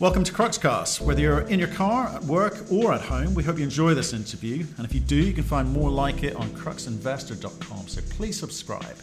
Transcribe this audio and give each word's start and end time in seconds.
Welcome 0.00 0.24
to 0.24 0.32
Cruxcast. 0.32 1.02
Whether 1.02 1.20
you're 1.20 1.40
in 1.42 1.58
your 1.58 1.68
car, 1.68 2.08
at 2.08 2.24
work, 2.24 2.72
or 2.72 2.94
at 2.94 3.02
home, 3.02 3.34
we 3.34 3.42
hope 3.42 3.58
you 3.58 3.64
enjoy 3.64 3.92
this 3.92 4.14
interview. 4.14 4.64
And 4.78 4.86
if 4.86 4.94
you 4.94 5.00
do, 5.00 5.16
you 5.16 5.34
can 5.34 5.44
find 5.44 5.70
more 5.70 5.90
like 5.90 6.22
it 6.22 6.34
on 6.36 6.48
cruxinvestor.com. 6.52 7.86
So 7.86 8.00
please 8.08 8.40
subscribe. 8.40 8.96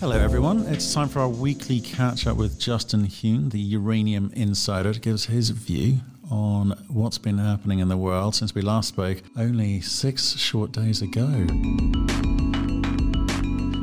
Hello, 0.00 0.16
everyone. 0.16 0.64
It's 0.68 0.94
time 0.94 1.10
for 1.10 1.20
our 1.20 1.28
weekly 1.28 1.80
catch 1.80 2.26
up 2.26 2.38
with 2.38 2.58
Justin 2.58 3.04
Huhn, 3.04 3.50
the 3.50 3.60
uranium 3.60 4.32
insider, 4.34 4.94
to 4.94 4.98
give 4.98 5.12
us 5.12 5.26
his 5.26 5.50
view 5.50 5.98
on 6.30 6.70
what's 6.88 7.18
been 7.18 7.36
happening 7.36 7.80
in 7.80 7.88
the 7.88 7.98
world 7.98 8.34
since 8.34 8.54
we 8.54 8.62
last 8.62 8.88
spoke 8.88 9.18
only 9.36 9.82
six 9.82 10.34
short 10.38 10.72
days 10.72 11.02
ago. 11.02 11.46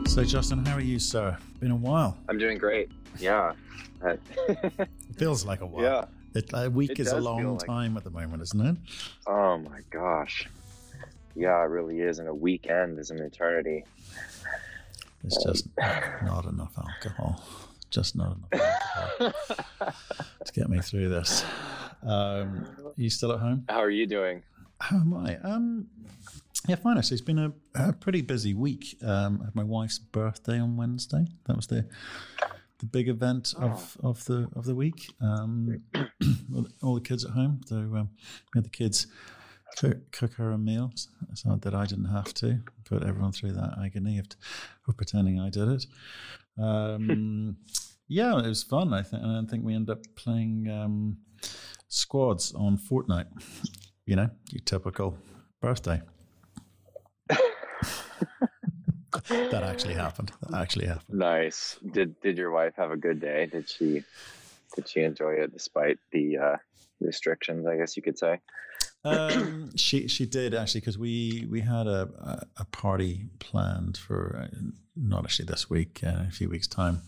So, 0.07 0.23
Justin, 0.23 0.65
how 0.65 0.77
are 0.77 0.81
you, 0.81 0.97
sir? 0.97 1.37
Been 1.59 1.69
a 1.69 1.75
while. 1.75 2.17
I'm 2.27 2.39
doing 2.39 2.57
great. 2.57 2.89
Yeah. 3.17 3.53
it 4.03 4.19
feels 5.17 5.45
like 5.45 5.61
a 5.61 5.65
while. 5.65 5.83
Yeah. 5.83 6.05
It, 6.35 6.51
a 6.53 6.69
week 6.69 6.91
it 6.91 6.99
is 6.99 7.11
a 7.11 7.19
long 7.19 7.57
like... 7.57 7.65
time 7.65 7.97
at 7.97 8.03
the 8.03 8.11
moment, 8.11 8.43
isn't 8.43 8.65
it? 8.65 8.77
Oh 9.25 9.57
my 9.57 9.79
gosh. 9.89 10.47
Yeah, 11.35 11.59
it 11.63 11.67
really 11.67 12.01
is. 12.01 12.19
And 12.19 12.27
a 12.27 12.33
weekend 12.33 12.99
is 12.99 13.11
an 13.11 13.19
eternity. 13.19 13.83
It's 15.23 15.37
um, 15.37 15.53
just 15.53 15.67
not 15.77 16.45
enough 16.45 16.73
alcohol. 16.77 17.43
Just 17.89 18.15
not 18.15 18.37
enough 18.37 18.71
alcohol 18.95 19.33
to 20.45 20.53
get 20.53 20.69
me 20.69 20.79
through 20.79 21.09
this. 21.09 21.43
Um, 22.03 22.67
are 22.85 22.93
you 22.95 23.09
still 23.09 23.31
at 23.31 23.39
home? 23.39 23.65
How 23.67 23.79
are 23.79 23.89
you 23.89 24.05
doing? 24.05 24.43
How 24.79 24.97
am 24.97 25.13
I? 25.13 25.37
Um, 25.37 25.87
yeah, 26.67 26.75
fine. 26.75 26.97
Actually, 26.97 27.15
it's 27.15 27.25
been 27.25 27.39
a, 27.39 27.51
a 27.75 27.93
pretty 27.93 28.21
busy 28.21 28.53
week. 28.53 28.97
Um, 29.03 29.39
I 29.41 29.45
had 29.45 29.55
my 29.55 29.63
wife's 29.63 29.99
birthday 29.99 30.59
on 30.59 30.77
Wednesday. 30.77 31.25
That 31.47 31.55
was 31.55 31.67
the 31.67 31.85
the 32.79 32.85
big 32.85 33.07
event 33.09 33.53
of, 33.57 33.97
oh. 34.03 34.09
of 34.09 34.25
the 34.25 34.49
of 34.55 34.65
the 34.65 34.75
week. 34.75 35.13
Um, 35.21 35.83
all 36.81 36.95
the 36.95 37.01
kids 37.01 37.25
at 37.25 37.31
home. 37.31 37.61
So 37.65 37.75
um, 37.75 38.09
we 38.53 38.59
had 38.59 38.65
the 38.65 38.69
kids 38.69 39.07
cook, 39.77 40.11
cook 40.11 40.33
her 40.33 40.51
a 40.51 40.57
meal, 40.57 40.91
so 41.35 41.55
that 41.61 41.75
I 41.75 41.85
didn't 41.85 42.05
have 42.05 42.33
to 42.35 42.59
put 42.85 43.03
everyone 43.03 43.31
through 43.31 43.53
that 43.53 43.77
agony 43.83 44.19
of, 44.19 44.25
of 44.87 44.97
pretending 44.97 45.39
I 45.39 45.49
did 45.49 45.67
it. 45.67 45.85
Um, 46.57 47.57
yeah, 48.07 48.37
it 48.39 48.47
was 48.47 48.63
fun. 48.63 48.93
I 48.93 49.03
think, 49.03 49.23
and 49.23 49.47
I 49.47 49.49
think 49.49 49.63
we 49.63 49.75
ended 49.75 49.97
up 49.97 50.03
playing 50.15 50.69
um, 50.69 51.17
squads 51.87 52.53
on 52.53 52.77
Fortnite. 52.77 53.27
You 54.05 54.15
know, 54.15 54.29
your 54.51 54.61
typical 54.65 55.17
birthday. 55.61 56.01
that 59.51 59.63
actually 59.63 59.93
happened. 59.93 60.31
That 60.49 60.61
actually 60.61 60.87
happened. 60.87 61.19
Nice. 61.19 61.77
Did 61.91 62.19
Did 62.21 62.37
your 62.37 62.51
wife 62.51 62.73
have 62.77 62.91
a 62.91 62.97
good 62.97 63.19
day? 63.19 63.45
Did 63.47 63.69
she 63.69 64.03
Did 64.75 64.87
she 64.87 65.01
enjoy 65.01 65.33
it 65.33 65.53
despite 65.53 65.97
the 66.11 66.37
uh, 66.37 66.57
restrictions? 66.99 67.65
I 67.67 67.77
guess 67.77 67.95
you 67.97 68.03
could 68.03 68.17
say. 68.17 68.39
um, 69.03 69.71
she 69.75 70.07
she 70.07 70.25
did 70.25 70.53
actually 70.53 70.81
because 70.81 70.97
we 70.97 71.47
we 71.49 71.61
had 71.61 71.87
a 71.87 72.45
a 72.57 72.65
party 72.65 73.29
planned 73.39 73.97
for 73.97 74.47
uh, 74.51 74.57
not 74.95 75.23
actually 75.23 75.45
this 75.45 75.69
week 75.69 76.01
uh, 76.05 76.25
a 76.27 76.31
few 76.31 76.49
weeks 76.49 76.67
time, 76.67 77.01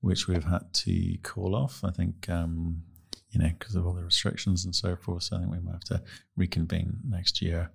which 0.00 0.28
we've 0.28 0.44
had 0.44 0.72
to 0.72 1.16
call 1.22 1.54
off. 1.54 1.82
I 1.84 1.90
think 1.90 2.28
um, 2.28 2.82
you 3.30 3.40
know 3.40 3.50
because 3.58 3.74
of 3.74 3.86
all 3.86 3.92
the 3.94 4.04
restrictions 4.04 4.64
and 4.64 4.74
so 4.74 4.96
forth. 4.96 5.24
So 5.24 5.36
I 5.36 5.40
think 5.40 5.52
we 5.52 5.58
might 5.60 5.72
have 5.72 5.84
to 5.84 6.02
reconvene 6.36 6.98
next 7.08 7.42
year 7.42 7.70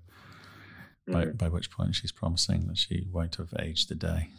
by, 1.11 1.25
mm. 1.25 1.37
by 1.37 1.49
which 1.49 1.71
point 1.71 1.95
she's 1.95 2.11
promising 2.11 2.67
that 2.67 2.77
she 2.77 3.07
won't 3.11 3.35
have 3.35 3.53
aged 3.59 3.91
a 3.91 3.95
day. 3.95 4.29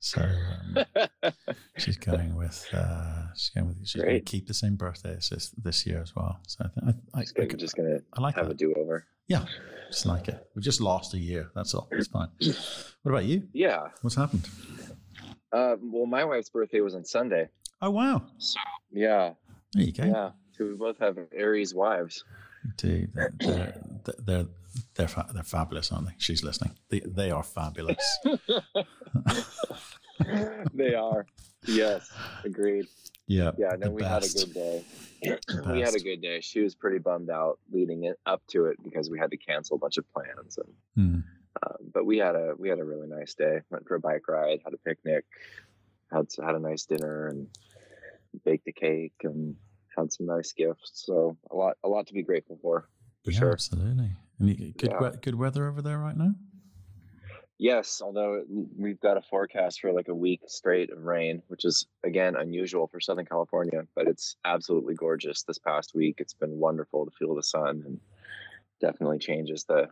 So 0.00 0.22
um, 0.22 1.32
she's 1.76 1.98
going 1.98 2.34
with 2.34 2.66
uh, 2.72 3.34
she's 3.34 3.50
going 3.50 3.68
with 3.68 3.86
she's 3.86 4.00
going 4.00 4.14
to 4.14 4.20
keep 4.20 4.46
the 4.46 4.54
same 4.54 4.76
birthday 4.76 5.14
as 5.16 5.52
this, 5.62 5.86
year 5.86 6.00
as 6.00 6.16
well. 6.16 6.40
So 6.46 6.64
I 6.64 6.68
think 6.68 6.96
I, 7.14 7.18
I, 7.18 7.42
I, 7.42 7.54
just 7.54 7.76
going 7.76 7.90
to 7.90 8.02
I 8.14 8.20
like 8.22 8.34
have 8.36 8.46
that. 8.46 8.52
a 8.52 8.56
do 8.56 8.74
over. 8.74 9.06
Yeah, 9.28 9.44
just 9.90 10.06
like 10.06 10.28
it. 10.28 10.48
We 10.56 10.62
just 10.62 10.80
lost 10.80 11.12
a 11.12 11.18
year. 11.18 11.50
That's 11.54 11.74
all. 11.74 11.86
It's 11.92 12.08
fine. 12.08 12.28
What 13.02 13.12
about 13.12 13.24
you? 13.24 13.44
Yeah. 13.54 13.88
What's 14.02 14.16
happened? 14.16 14.46
Uh, 15.52 15.76
well, 15.80 16.04
my 16.04 16.22
wife's 16.22 16.50
birthday 16.50 16.80
was 16.80 16.94
on 16.94 17.02
Sunday. 17.06 17.48
Oh 17.80 17.90
wow! 17.90 18.22
So 18.36 18.60
yeah, 18.92 19.32
there 19.72 19.84
you 19.84 19.92
go. 19.92 20.04
Yeah, 20.04 20.30
so 20.52 20.66
we 20.66 20.74
both 20.74 20.98
have 20.98 21.16
Aries 21.34 21.74
wives. 21.74 22.24
Do 22.76 23.08
they're, 23.14 23.32
they're, 23.40 23.74
they're 24.18 24.46
they're 25.00 25.08
fa- 25.08 25.30
they're 25.32 25.42
fabulous, 25.42 25.90
aren't 25.92 26.06
they? 26.08 26.14
She's 26.18 26.42
listening. 26.44 26.76
They 26.88 27.00
they 27.00 27.30
are 27.30 27.42
fabulous. 27.42 28.18
they 30.74 30.94
are. 30.94 31.26
Yes, 31.66 32.10
agreed. 32.44 32.86
Yeah. 33.26 33.52
Yeah. 33.58 33.76
No, 33.78 33.90
we 33.90 34.02
best. 34.02 34.38
had 34.38 34.42
a 34.42 34.44
good 34.44 34.54
day. 34.54 34.84
we 35.72 35.80
had 35.80 35.94
a 35.94 36.00
good 36.08 36.20
day. 36.20 36.40
She 36.40 36.60
was 36.60 36.74
pretty 36.74 36.98
bummed 36.98 37.30
out 37.30 37.58
leading 37.72 38.04
it 38.04 38.18
up 38.26 38.42
to 38.48 38.66
it 38.66 38.76
because 38.82 39.08
we 39.10 39.18
had 39.18 39.30
to 39.30 39.36
cancel 39.36 39.76
a 39.76 39.78
bunch 39.78 39.96
of 39.98 40.04
plans 40.12 40.58
and. 40.58 40.74
Mm. 40.98 41.24
but 41.94 42.04
we 42.04 42.18
had 42.18 42.34
a 42.34 42.54
we 42.58 42.68
had 42.68 42.78
a 42.78 42.84
really 42.84 43.08
nice 43.08 43.34
day. 43.34 43.60
Went 43.70 43.86
for 43.88 43.94
a 43.94 44.00
bike 44.00 44.28
ride, 44.28 44.60
had 44.64 44.74
a 44.74 44.78
picnic, 44.78 45.24
had 46.12 46.26
had 46.44 46.54
a 46.54 46.60
nice 46.60 46.84
dinner, 46.84 47.28
and 47.28 47.48
baked 48.44 48.68
a 48.68 48.72
cake 48.72 49.14
and 49.22 49.56
had 49.96 50.12
some 50.12 50.26
nice 50.26 50.52
gifts. 50.52 50.92
So 51.06 51.36
a 51.50 51.56
lot 51.56 51.76
a 51.82 51.88
lot 51.88 52.06
to 52.08 52.14
be 52.14 52.22
grateful 52.22 52.58
for. 52.60 52.88
For 53.24 53.30
yeah, 53.32 53.38
sure. 53.38 53.52
Absolutely. 53.52 54.10
And 54.40 54.76
good, 54.76 54.90
yeah. 54.90 55.10
we- 55.10 55.16
good 55.18 55.34
weather 55.36 55.68
over 55.68 55.82
there 55.82 55.98
right 55.98 56.16
now? 56.16 56.32
Yes, 57.58 58.00
although 58.02 58.42
we've 58.74 58.98
got 59.00 59.18
a 59.18 59.20
forecast 59.20 59.82
for 59.82 59.92
like 59.92 60.08
a 60.08 60.14
week 60.14 60.40
straight 60.46 60.90
of 60.90 61.04
rain, 61.04 61.42
which 61.48 61.66
is 61.66 61.86
again 62.02 62.34
unusual 62.34 62.86
for 62.86 63.00
Southern 63.00 63.26
California, 63.26 63.82
but 63.94 64.08
it's 64.08 64.34
absolutely 64.46 64.94
gorgeous 64.94 65.42
this 65.42 65.58
past 65.58 65.92
week. 65.94 66.16
It's 66.20 66.32
been 66.32 66.58
wonderful 66.58 67.04
to 67.04 67.10
feel 67.10 67.34
the 67.34 67.42
sun 67.42 67.82
and 67.84 68.00
definitely 68.80 69.18
changes 69.18 69.64
the 69.64 69.88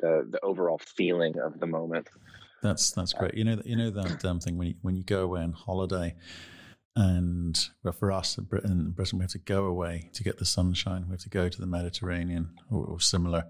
the, 0.00 0.26
the 0.28 0.40
overall 0.42 0.78
feeling 0.78 1.38
of 1.38 1.60
the 1.60 1.66
moment. 1.66 2.08
That's 2.60 2.90
that's 2.90 3.12
great. 3.12 3.34
You 3.34 3.44
know 3.44 3.62
you 3.64 3.76
know 3.76 3.90
that 3.90 4.24
um, 4.24 4.40
thing 4.40 4.58
when 4.58 4.66
you 4.68 4.74
when 4.82 4.96
you 4.96 5.04
go 5.04 5.22
away 5.22 5.42
on 5.42 5.52
holiday 5.52 6.16
and 6.94 7.68
well, 7.82 7.92
for 7.92 8.12
us 8.12 8.36
in 8.36 8.44
Britain, 8.44 8.90
Britain, 8.90 9.18
we 9.18 9.22
have 9.22 9.32
to 9.32 9.38
go 9.38 9.64
away 9.64 10.10
to 10.12 10.22
get 10.22 10.38
the 10.38 10.44
sunshine. 10.44 11.06
We 11.08 11.12
have 11.12 11.20
to 11.20 11.30
go 11.30 11.48
to 11.48 11.60
the 11.60 11.66
Mediterranean 11.66 12.50
or, 12.70 12.84
or 12.84 13.00
similar, 13.00 13.46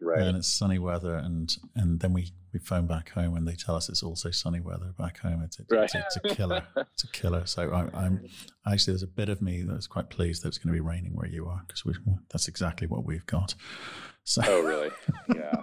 right. 0.00 0.22
and 0.22 0.36
it's 0.36 0.48
sunny 0.48 0.78
weather. 0.78 1.14
And 1.14 1.56
and 1.76 2.00
then 2.00 2.12
we, 2.12 2.32
we 2.52 2.58
phone 2.58 2.86
back 2.86 3.10
home 3.10 3.36
and 3.36 3.46
they 3.46 3.54
tell 3.54 3.76
us 3.76 3.88
it's 3.88 4.02
also 4.02 4.32
sunny 4.32 4.60
weather 4.60 4.92
back 4.98 5.18
home. 5.18 5.42
It's, 5.44 5.60
it's, 5.60 5.70
right. 5.70 5.84
it's, 5.84 5.94
it's 5.94 6.16
a 6.16 6.34
killer. 6.34 6.64
it's 6.76 7.04
a 7.04 7.08
killer. 7.08 7.46
So 7.46 7.70
I, 7.70 8.06
am 8.06 8.26
actually 8.66 8.94
there's 8.94 9.04
a 9.04 9.08
bit 9.08 9.28
of 9.28 9.40
me 9.40 9.62
that's 9.62 9.86
quite 9.86 10.10
pleased 10.10 10.42
that 10.42 10.48
it's 10.48 10.58
going 10.58 10.74
to 10.74 10.80
be 10.80 10.86
raining 10.86 11.14
where 11.14 11.28
you 11.28 11.46
are 11.46 11.62
because 11.66 11.84
that's 12.30 12.48
exactly 12.48 12.88
what 12.88 13.04
we've 13.04 13.26
got. 13.26 13.54
So, 14.24 14.42
oh 14.44 14.60
really? 14.62 14.90
Yeah. 15.32 15.62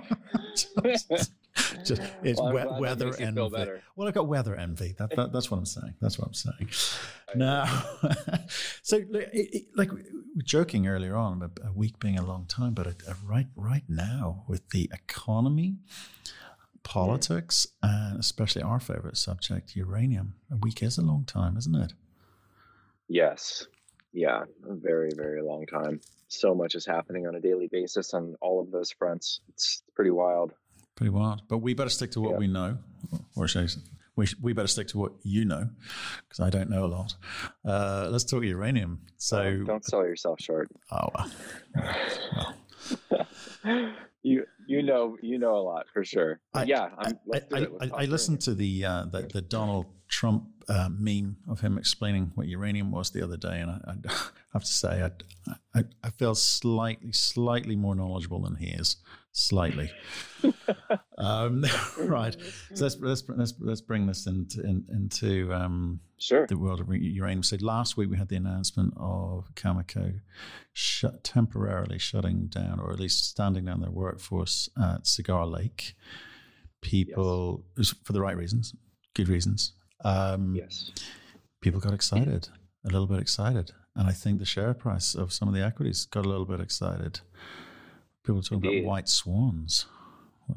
just 1.86 2.02
it's 2.24 2.41
well, 2.41 2.75
we- 2.75 2.81
weather 2.81 3.14
envy. 3.19 3.41
Well, 3.96 4.08
I've 4.08 4.14
got 4.14 4.28
weather 4.28 4.56
envy. 4.56 4.96
That, 4.97 5.16
that, 5.16 5.31
that's 5.31 5.52
what 5.52 5.58
I'm 5.58 5.66
saying. 5.66 5.96
That's 6.02 6.18
what 6.18 6.28
I'm 6.28 6.34
saying. 6.34 6.69
Now, 7.36 7.66
so 8.84 8.97
it, 8.97 9.08
it, 9.34 9.64
like 9.75 9.91
we 9.91 10.03
were 10.36 10.44
joking 10.44 10.86
earlier 10.86 11.16
on 11.16 11.41
about 11.41 11.58
a 11.68 11.74
week 11.74 11.97
being 11.97 12.19
a 12.19 12.24
long 12.24 12.46
time, 12.46 12.75
but 12.75 12.86
a, 12.86 12.96
a 13.08 13.16
right 13.25 13.47
right 13.56 13.81
now 13.88 14.44
with 14.47 14.69
the 14.69 14.88
economy, 14.94 15.78
politics, 16.84 17.66
and 17.81 18.20
especially 18.20 18.62
our 18.62 18.80
favorite 18.80 19.18
subject, 19.18 19.75
uranium, 19.75 20.35
a 20.52 20.58
week 20.58 20.84
is 20.84 21.00
a 21.00 21.02
long 21.02 21.25
time, 21.25 21.58
isn't 21.58 21.74
it? 21.74 21.94
Yes. 23.08 23.66
Yeah, 24.12 24.44
a 24.70 24.75
very, 24.75 25.09
very 25.16 25.41
long 25.41 25.66
time. 25.66 26.02
So 26.28 26.53
much 26.53 26.75
is 26.75 26.85
happening 26.85 27.28
on 27.28 27.35
a 27.35 27.40
daily 27.40 27.68
basis 27.68 28.14
on 28.14 28.35
all 28.41 28.62
of 28.62 28.72
those 28.72 28.91
fronts. 28.91 29.41
It's 29.50 29.81
pretty 29.96 30.12
wild. 30.12 30.53
Pretty 30.96 31.09
wild. 31.09 31.42
But 31.48 31.59
we 31.59 31.74
better 31.74 31.90
stick 31.90 32.12
to 32.12 32.22
what 32.22 32.31
yeah. 32.31 32.38
we 32.38 32.48
know, 32.48 32.78
or 33.36 33.48
should 33.48 33.70
I, 33.70 33.74
we, 34.16 34.28
we 34.42 34.54
better 34.54 34.68
stick 34.68 34.88
to 34.90 34.98
what 34.98 35.14
you 35.24 35.46
know, 35.46 35.70
because 36.28 36.40
I 36.40 36.50
don't 36.50 36.70
know 36.70 36.86
a 36.86 36.88
lot. 36.88 37.16
Uh, 37.66 38.08
let's 38.12 38.24
talk 38.24 38.44
uranium. 38.44 39.02
So 39.18 39.42
oh, 39.42 39.64
don't 39.64 39.86
sell 39.86 40.06
yourself 40.06 40.40
short. 40.40 40.70
Oh 40.91 41.09
well. 41.16 41.32
well. 43.09 43.26
you 44.23 44.46
you 44.67 44.84
know 44.84 45.17
you 45.22 45.40
know 45.40 45.56
a 45.56 45.64
lot 45.64 45.88
for 45.91 46.03
sure. 46.03 46.40
I, 46.53 46.64
yeah, 46.64 46.90
I, 46.97 47.14
I, 47.53 47.90
I, 47.94 48.06
listened 48.06 48.41
to 48.41 48.53
the, 48.53 48.85
uh, 48.85 49.06
the 49.06 49.22
the 49.34 49.41
Donald 49.41 49.88
Trump 50.14 50.44
uh, 50.70 50.90
meme 50.92 51.38
of 51.50 51.62
him 51.62 51.76
explaining 51.76 52.32
what 52.36 52.48
uranium 52.48 52.92
was 52.92 53.10
the 53.10 53.24
other 53.24 53.36
day, 53.36 53.60
and 53.60 53.72
I, 53.72 53.82
I 54.08 54.30
have 54.54 54.64
to 54.64 54.72
say 54.72 55.02
I, 55.02 55.54
I, 55.74 55.84
I 56.04 56.10
feel 56.12 56.36
slightly 56.36 57.12
slightly 57.12 57.76
more 57.76 57.96
knowledgeable 57.96 58.42
than 58.44 58.56
he 58.56 58.68
is 58.68 58.98
slightly. 59.32 59.92
um, 61.18 61.66
right. 61.98 62.38
So 62.76 62.84
let's, 62.86 62.98
let's 63.00 63.24
let's 63.28 63.54
let's 63.60 63.82
bring 63.82 64.06
this 64.06 64.28
into 64.28 64.62
in, 64.62 64.86
into 64.92 65.52
um, 65.52 66.00
sure. 66.20 66.46
the 66.46 66.60
world 66.60 66.80
of 66.80 66.94
uranium. 66.94 67.42
So 67.42 67.58
last 67.60 67.98
week 67.98 68.12
we 68.12 68.18
had 68.18 68.30
the 68.30 68.36
announcement 68.36 68.94
of 68.96 69.50
Cameco 69.56 70.20
shut, 70.74 71.24
temporarily 71.24 71.98
shutting 71.98 72.46
down, 72.50 72.80
or 72.80 72.92
at 72.94 73.00
least 73.00 73.32
standing 73.32 73.66
down 73.66 73.82
their 73.82 73.90
workforce 73.90 74.70
at 74.80 75.08
Cigar 75.08 75.48
Lake. 75.48 75.96
People, 76.82 77.64
yes. 77.78 77.96
for 78.04 78.14
the 78.14 78.22
right 78.22 78.38
reasons, 78.38 78.76
good 79.16 79.30
reasons. 79.30 79.74
Um, 80.03 80.55
yes. 80.55 80.91
People 81.61 81.79
got 81.79 81.94
excited, 81.94 82.50
a 82.85 82.90
little 82.90 83.08
bit 83.08 83.20
excited. 83.20 83.72
and 83.96 84.08
I 84.08 84.11
think 84.11 84.40
the 84.40 84.46
share 84.46 84.73
price 84.73 85.16
of 85.16 85.32
some 85.32 85.47
of 85.47 85.53
the 85.53 85.64
equities 85.64 86.05
got 86.05 86.26
a 86.26 86.29
little 86.29 86.46
bit 86.46 86.59
excited. 86.59 87.22
People 88.26 88.41
talking 88.41 88.66
Indeed. 88.66 88.79
about 88.79 88.90
white 88.90 89.09
swans. 89.09 89.85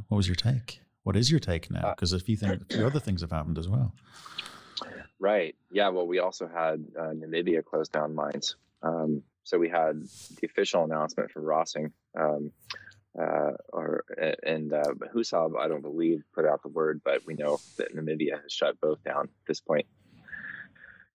What 0.09 0.17
was 0.17 0.27
your 0.29 0.37
take? 0.37 0.81
What 1.03 1.17
is 1.17 1.31
your 1.31 1.41
take 1.41 1.71
now? 1.71 1.91
Because 1.91 2.13
uh, 2.13 2.17
a 2.17 2.21
few 2.21 2.37
things, 2.37 2.63
a 2.69 2.75
few 2.75 2.87
other 2.87 2.99
things 3.01 3.21
have 3.21 3.31
happened 3.31 3.59
as 3.59 3.69
well. 3.69 3.95
Right. 5.21 5.55
Yeah. 5.71 5.89
Well, 5.89 6.07
we 6.07 6.19
also 6.19 6.49
had 6.49 6.85
uh, 6.99 7.13
Namibia 7.15 7.65
close 7.65 7.89
down 7.89 8.15
mines. 8.15 8.57
Um, 8.83 9.23
so 9.45 9.59
we 9.59 9.69
had 9.69 10.03
the 10.41 10.47
official 10.47 10.85
announcement 10.85 11.31
from 11.31 11.43
Rossing, 11.45 11.93
um, 12.19 12.51
uh, 13.19 13.53
or 13.73 14.05
and 14.43 14.73
uh, 14.73 14.83
Husab, 15.15 15.59
I 15.59 15.69
don't 15.69 15.83
believe, 15.83 16.23
put 16.35 16.47
out 16.47 16.63
the 16.63 16.69
word, 16.69 17.01
but 17.05 17.27
we 17.27 17.35
know 17.35 17.59
that 17.79 17.95
Namibia 17.95 18.43
has 18.43 18.53
shut 18.53 18.81
both 18.81 19.03
down 19.05 19.25
at 19.25 19.47
this 19.47 19.61
point. 19.61 19.87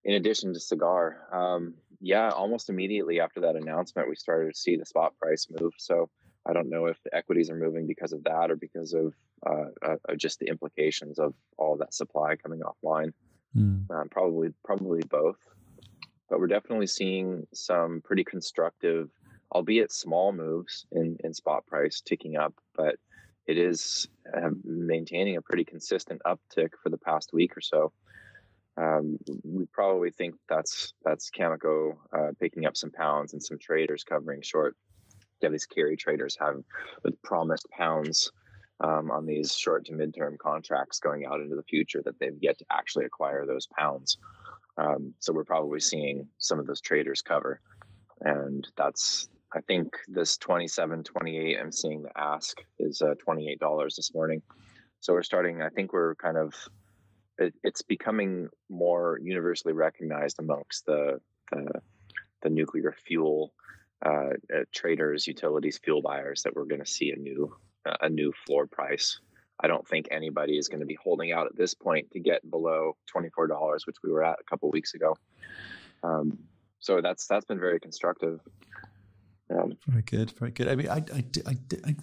In 0.04 0.14
addition 0.14 0.52
to 0.52 0.60
Cigar, 0.60 1.28
um, 1.32 1.74
yeah, 2.00 2.30
almost 2.30 2.68
immediately 2.68 3.20
after 3.20 3.40
that 3.40 3.54
announcement, 3.54 4.08
we 4.08 4.16
started 4.16 4.52
to 4.52 4.58
see 4.58 4.76
the 4.76 4.84
spot 4.84 5.16
price 5.20 5.46
move. 5.48 5.72
So 5.78 6.10
I 6.44 6.52
don't 6.52 6.68
know 6.68 6.86
if 6.86 7.00
the 7.04 7.14
equities 7.14 7.50
are 7.50 7.56
moving 7.56 7.86
because 7.86 8.12
of 8.12 8.24
that 8.24 8.50
or 8.50 8.56
because 8.56 8.94
of, 8.94 9.14
uh, 9.46 9.66
uh, 9.86 9.96
just 10.16 10.40
the 10.40 10.48
implications 10.48 11.20
of 11.20 11.34
all 11.56 11.76
that 11.76 11.94
supply 11.94 12.34
coming 12.34 12.60
offline. 12.60 13.12
Mm. 13.56 13.88
Um, 13.90 14.08
probably, 14.10 14.48
probably 14.64 15.02
both. 15.08 15.36
But 16.28 16.40
we're 16.40 16.48
definitely 16.48 16.88
seeing 16.88 17.46
some 17.54 18.00
pretty 18.02 18.24
constructive, 18.24 19.10
albeit 19.52 19.92
small 19.92 20.32
moves 20.32 20.86
in 20.92 21.16
in 21.22 21.34
spot 21.34 21.66
price 21.66 22.00
ticking 22.00 22.36
up. 22.36 22.54
But 22.74 22.96
it 23.46 23.58
is 23.58 24.08
uh, 24.34 24.50
maintaining 24.64 25.36
a 25.36 25.42
pretty 25.42 25.64
consistent 25.64 26.22
uptick 26.24 26.70
for 26.82 26.90
the 26.90 26.98
past 26.98 27.32
week 27.32 27.56
or 27.56 27.60
so. 27.60 27.92
Um, 28.76 29.18
we 29.44 29.66
probably 29.66 30.10
think 30.10 30.34
that's 30.48 30.94
that's 31.04 31.30
Cameco 31.30 31.96
uh, 32.12 32.32
picking 32.40 32.66
up 32.66 32.76
some 32.76 32.90
pounds 32.90 33.32
and 33.32 33.42
some 33.42 33.58
traders 33.58 34.04
covering 34.04 34.42
short. 34.42 34.76
Yeah, 35.40 35.50
these 35.50 35.66
carry 35.66 35.96
traders 35.96 36.36
have 36.40 36.62
promised 37.22 37.68
pounds 37.70 38.30
um, 38.80 39.10
on 39.10 39.26
these 39.26 39.54
short 39.54 39.86
to 39.86 39.92
midterm 39.92 40.38
contracts 40.38 41.00
going 41.00 41.26
out 41.26 41.40
into 41.40 41.56
the 41.56 41.62
future 41.62 42.00
that 42.04 42.18
they've 42.18 42.38
yet 42.40 42.58
to 42.58 42.64
actually 42.70 43.04
acquire 43.04 43.44
those 43.44 43.66
pounds. 43.66 44.18
Um, 44.76 45.14
so 45.18 45.32
we're 45.32 45.44
probably 45.44 45.80
seeing 45.80 46.28
some 46.38 46.58
of 46.58 46.66
those 46.66 46.80
traders 46.80 47.22
cover. 47.22 47.60
And 48.20 48.66
that's, 48.76 49.28
I 49.54 49.60
think 49.60 49.96
this 50.08 50.36
27, 50.38 51.04
28, 51.04 51.58
I'm 51.60 51.72
seeing 51.72 52.02
the 52.02 52.18
ask 52.18 52.58
is 52.78 53.02
uh, 53.02 53.14
$28 53.26 53.96
this 53.96 54.14
morning. 54.14 54.42
So 55.00 55.12
we're 55.12 55.22
starting, 55.22 55.62
I 55.62 55.68
think 55.68 55.92
we're 55.92 56.14
kind 56.14 56.38
of, 56.38 56.54
it, 57.38 57.54
it's 57.62 57.82
becoming 57.82 58.48
more 58.70 59.18
universally 59.22 59.74
recognized 59.74 60.38
amongst 60.38 60.86
the, 60.86 61.20
the, 61.50 61.82
the 62.42 62.50
nuclear 62.50 62.94
fuel 63.04 63.52
uh, 64.04 64.30
uh, 64.54 64.64
traders, 64.72 65.26
utilities, 65.26 65.78
fuel 65.78 66.02
buyers 66.02 66.42
that 66.42 66.54
we're 66.56 66.64
going 66.64 66.80
to 66.80 66.90
see 66.90 67.12
a 67.12 67.16
new 67.16 67.54
a 68.00 68.08
new 68.08 68.32
floor 68.46 68.66
price. 68.66 69.20
I 69.60 69.68
don't 69.68 69.86
think 69.86 70.08
anybody 70.10 70.56
is 70.58 70.68
going 70.68 70.80
to 70.80 70.86
be 70.86 70.98
holding 71.02 71.32
out 71.32 71.46
at 71.46 71.56
this 71.56 71.74
point 71.74 72.10
to 72.12 72.20
get 72.20 72.48
below 72.48 72.96
twenty 73.06 73.28
four 73.30 73.46
dollars, 73.46 73.86
which 73.86 73.96
we 74.02 74.10
were 74.10 74.24
at 74.24 74.38
a 74.40 74.44
couple 74.50 74.70
weeks 74.70 74.94
ago. 74.94 75.16
Um, 76.02 76.38
so 76.80 77.00
that's 77.00 77.26
that's 77.26 77.44
been 77.44 77.60
very 77.60 77.78
constructive. 77.78 78.40
Um, 79.52 79.76
very 79.86 80.02
good, 80.02 80.30
very 80.32 80.50
good. 80.50 80.68
I 80.68 80.74
mean, 80.74 80.88
I, 80.88 81.04
I, 81.14 81.24
I, 81.46 81.56
I, 81.86 81.96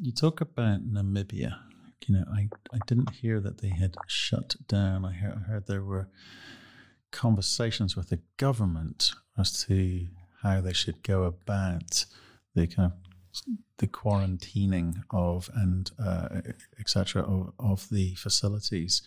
you 0.00 0.12
talk 0.12 0.40
about 0.40 0.88
Namibia. 0.88 1.58
You 2.06 2.14
know, 2.14 2.24
I, 2.32 2.48
I 2.72 2.78
didn't 2.86 3.10
hear 3.10 3.40
that 3.40 3.60
they 3.60 3.68
had 3.68 3.94
shut 4.06 4.56
down. 4.66 5.04
I 5.04 5.12
heard, 5.12 5.34
I 5.34 5.50
heard 5.50 5.66
there 5.66 5.84
were 5.84 6.08
conversations 7.10 7.96
with 7.96 8.08
the 8.08 8.20
government 8.36 9.12
as 9.38 9.64
to 9.66 10.06
how 10.42 10.60
they 10.60 10.72
should 10.72 11.02
go 11.02 11.24
about 11.24 12.04
the 12.54 12.66
kind 12.66 12.92
of 12.92 12.98
the 13.78 13.86
quarantining 13.86 15.02
of 15.10 15.48
and 15.54 15.90
uh, 16.02 16.40
etc. 16.80 17.22
Of, 17.22 17.52
of 17.58 17.88
the 17.90 18.14
facilities, 18.14 19.02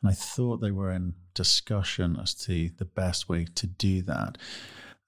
and 0.00 0.10
I 0.10 0.14
thought 0.14 0.60
they 0.60 0.70
were 0.70 0.92
in 0.92 1.14
discussion 1.34 2.18
as 2.20 2.34
to 2.46 2.70
the 2.78 2.84
best 2.84 3.28
way 3.28 3.46
to 3.56 3.66
do 3.66 4.02
that, 4.02 4.38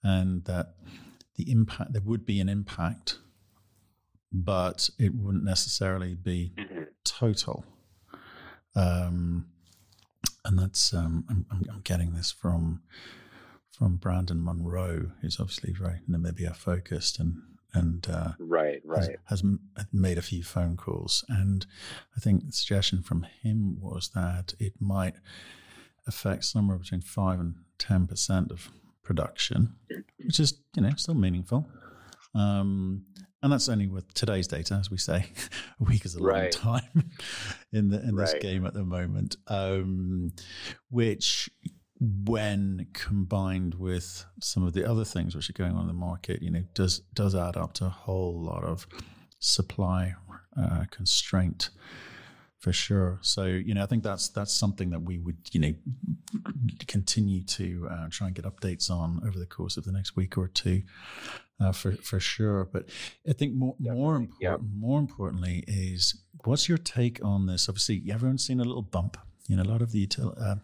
and 0.02 0.44
that 0.44 0.74
the 1.40 1.50
impact 1.50 1.92
there 1.92 2.02
would 2.04 2.26
be 2.26 2.40
an 2.40 2.48
impact, 2.48 3.18
but 4.32 4.90
it 4.98 5.14
wouldn't 5.14 5.44
necessarily 5.44 6.14
be 6.14 6.52
mm-hmm. 6.56 6.82
total. 7.04 7.64
Um, 8.76 9.46
and 10.44 10.58
that's 10.58 10.92
um, 10.92 11.24
I'm, 11.30 11.46
I'm 11.50 11.80
getting 11.82 12.12
this 12.12 12.30
from 12.30 12.82
from 13.72 13.96
Brandon 13.96 14.38
Munro, 14.38 15.12
who's 15.20 15.40
obviously 15.40 15.72
very 15.72 16.00
Namibia 16.08 16.54
focused 16.54 17.18
and 17.18 17.42
and 17.72 18.06
uh, 18.10 18.32
right, 18.40 18.82
right, 18.84 19.16
has, 19.26 19.44
has, 19.76 19.86
made 19.92 20.18
a 20.18 20.22
few 20.22 20.42
phone 20.42 20.76
calls. 20.76 21.24
And 21.28 21.64
I 22.16 22.20
think 22.20 22.44
the 22.44 22.52
suggestion 22.52 23.00
from 23.00 23.24
him 23.42 23.80
was 23.80 24.10
that 24.12 24.54
it 24.58 24.72
might 24.80 25.14
affect 26.04 26.44
somewhere 26.44 26.78
between 26.78 27.00
five 27.00 27.38
and 27.38 27.54
ten 27.78 28.08
percent 28.08 28.50
of 28.50 28.70
production, 29.10 29.74
which 30.24 30.38
is 30.38 30.60
you 30.76 30.82
know 30.82 30.90
still 30.96 31.16
meaningful. 31.16 31.68
Um, 32.32 33.04
and 33.42 33.52
that's 33.52 33.68
only 33.68 33.88
with 33.88 34.14
today's 34.14 34.46
data, 34.46 34.74
as 34.74 34.88
we 34.88 34.98
say. 34.98 35.26
a 35.80 35.84
week 35.84 36.04
is 36.04 36.14
a 36.14 36.22
right. 36.22 36.56
long 36.64 36.80
time 36.80 37.10
in 37.72 37.88
the 37.90 38.00
in 38.00 38.14
this 38.14 38.34
right. 38.34 38.40
game 38.40 38.64
at 38.64 38.72
the 38.72 38.84
moment, 38.84 39.36
um, 39.48 40.30
which 40.90 41.50
when 42.00 42.86
combined 42.92 43.74
with 43.74 44.24
some 44.40 44.64
of 44.64 44.74
the 44.74 44.88
other 44.88 45.04
things 45.04 45.34
which 45.34 45.50
are 45.50 45.54
going 45.54 45.72
on 45.72 45.80
in 45.80 45.88
the 45.88 45.92
market, 45.92 46.40
you 46.40 46.52
know, 46.52 46.62
does 46.72 47.00
does 47.12 47.34
add 47.34 47.56
up 47.56 47.72
to 47.74 47.86
a 47.86 47.90
whole 47.90 48.40
lot 48.40 48.62
of 48.62 48.86
supply 49.40 50.14
uh, 50.56 50.84
constraint 50.92 51.70
for 52.60 52.72
sure. 52.72 53.18
So 53.22 53.44
you 53.44 53.74
know, 53.74 53.82
I 53.82 53.86
think 53.86 54.02
that's 54.02 54.28
that's 54.28 54.52
something 54.52 54.90
that 54.90 55.02
we 55.02 55.18
would 55.18 55.38
you 55.52 55.60
know 55.60 55.74
continue 56.86 57.42
to 57.42 57.88
uh, 57.90 58.06
try 58.10 58.28
and 58.28 58.36
get 58.36 58.44
updates 58.44 58.90
on 58.90 59.20
over 59.26 59.38
the 59.38 59.46
course 59.46 59.76
of 59.76 59.84
the 59.84 59.92
next 59.92 60.14
week 60.14 60.36
or 60.36 60.46
two, 60.46 60.82
uh, 61.58 61.72
for 61.72 61.92
for 61.92 62.20
sure. 62.20 62.66
But 62.66 62.90
I 63.28 63.32
think 63.32 63.54
more 63.54 63.74
more 63.80 64.16
important 64.16 64.34
yeah. 64.40 64.56
more 64.76 65.00
importantly 65.00 65.64
is 65.66 66.22
what's 66.44 66.68
your 66.68 66.78
take 66.78 67.24
on 67.24 67.46
this? 67.46 67.68
Obviously, 67.68 68.04
everyone's 68.12 68.46
seen 68.46 68.60
a 68.60 68.64
little 68.64 68.82
bump. 68.82 69.16
You 69.48 69.56
know, 69.56 69.62
a 69.62 69.64
lot 69.64 69.82
of 69.82 69.90
the 69.90 70.06
util- 70.06 70.40
uh, 70.40 70.56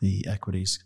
the 0.00 0.26
equities 0.26 0.82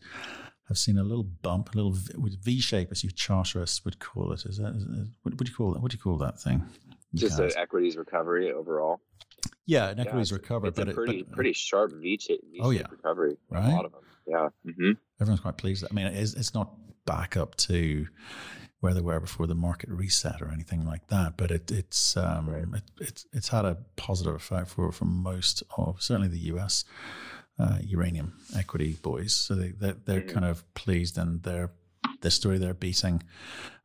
have 0.69 0.77
seen 0.77 0.99
a 0.99 1.05
little 1.05 1.23
bump, 1.23 1.73
a 1.73 1.77
little 1.77 1.93
v, 1.93 2.37
v 2.43 2.61
shape, 2.61 2.89
as 2.91 3.05
you 3.05 3.11
chartists 3.11 3.85
would 3.85 4.01
call 4.01 4.33
it. 4.33 4.45
Is 4.45 4.59
that 4.59 4.75
is, 4.75 4.85
what, 5.23 5.35
what, 5.35 5.47
do 5.47 5.51
you 5.51 5.57
call 5.57 5.73
that? 5.73 5.81
What 5.81 5.93
do 5.93 5.97
you 5.97 6.03
call 6.03 6.19
that 6.19 6.41
thing? 6.41 6.65
You 7.13 7.21
Just 7.21 7.39
an 7.39 7.53
equities 7.57 7.97
recovery 7.97 8.53
overall. 8.53 9.01
Yeah, 9.67 9.89
an 9.89 10.01
equities 10.01 10.31
yeah, 10.31 10.37
recovery, 10.37 10.71
but 10.71 10.89
a 10.89 10.93
pretty 10.93 11.23
but, 11.23 11.33
pretty 11.33 11.53
sharp 11.53 11.93
V 11.93 12.19
shape. 12.19 12.41
Oh 12.61 12.71
yeah, 12.71 12.83
recovery. 12.91 13.37
Right. 13.51 13.73
A 13.73 13.75
lot 13.75 13.85
of 13.85 13.93
them. 13.93 14.03
Yeah. 14.27 14.49
Mm-hmm. 14.67 14.93
Everyone's 15.21 15.41
quite 15.41 15.57
pleased. 15.57 15.85
I 15.89 15.93
mean, 15.95 16.07
it's, 16.07 16.35
it's 16.35 16.55
not 16.55 16.75
back 17.05 17.37
up 17.37 17.55
to 17.57 18.07
where 18.81 18.93
they 18.93 19.01
were 19.01 19.21
before 19.21 19.47
the 19.47 19.55
market 19.55 19.89
reset 19.91 20.43
or 20.43 20.51
anything 20.51 20.85
like 20.85 21.09
that. 21.09 21.37
But 21.37 21.51
it, 21.51 21.71
it's 21.71 22.17
um, 22.17 22.49
right. 22.49 22.65
it, 22.75 22.83
it's 23.01 23.27
it's 23.33 23.49
had 23.49 23.65
a 23.65 23.79
positive 23.97 24.35
effect 24.35 24.69
for 24.69 24.91
for 24.93 25.05
most 25.05 25.63
of 25.77 26.03
certainly 26.03 26.29
the 26.29 26.39
U.S 26.39 26.85
uh, 27.59 27.79
uranium 27.83 28.35
equity 28.57 28.99
boys. 29.03 29.33
So 29.35 29.55
they, 29.55 29.69
they're, 29.71 29.97
they're 30.05 30.21
mm-hmm. 30.21 30.35
kind 30.35 30.47
of 30.47 30.75
pleased 30.75 31.19
and 31.19 31.43
they're 31.43 31.71
the 32.21 32.31
story 32.31 32.59
they're 32.59 32.75
beating, 32.75 33.23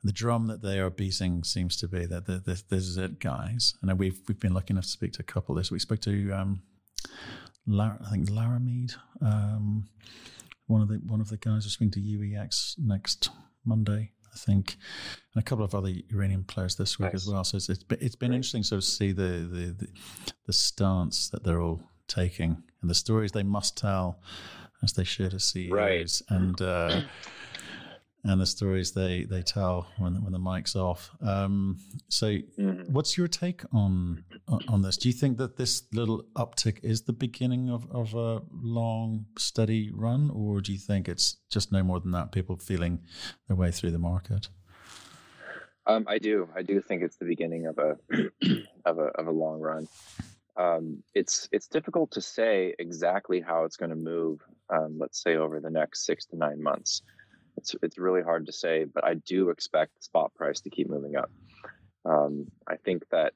the 0.04 0.12
drum 0.12 0.48
that 0.48 0.62
they 0.62 0.80
are 0.80 0.90
beating 0.90 1.44
seems 1.44 1.78
to 1.78 1.88
be 1.88 2.06
that 2.06 2.26
this, 2.26 2.64
this 2.64 2.84
is 2.84 2.98
it, 2.98 3.20
guys. 3.20 3.76
And 3.82 3.98
we've 4.00 4.20
we've 4.28 4.40
been 4.40 4.54
lucky 4.54 4.74
enough 4.74 4.86
to 4.86 4.90
speak 4.90 5.14
to 5.14 5.22
a 5.22 5.24
couple 5.24 5.56
this 5.56 5.72
week. 5.72 5.82
Spoke 5.82 6.02
to 6.02 6.32
um, 6.32 6.62
Lar- 7.68 8.00
I 8.06 8.10
think 8.10 8.30
Laramide, 8.30 8.96
um, 9.22 9.88
one 10.68 10.82
of 10.82 10.88
the 10.88 11.02
one 11.06 11.22
of 11.22 11.30
the 11.30 11.38
guys 11.38 11.66
are 11.66 11.70
speaking 11.70 11.92
to 11.92 12.00
UEX 12.00 12.76
next 12.80 13.30
Monday. 13.66 14.12
I 14.34 14.38
think, 14.38 14.78
and 15.36 15.44
a 15.44 15.46
couple 15.46 15.66
of 15.66 15.76
other 15.76 15.90
uranium 16.08 16.46
players 16.46 16.78
this 16.78 16.98
week 16.98 17.12
nice. 17.12 17.24
as 17.24 17.28
well. 17.28 17.44
So 17.44 17.58
it's 17.58 17.70
it's 17.70 17.84
been, 17.84 17.98
it's 18.02 18.16
been 18.16 18.34
interesting 18.34 18.64
sort 18.64 18.78
of 18.78 18.86
see 18.86 19.12
the, 19.12 19.48
the 19.52 19.76
the 19.78 19.88
the 20.48 20.54
stance 20.54 21.30
that 21.30 21.44
they're 21.44 21.62
all 21.62 21.82
taking 22.08 22.64
and 22.82 22.90
the 22.90 22.96
stories 22.96 23.32
they 23.32 23.44
must 23.44 23.78
tell 23.78 24.20
as 24.84 24.94
they 24.94 25.04
share 25.04 25.30
as 25.34 25.44
CEOs 25.46 25.72
right. 25.72 26.12
and 26.30 26.62
uh, 26.62 27.02
and 28.24 28.40
the 28.40 28.46
stories 28.46 28.92
they 28.92 29.24
they 29.24 29.42
tell 29.42 29.88
when 29.98 30.24
when 30.24 30.34
the 30.34 30.40
mic's 30.40 30.76
off. 30.76 31.12
Um, 31.22 31.78
so, 32.10 32.28
mm-hmm. 32.28 32.92
what's 32.92 33.18
your 33.18 33.28
take 33.28 33.64
on 33.74 34.24
on 34.68 34.82
this? 34.82 34.98
Do 34.98 35.10
you 35.10 35.14
think 35.14 35.38
that 35.38 35.58
this 35.58 35.84
little 35.94 36.24
uptick 36.36 36.84
is 36.84 37.04
the 37.04 37.14
beginning 37.14 37.70
of, 37.70 37.90
of 37.92 38.14
a 38.14 38.42
long, 38.52 39.26
steady 39.38 39.92
run, 39.94 40.30
or 40.34 40.62
do 40.62 40.72
you 40.72 40.80
think 40.80 41.08
it's 41.08 41.38
just 41.50 41.72
no 41.72 41.84
more 41.84 42.00
than 42.00 42.12
that? 42.12 42.32
People 42.32 42.58
feeling 42.58 43.00
their 43.48 43.58
way 43.58 43.72
through 43.72 43.92
the 43.92 44.00
market. 44.00 44.48
Um, 45.88 46.06
I 46.08 46.20
do. 46.20 46.48
I 46.56 46.62
do 46.62 46.80
think 46.80 47.02
it's 47.02 47.18
the 47.18 47.26
beginning 47.26 47.66
of 47.66 47.78
a 47.78 47.98
of 48.86 49.00
a 49.00 49.06
of 49.16 49.28
a 49.28 49.32
long 49.32 49.60
run 49.60 49.88
um, 50.58 51.02
it's 51.14 51.48
it's 51.52 51.68
difficult 51.68 52.12
to 52.12 52.22
say 52.22 52.76
exactly 52.80 53.40
how 53.42 53.64
it's 53.64 53.78
going 53.78 53.90
to 53.90 53.96
move. 53.96 54.42
Um, 54.70 54.98
let's 55.00 55.22
say 55.22 55.36
over 55.36 55.60
the 55.60 55.70
next 55.70 56.06
six 56.06 56.26
to 56.28 56.38
nine 56.38 56.62
months. 56.62 57.02
It's 57.58 57.76
it's 57.82 57.98
really 57.98 58.22
hard 58.22 58.46
to 58.46 58.52
say, 58.52 58.86
but 58.86 59.04
I 59.04 59.16
do 59.16 59.50
expect 59.50 59.96
the 59.96 60.04
spot 60.04 60.34
price 60.36 60.62
to 60.62 60.70
keep 60.70 60.90
moving 60.90 61.16
up. 61.16 61.32
Um, 62.06 62.48
I 62.68 62.78
think 62.78 63.04
that 63.10 63.34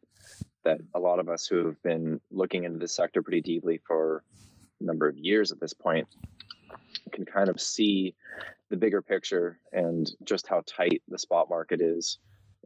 that 0.64 0.80
a 0.94 1.00
lot 1.00 1.20
of 1.20 1.30
us 1.30 1.46
who 1.46 1.66
have 1.66 1.82
been 1.84 2.20
looking 2.32 2.64
into 2.64 2.80
this 2.80 2.96
sector 2.96 3.22
pretty 3.22 3.42
deeply 3.42 3.80
for 3.86 4.24
a 4.82 4.84
number 4.84 5.08
of 5.08 5.18
years 5.18 5.52
at 5.52 5.60
this 5.60 5.74
point 5.74 6.08
can 7.12 7.26
kind 7.26 7.50
of 7.50 7.62
see 7.62 8.16
the 8.70 8.78
bigger 8.78 9.02
picture 9.02 9.60
and 9.72 10.12
just 10.24 10.48
how 10.48 10.64
tight 10.66 11.04
the 11.08 11.20
spot 11.20 11.50
market 11.50 11.82
is 11.82 12.18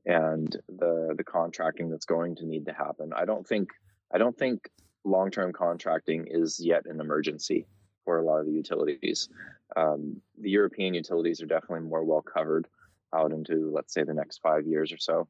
and 0.05 0.57
the 0.67 1.13
the 1.17 1.23
contracting 1.23 1.89
that's 1.89 2.05
going 2.05 2.35
to 2.35 2.45
need 2.45 2.65
to 2.65 2.73
happen. 2.73 3.11
I 3.13 3.25
don't 3.25 3.45
think 3.45 3.69
I 4.11 4.17
don't 4.17 4.37
think 4.37 4.69
long-term 5.03 5.53
contracting 5.53 6.27
is 6.29 6.59
yet 6.59 6.85
an 6.85 6.99
emergency 6.99 7.67
for 8.09 8.17
a 8.17 8.25
lot 8.25 8.39
of 8.39 8.47
the 8.47 8.51
utilities. 8.51 9.29
Um, 9.77 10.19
the 10.41 10.49
European 10.49 10.95
utilities 10.95 11.43
are 11.43 11.45
definitely 11.45 11.87
more 11.87 12.03
well 12.03 12.23
covered 12.23 12.65
out 13.13 13.31
into, 13.31 13.69
let's 13.71 13.93
say, 13.93 14.01
the 14.01 14.15
next 14.15 14.39
five 14.41 14.65
years 14.65 14.91
or 14.91 14.97
so. 14.97 15.27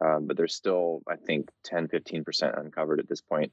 Um, 0.00 0.26
but 0.26 0.38
there's 0.38 0.54
still, 0.54 1.02
I 1.06 1.16
think, 1.16 1.50
10, 1.64 1.88
15% 1.88 2.58
uncovered 2.58 3.00
at 3.00 3.08
this 3.08 3.20
point. 3.20 3.52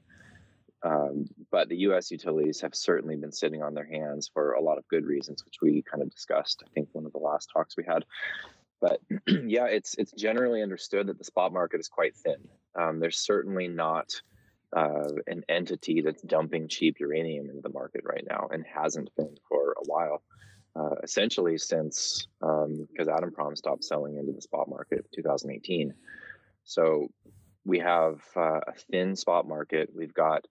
Um, 0.82 1.26
but 1.50 1.68
the 1.68 1.76
U.S. 1.88 2.10
utilities 2.10 2.62
have 2.62 2.74
certainly 2.74 3.16
been 3.16 3.32
sitting 3.32 3.62
on 3.62 3.74
their 3.74 3.86
hands 3.86 4.30
for 4.32 4.52
a 4.52 4.62
lot 4.62 4.78
of 4.78 4.88
good 4.88 5.04
reasons, 5.04 5.44
which 5.44 5.56
we 5.60 5.82
kind 5.82 6.02
of 6.02 6.10
discussed. 6.10 6.62
I 6.64 6.70
think 6.72 6.88
one 6.92 7.04
of 7.04 7.12
the 7.12 7.18
last 7.18 7.50
talks 7.52 7.76
we 7.76 7.84
had. 7.84 8.06
But 8.80 8.98
yeah, 9.46 9.66
it's 9.66 9.94
it's 9.98 10.12
generally 10.12 10.62
understood 10.62 11.08
that 11.08 11.18
the 11.18 11.24
spot 11.24 11.52
market 11.52 11.80
is 11.80 11.88
quite 11.88 12.16
thin. 12.16 12.48
Um, 12.74 12.98
there's 12.98 13.18
certainly 13.18 13.68
not 13.68 14.22
uh, 14.74 15.08
an 15.26 15.44
entity 15.48 16.00
that's 16.00 16.22
dumping 16.22 16.68
cheap 16.68 16.98
uranium 16.98 17.48
into 17.48 17.62
the 17.62 17.68
market 17.68 18.02
right 18.04 18.24
now 18.28 18.48
and 18.50 18.64
hasn't 18.66 19.14
been 19.16 19.36
for 19.48 19.72
a 19.72 19.84
while. 19.84 20.22
Uh, 20.76 20.96
essentially, 21.04 21.56
since 21.56 22.26
because 22.40 22.66
um, 22.66 22.88
Kazatomprom 22.98 23.56
stopped 23.56 23.84
selling 23.84 24.16
into 24.16 24.32
the 24.32 24.42
spot 24.42 24.68
market 24.68 25.06
2018. 25.14 25.94
So 26.64 27.08
we 27.64 27.78
have 27.78 28.20
uh, 28.36 28.60
a 28.66 28.72
thin 28.90 29.14
spot 29.14 29.46
market. 29.46 29.90
We've 29.94 30.12
got 30.12 30.46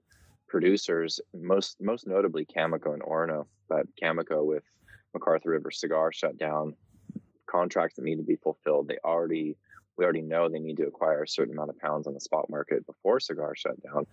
producers, 0.48 1.20
most 1.34 1.82
most 1.82 2.08
notably 2.08 2.46
Cameco 2.46 2.94
and 2.94 3.04
Orano, 3.04 3.48
but 3.68 3.86
Cameco 4.02 4.46
with 4.46 4.64
McArthur 5.16 5.48
River 5.48 5.72
Cigar 5.72 6.14
shut 6.14 6.38
down, 6.38 6.76
contracts 7.46 7.98
that 7.98 8.06
need 8.06 8.18
to 8.18 8.24
be 8.24 8.38
fulfilled. 8.38 8.88
They 8.88 9.00
already 9.04 9.58
we 9.98 10.04
already 10.04 10.22
know 10.22 10.50
they 10.50 10.60
need 10.60 10.78
to 10.78 10.88
acquire 10.88 11.24
a 11.24 11.28
certain 11.28 11.54
amount 11.54 11.70
of 11.70 11.80
pounds 11.80 12.08
on 12.08 12.14
the 12.14 12.20
spot 12.20 12.50
market 12.50 12.86
before 12.86 13.20
cigar 13.20 13.56
shut 13.56 13.82
down. 13.84 14.06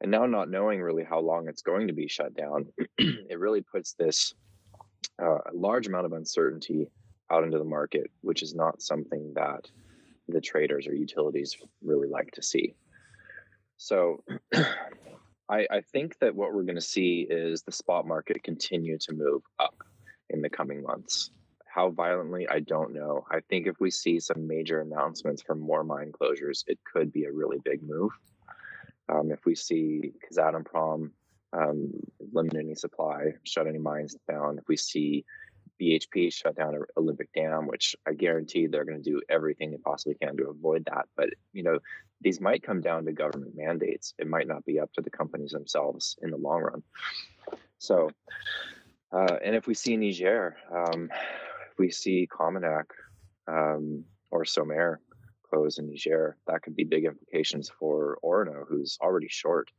And 0.00 0.10
now, 0.10 0.26
not 0.26 0.48
knowing 0.48 0.80
really 0.80 1.02
how 1.02 1.18
long 1.18 1.48
it's 1.48 1.62
going 1.62 1.88
to 1.88 1.92
be 1.92 2.06
shut 2.06 2.34
down, 2.34 2.66
it 2.98 3.38
really 3.38 3.62
puts 3.62 3.94
this 3.94 4.34
uh, 5.20 5.38
large 5.52 5.88
amount 5.88 6.06
of 6.06 6.12
uncertainty 6.12 6.88
out 7.30 7.42
into 7.42 7.58
the 7.58 7.64
market, 7.64 8.10
which 8.20 8.42
is 8.42 8.54
not 8.54 8.80
something 8.80 9.32
that 9.34 9.68
the 10.28 10.40
traders 10.40 10.86
or 10.86 10.94
utilities 10.94 11.56
really 11.82 12.08
like 12.08 12.30
to 12.32 12.42
see. 12.42 12.74
So, 13.76 14.22
I, 15.48 15.66
I 15.70 15.80
think 15.80 16.18
that 16.20 16.34
what 16.34 16.52
we're 16.52 16.62
going 16.62 16.74
to 16.76 16.80
see 16.80 17.26
is 17.28 17.62
the 17.62 17.72
spot 17.72 18.06
market 18.06 18.42
continue 18.42 18.98
to 18.98 19.12
move 19.14 19.42
up 19.58 19.82
in 20.30 20.42
the 20.42 20.50
coming 20.50 20.82
months. 20.82 21.30
How 21.78 21.90
violently, 21.90 22.48
I 22.48 22.58
don't 22.58 22.92
know. 22.92 23.24
I 23.30 23.38
think 23.48 23.68
if 23.68 23.76
we 23.78 23.92
see 23.92 24.18
some 24.18 24.48
major 24.48 24.80
announcements 24.80 25.42
for 25.42 25.54
more 25.54 25.84
mine 25.84 26.10
closures, 26.10 26.64
it 26.66 26.76
could 26.92 27.12
be 27.12 27.22
a 27.22 27.30
really 27.32 27.58
big 27.64 27.84
move. 27.88 28.10
Um, 29.08 29.30
if 29.30 29.46
we 29.46 29.54
see 29.54 30.10
Kazatomprom 30.26 31.12
um, 31.52 31.92
limit 32.32 32.56
any 32.56 32.74
supply, 32.74 33.34
shut 33.44 33.68
any 33.68 33.78
mines 33.78 34.16
down, 34.28 34.58
if 34.58 34.66
we 34.66 34.76
see 34.76 35.24
BHP 35.80 36.32
shut 36.32 36.56
down 36.56 36.76
Olympic 36.96 37.32
Dam, 37.32 37.68
which 37.68 37.94
I 38.08 38.12
guarantee 38.14 38.66
they're 38.66 38.84
going 38.84 39.00
to 39.00 39.10
do 39.10 39.22
everything 39.28 39.70
they 39.70 39.76
possibly 39.76 40.16
can 40.20 40.36
to 40.38 40.48
avoid 40.48 40.84
that. 40.86 41.06
But 41.16 41.28
you 41.52 41.62
know, 41.62 41.78
these 42.20 42.40
might 42.40 42.64
come 42.64 42.80
down 42.80 43.04
to 43.04 43.12
government 43.12 43.52
mandates. 43.54 44.14
It 44.18 44.26
might 44.26 44.48
not 44.48 44.64
be 44.64 44.80
up 44.80 44.92
to 44.94 45.00
the 45.00 45.10
companies 45.10 45.52
themselves 45.52 46.18
in 46.22 46.32
the 46.32 46.38
long 46.38 46.62
run. 46.62 46.82
So, 47.78 48.10
uh, 49.12 49.36
and 49.44 49.54
if 49.54 49.68
we 49.68 49.74
see 49.74 49.96
Niger, 49.96 50.56
um, 50.74 51.08
we 51.78 51.90
see 51.90 52.28
Cominak 52.30 52.84
um, 53.46 54.04
or 54.30 54.44
Somaïr 54.44 54.96
close 55.48 55.78
in 55.78 55.88
Niger, 55.88 56.36
that 56.46 56.62
could 56.62 56.76
be 56.76 56.84
big 56.84 57.04
implications 57.04 57.70
for 57.78 58.18
Orano, 58.22 58.64
who's 58.68 58.98
already 59.00 59.28
short. 59.28 59.70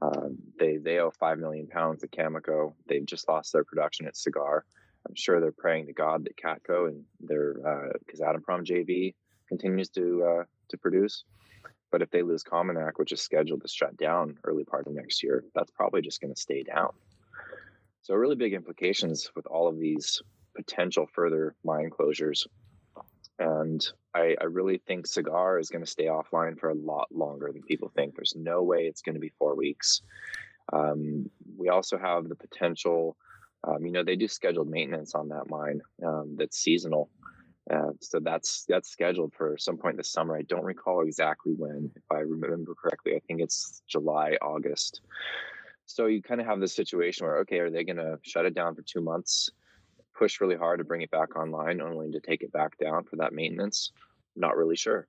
Um, 0.00 0.38
they 0.58 0.76
they 0.76 0.98
owe 0.98 1.10
five 1.10 1.38
million 1.38 1.66
pounds 1.66 2.02
to 2.02 2.08
Cameco. 2.08 2.74
They've 2.86 3.04
just 3.04 3.28
lost 3.28 3.52
their 3.52 3.64
production 3.64 4.06
at 4.06 4.16
Cigar. 4.16 4.64
I'm 5.08 5.14
sure 5.14 5.40
they're 5.40 5.52
praying 5.52 5.86
to 5.86 5.92
God 5.92 6.24
that 6.24 6.36
Katco 6.36 6.88
and 6.88 7.04
their 7.20 7.54
because 8.06 8.20
uh, 8.20 8.24
Kazatomprom 8.26 8.64
JV 8.64 9.14
continues 9.48 9.88
to 9.90 10.24
uh, 10.24 10.44
to 10.68 10.78
produce. 10.78 11.24
But 11.90 12.02
if 12.02 12.10
they 12.10 12.22
lose 12.22 12.44
Cominak, 12.44 12.92
which 12.96 13.12
is 13.12 13.22
scheduled 13.22 13.62
to 13.62 13.68
shut 13.68 13.96
down 13.96 14.38
early 14.44 14.64
part 14.64 14.86
of 14.86 14.92
next 14.92 15.22
year, 15.22 15.42
that's 15.54 15.70
probably 15.70 16.02
just 16.02 16.20
going 16.20 16.34
to 16.34 16.40
stay 16.40 16.62
down. 16.62 16.90
So 18.02 18.14
really 18.14 18.36
big 18.36 18.52
implications 18.52 19.30
with 19.34 19.46
all 19.46 19.68
of 19.68 19.78
these 19.78 20.22
potential 20.58 21.06
further 21.14 21.54
mine 21.64 21.90
closures. 21.96 22.40
And 23.38 23.80
I, 24.14 24.34
I 24.40 24.44
really 24.44 24.78
think 24.86 25.06
Cigar 25.06 25.60
is 25.60 25.70
going 25.70 25.84
to 25.84 25.90
stay 25.96 26.06
offline 26.06 26.58
for 26.58 26.70
a 26.70 26.74
lot 26.92 27.06
longer 27.12 27.48
than 27.52 27.62
people 27.62 27.90
think. 27.94 28.16
There's 28.16 28.34
no 28.36 28.62
way 28.70 28.80
it's 28.80 29.02
going 29.02 29.14
to 29.14 29.20
be 29.20 29.38
four 29.38 29.54
weeks. 29.54 30.02
Um, 30.72 31.30
we 31.56 31.68
also 31.68 31.96
have 31.96 32.28
the 32.28 32.34
potential, 32.34 33.16
um, 33.66 33.86
you 33.86 33.92
know, 33.92 34.02
they 34.04 34.16
do 34.16 34.28
scheduled 34.28 34.68
maintenance 34.68 35.14
on 35.14 35.28
that 35.28 35.48
mine 35.48 35.80
um, 36.04 36.36
that's 36.38 36.58
seasonal. 36.58 37.08
Uh, 37.70 37.92
so 38.00 38.18
that's 38.18 38.64
that's 38.66 38.88
scheduled 38.90 39.32
for 39.34 39.56
some 39.58 39.76
point 39.76 39.96
this 39.98 40.10
summer. 40.10 40.36
I 40.36 40.42
don't 40.42 40.64
recall 40.64 41.02
exactly 41.02 41.52
when. 41.52 41.90
If 41.94 42.02
I 42.10 42.20
remember 42.20 42.74
correctly, 42.74 43.14
I 43.14 43.20
think 43.26 43.40
it's 43.40 43.82
July, 43.86 44.36
August. 44.40 45.02
So 45.84 46.06
you 46.06 46.22
kind 46.22 46.40
of 46.40 46.46
have 46.46 46.60
this 46.60 46.74
situation 46.74 47.26
where, 47.26 47.38
okay, 47.42 47.58
are 47.60 47.70
they 47.70 47.84
going 47.84 47.96
to 47.96 48.18
shut 48.22 48.46
it 48.46 48.54
down 48.54 48.74
for 48.74 48.82
two 48.82 49.02
months? 49.02 49.50
Push 50.18 50.40
really 50.40 50.56
hard 50.56 50.78
to 50.78 50.84
bring 50.84 51.02
it 51.02 51.10
back 51.10 51.36
online, 51.36 51.80
only 51.80 52.10
to 52.10 52.20
take 52.20 52.42
it 52.42 52.52
back 52.52 52.76
down 52.78 53.04
for 53.04 53.16
that 53.16 53.32
maintenance. 53.32 53.92
Not 54.36 54.56
really 54.56 54.76
sure. 54.76 55.06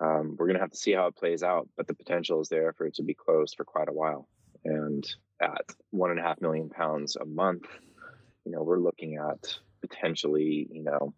Um, 0.00 0.36
we're 0.38 0.46
going 0.46 0.56
to 0.56 0.60
have 0.60 0.70
to 0.70 0.76
see 0.76 0.92
how 0.92 1.06
it 1.06 1.16
plays 1.16 1.42
out, 1.42 1.68
but 1.76 1.86
the 1.86 1.94
potential 1.94 2.40
is 2.40 2.48
there 2.48 2.72
for 2.72 2.86
it 2.86 2.94
to 2.94 3.02
be 3.02 3.14
closed 3.14 3.54
for 3.56 3.64
quite 3.64 3.88
a 3.88 3.92
while. 3.92 4.28
And 4.64 5.04
at 5.40 5.72
one 5.90 6.10
and 6.10 6.20
a 6.20 6.22
half 6.22 6.40
million 6.40 6.68
pounds 6.68 7.16
a 7.16 7.24
month, 7.24 7.66
you 8.44 8.52
know, 8.52 8.62
we're 8.62 8.78
looking 8.78 9.16
at 9.16 9.58
potentially, 9.80 10.68
you 10.70 10.84
know, 10.84 11.14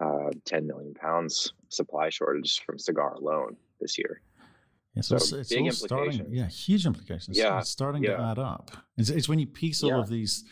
uh, 0.00 0.30
10 0.46 0.66
million 0.66 0.94
pounds 0.94 1.52
supply 1.68 2.08
shortage 2.10 2.60
from 2.64 2.78
cigar 2.78 3.14
alone 3.14 3.56
this 3.80 3.98
year. 3.98 4.22
Yeah, 4.94 5.02
so, 5.02 5.18
so 5.18 5.36
it's, 5.36 5.52
it's 5.52 5.78
starting, 5.78 6.26
yeah, 6.30 6.48
huge 6.48 6.84
implications. 6.84 7.38
Yeah, 7.38 7.58
it's 7.58 7.70
starting 7.70 8.02
yeah. 8.02 8.16
to 8.16 8.22
add 8.22 8.38
up. 8.38 8.70
It's, 8.96 9.08
it's 9.08 9.28
when 9.28 9.38
you 9.38 9.46
piece 9.46 9.82
all 9.84 10.00
of 10.00 10.08
these 10.08 10.44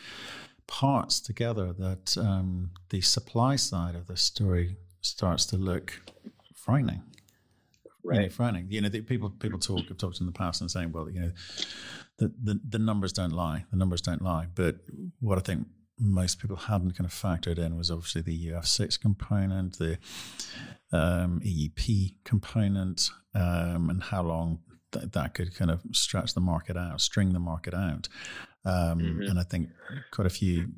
parts 0.69 1.19
together 1.19 1.73
that 1.73 2.17
um, 2.17 2.71
the 2.91 3.01
supply 3.01 3.57
side 3.57 3.97
of 3.97 4.07
the 4.07 4.17
story 4.17 4.77
starts 5.01 5.45
to 5.47 5.57
look 5.57 6.01
frightening. 6.55 7.03
Right. 8.05 8.17
You 8.17 8.23
know, 8.23 8.29
frightening. 8.29 8.67
You 8.71 8.83
know, 8.83 8.89
the, 8.89 9.01
people 9.01 9.31
people 9.31 9.59
talk 9.59 9.89
have 9.89 9.99
talked 9.99 10.21
in 10.21 10.27
the 10.27 10.33
past 10.33 10.61
and 10.61 10.71
saying, 10.71 10.93
well, 10.93 11.11
you 11.11 11.21
know, 11.21 11.33
the, 12.19 12.33
the 12.43 12.61
the 12.69 12.79
numbers 12.79 13.13
don't 13.13 13.33
lie. 13.33 13.65
The 13.71 13.77
numbers 13.77 14.01
don't 14.01 14.23
lie. 14.23 14.47
But 14.55 14.77
what 15.21 15.39
I 15.39 15.41
think 15.41 15.67
most 15.99 16.39
people 16.39 16.57
hadn't 16.57 16.97
kind 16.97 17.07
of 17.07 17.13
factored 17.13 17.59
in 17.59 17.77
was 17.77 17.91
obviously 17.91 18.23
the 18.23 18.49
UF6 18.49 19.01
component, 19.01 19.79
the 19.79 19.99
um, 20.93 21.41
EEP 21.45 22.15
component, 22.25 23.11
um, 23.35 23.91
and 23.91 24.03
how 24.03 24.23
long 24.23 24.61
th- 24.93 25.11
that 25.13 25.35
could 25.35 25.55
kind 25.55 25.71
of 25.71 25.83
stretch 25.93 26.35
the 26.35 26.41
market 26.41 26.77
out, 26.77 27.01
string 27.01 27.33
the 27.33 27.41
market 27.41 27.75
out. 27.75 28.09
Um, 28.65 28.99
mm-hmm. 28.99 29.23
And 29.23 29.39
I 29.39 29.45
think 29.45 29.71
quite 30.11 30.27
a 30.27 30.31
few 30.31 30.69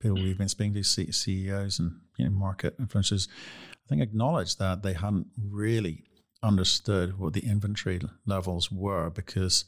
people 0.00 0.14
we've 0.14 0.38
been 0.38 0.48
speaking 0.48 0.74
to, 0.74 0.84
CEOs 0.84 1.78
and 1.78 2.00
you 2.16 2.26
know, 2.26 2.30
market 2.30 2.78
influencers, 2.78 3.28
I 3.72 3.88
think 3.88 4.02
acknowledge 4.02 4.56
that 4.56 4.82
they 4.82 4.92
hadn't 4.92 5.28
really 5.40 6.04
understood 6.42 7.18
what 7.18 7.32
the 7.32 7.46
inventory 7.46 8.00
levels 8.26 8.70
were 8.70 9.10
because, 9.10 9.64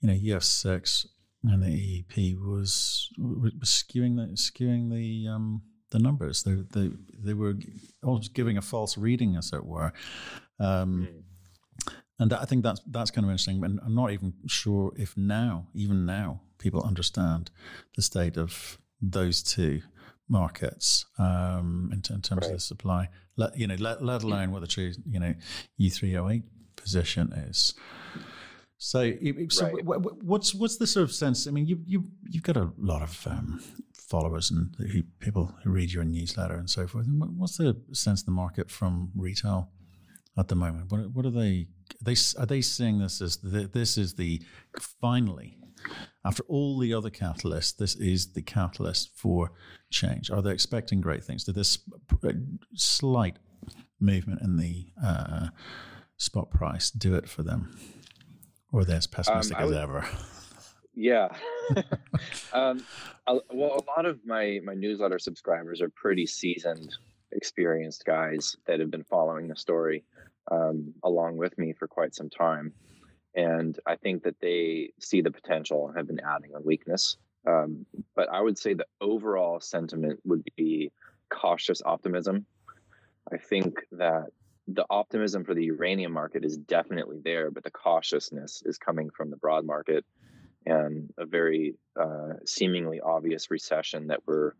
you 0.00 0.08
know, 0.08 0.14
UF6 0.14 1.06
and 1.44 1.62
the 1.62 1.68
EEP 1.68 2.36
was, 2.40 3.10
was 3.18 3.52
skewing 3.62 4.16
the 4.16 4.34
skewing 4.34 4.90
the 4.90 5.28
um, 5.28 5.62
the 5.90 5.98
numbers. 5.98 6.42
They 6.42 6.54
they 6.72 6.90
they 7.22 7.34
were 7.34 7.54
almost 8.02 8.34
giving 8.34 8.56
a 8.56 8.62
false 8.62 8.98
reading, 8.98 9.36
as 9.36 9.52
it 9.52 9.64
were. 9.64 9.92
Um, 10.58 11.08
and 12.18 12.32
I 12.32 12.44
think 12.44 12.62
that's 12.62 12.80
that's 12.86 13.10
kind 13.10 13.24
of 13.24 13.30
interesting. 13.30 13.64
And 13.64 13.80
I'm 13.84 13.94
not 13.94 14.10
even 14.12 14.32
sure 14.46 14.92
if 14.96 15.16
now, 15.16 15.68
even 15.74 16.06
now, 16.06 16.40
people 16.58 16.82
understand 16.82 17.50
the 17.94 18.02
state 18.02 18.36
of 18.36 18.78
those 19.00 19.42
two 19.42 19.82
markets 20.28 21.06
um, 21.18 21.90
in, 21.92 21.98
in, 22.14 22.22
terms 22.22 22.30
right. 22.30 22.46
of 22.46 22.52
the 22.52 22.60
supply. 22.60 23.08
Let, 23.36 23.56
you 23.56 23.66
know, 23.66 23.76
let, 23.78 24.02
let 24.02 24.22
alone 24.22 24.50
what 24.50 24.60
the 24.60 24.66
true 24.66 24.92
you 25.08 25.20
know 25.20 25.34
U308 25.80 26.42
position 26.76 27.32
is. 27.32 27.74
So, 28.78 29.12
so 29.48 29.64
right. 29.66 29.84
what's 29.84 30.54
what's 30.54 30.76
the 30.76 30.86
sort 30.86 31.04
of 31.04 31.12
sense? 31.12 31.46
I 31.46 31.50
mean, 31.50 31.66
you 31.66 31.80
you 31.86 32.04
you've 32.28 32.42
got 32.42 32.56
a 32.56 32.70
lot 32.78 33.02
of 33.02 33.26
um, 33.26 33.62
followers 33.94 34.50
and 34.50 34.74
who, 34.78 35.02
people 35.18 35.54
who 35.62 35.70
read 35.70 35.92
your 35.92 36.04
newsletter 36.04 36.54
and 36.54 36.68
so 36.68 36.86
forth. 36.86 37.06
And 37.06 37.38
what's 37.38 37.56
the 37.56 37.76
sense 37.92 38.20
of 38.20 38.26
the 38.26 38.32
market 38.32 38.70
from 38.70 39.10
retail 39.16 39.70
at 40.38 40.48
the 40.48 40.54
moment? 40.54 40.92
What 40.92 41.10
what 41.12 41.26
are 41.26 41.30
they? 41.30 41.68
Are 41.94 42.04
they 42.04 42.16
are 42.38 42.46
they 42.46 42.60
seeing 42.60 42.98
this 42.98 43.20
as 43.20 43.38
the, 43.38 43.68
this 43.72 43.96
is 43.98 44.14
the 44.14 44.42
finally 45.00 45.58
after 46.24 46.42
all 46.48 46.78
the 46.78 46.92
other 46.92 47.10
catalysts, 47.10 47.76
this 47.76 47.94
is 47.94 48.32
the 48.32 48.42
catalyst 48.42 49.10
for 49.14 49.52
change. 49.90 50.30
Are 50.30 50.42
they 50.42 50.52
expecting 50.52 51.00
great 51.00 51.24
things? 51.24 51.44
Did 51.44 51.54
this 51.54 51.78
slight 52.74 53.38
movement 54.00 54.42
in 54.42 54.56
the 54.56 54.86
uh, 55.02 55.48
spot 56.16 56.50
price 56.50 56.90
do 56.90 57.14
it 57.14 57.28
for 57.28 57.42
them? 57.42 57.78
Or 58.72 58.84
they're 58.84 58.96
as 58.96 59.06
pessimistic 59.06 59.56
um, 59.56 59.66
would, 59.66 59.74
as 59.74 59.82
ever? 59.82 60.08
Yeah. 60.94 61.28
um, 62.52 62.84
well, 63.52 63.76
a 63.78 63.84
lot 63.96 64.06
of 64.06 64.18
my, 64.26 64.60
my 64.64 64.74
newsletter 64.74 65.18
subscribers 65.18 65.80
are 65.80 65.90
pretty 65.90 66.26
seasoned, 66.26 66.96
experienced 67.32 68.04
guys 68.04 68.56
that 68.66 68.80
have 68.80 68.90
been 68.90 69.04
following 69.04 69.46
the 69.46 69.56
story 69.56 70.04
um, 70.50 70.94
along 71.02 71.36
with 71.36 71.56
me 71.58 71.72
for 71.72 71.86
quite 71.86 72.14
some 72.14 72.30
time. 72.30 72.72
And 73.34 73.78
I 73.86 73.96
think 73.96 74.22
that 74.24 74.40
they 74.40 74.90
see 74.98 75.20
the 75.20 75.30
potential 75.30 75.88
and 75.88 75.96
have 75.96 76.06
been 76.06 76.20
adding 76.20 76.54
on 76.54 76.64
weakness. 76.64 77.16
Um, 77.46 77.86
but 78.14 78.28
I 78.30 78.40
would 78.40 78.58
say 78.58 78.74
the 78.74 78.86
overall 79.00 79.60
sentiment 79.60 80.20
would 80.24 80.42
be 80.56 80.90
cautious 81.30 81.82
optimism. 81.84 82.46
I 83.30 83.36
think 83.36 83.80
that 83.92 84.26
the 84.68 84.86
optimism 84.90 85.44
for 85.44 85.54
the 85.54 85.64
uranium 85.64 86.12
market 86.12 86.44
is 86.44 86.56
definitely 86.56 87.18
there, 87.22 87.50
but 87.50 87.62
the 87.62 87.70
cautiousness 87.70 88.62
is 88.64 88.78
coming 88.78 89.10
from 89.10 89.30
the 89.30 89.36
broad 89.36 89.64
market 89.64 90.04
and 90.64 91.12
a 91.16 91.24
very 91.24 91.76
uh, 92.00 92.34
seemingly 92.44 93.00
obvious 93.00 93.50
recession 93.50 94.08
that 94.08 94.20
we're 94.26 94.52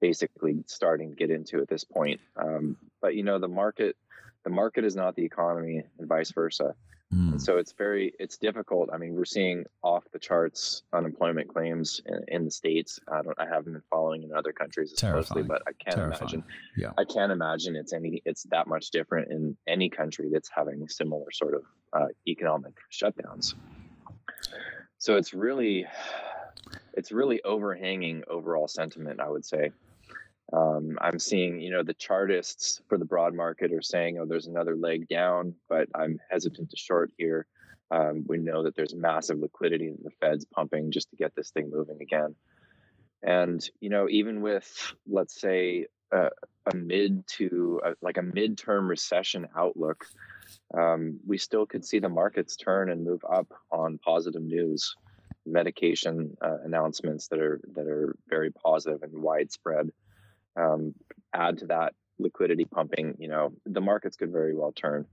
basically 0.00 0.64
starting 0.66 1.10
to 1.10 1.16
get 1.16 1.30
into 1.30 1.60
at 1.60 1.68
this 1.68 1.84
point. 1.84 2.20
Um, 2.36 2.76
but 3.02 3.14
you 3.14 3.22
know, 3.22 3.38
the 3.38 3.48
market, 3.48 3.96
the 4.44 4.50
market 4.50 4.84
is 4.84 4.94
not 4.94 5.16
the 5.16 5.24
economy, 5.24 5.82
and 5.98 6.08
vice 6.08 6.30
versa. 6.32 6.74
Mm. 7.12 7.32
And 7.32 7.42
so 7.42 7.58
it's 7.58 7.72
very 7.72 8.12
it's 8.18 8.38
difficult. 8.38 8.90
I 8.92 8.96
mean, 8.96 9.14
we're 9.14 9.24
seeing 9.24 9.64
off 9.82 10.04
the 10.12 10.18
charts 10.18 10.82
unemployment 10.92 11.48
claims 11.48 12.00
in, 12.06 12.24
in 12.28 12.44
the 12.44 12.50
states. 12.50 12.98
I 13.08 13.22
don't 13.22 13.38
I 13.38 13.46
haven't 13.46 13.72
been 13.72 13.82
following 13.90 14.22
in 14.22 14.32
other 14.32 14.52
countries 14.52 14.92
as 14.92 14.98
Terrifying. 14.98 15.24
closely, 15.24 15.42
but 15.42 15.62
I 15.66 15.72
can't 15.72 15.96
Terrifying. 15.96 16.20
imagine. 16.22 16.44
Yeah. 16.76 16.92
I 16.98 17.04
can't 17.04 17.30
imagine 17.30 17.76
it's 17.76 17.92
any 17.92 18.22
it's 18.24 18.44
that 18.44 18.66
much 18.66 18.90
different 18.90 19.30
in 19.30 19.56
any 19.66 19.90
country 19.90 20.28
that's 20.32 20.50
having 20.54 20.88
similar 20.88 21.30
sort 21.30 21.54
of 21.54 21.62
uh, 21.92 22.06
economic 22.26 22.74
shutdowns. 22.90 23.54
So 24.98 25.16
it's 25.16 25.34
really 25.34 25.86
it's 26.94 27.12
really 27.12 27.42
overhanging 27.42 28.24
overall 28.28 28.66
sentiment, 28.68 29.20
I 29.20 29.28
would 29.28 29.44
say. 29.44 29.72
Um, 30.52 30.98
I'm 31.00 31.18
seeing, 31.18 31.60
you 31.60 31.70
know, 31.70 31.82
the 31.82 31.94
chartists 31.94 32.80
for 32.88 32.98
the 32.98 33.04
broad 33.04 33.34
market 33.34 33.72
are 33.72 33.82
saying, 33.82 34.18
oh, 34.18 34.26
there's 34.26 34.46
another 34.46 34.76
leg 34.76 35.08
down, 35.08 35.54
but 35.68 35.88
I'm 35.94 36.20
hesitant 36.30 36.70
to 36.70 36.76
short 36.76 37.10
here. 37.16 37.46
Um, 37.90 38.24
we 38.26 38.38
know 38.38 38.62
that 38.62 38.76
there's 38.76 38.94
massive 38.94 39.38
liquidity 39.38 39.90
that 39.90 40.02
the 40.02 40.10
Fed's 40.20 40.44
pumping 40.44 40.90
just 40.90 41.10
to 41.10 41.16
get 41.16 41.34
this 41.34 41.50
thing 41.50 41.70
moving 41.70 42.00
again. 42.00 42.34
And, 43.22 43.66
you 43.80 43.88
know, 43.88 44.08
even 44.10 44.42
with, 44.42 44.94
let's 45.06 45.40
say, 45.40 45.86
a, 46.12 46.28
a 46.70 46.76
mid 46.76 47.26
to 47.38 47.80
a, 47.84 47.94
like 48.02 48.18
a 48.18 48.22
midterm 48.22 48.88
recession 48.88 49.48
outlook, 49.56 50.06
um, 50.76 51.20
we 51.26 51.38
still 51.38 51.66
could 51.66 51.84
see 51.84 51.98
the 51.98 52.08
markets 52.08 52.56
turn 52.56 52.90
and 52.90 53.04
move 53.04 53.24
up 53.30 53.48
on 53.70 53.98
positive 53.98 54.42
news, 54.42 54.94
medication 55.46 56.36
uh, 56.42 56.58
announcements 56.64 57.28
that 57.28 57.38
are 57.38 57.60
that 57.74 57.86
are 57.86 58.16
very 58.28 58.50
positive 58.50 59.02
and 59.02 59.22
widespread 59.22 59.90
um, 60.56 60.94
add 61.32 61.58
to 61.58 61.66
that 61.66 61.94
liquidity 62.18 62.64
pumping, 62.64 63.16
you 63.18 63.28
know, 63.28 63.52
the 63.66 63.80
markets 63.80 64.16
could 64.16 64.30
very 64.30 64.54
well 64.54 64.72
turn. 64.72 65.06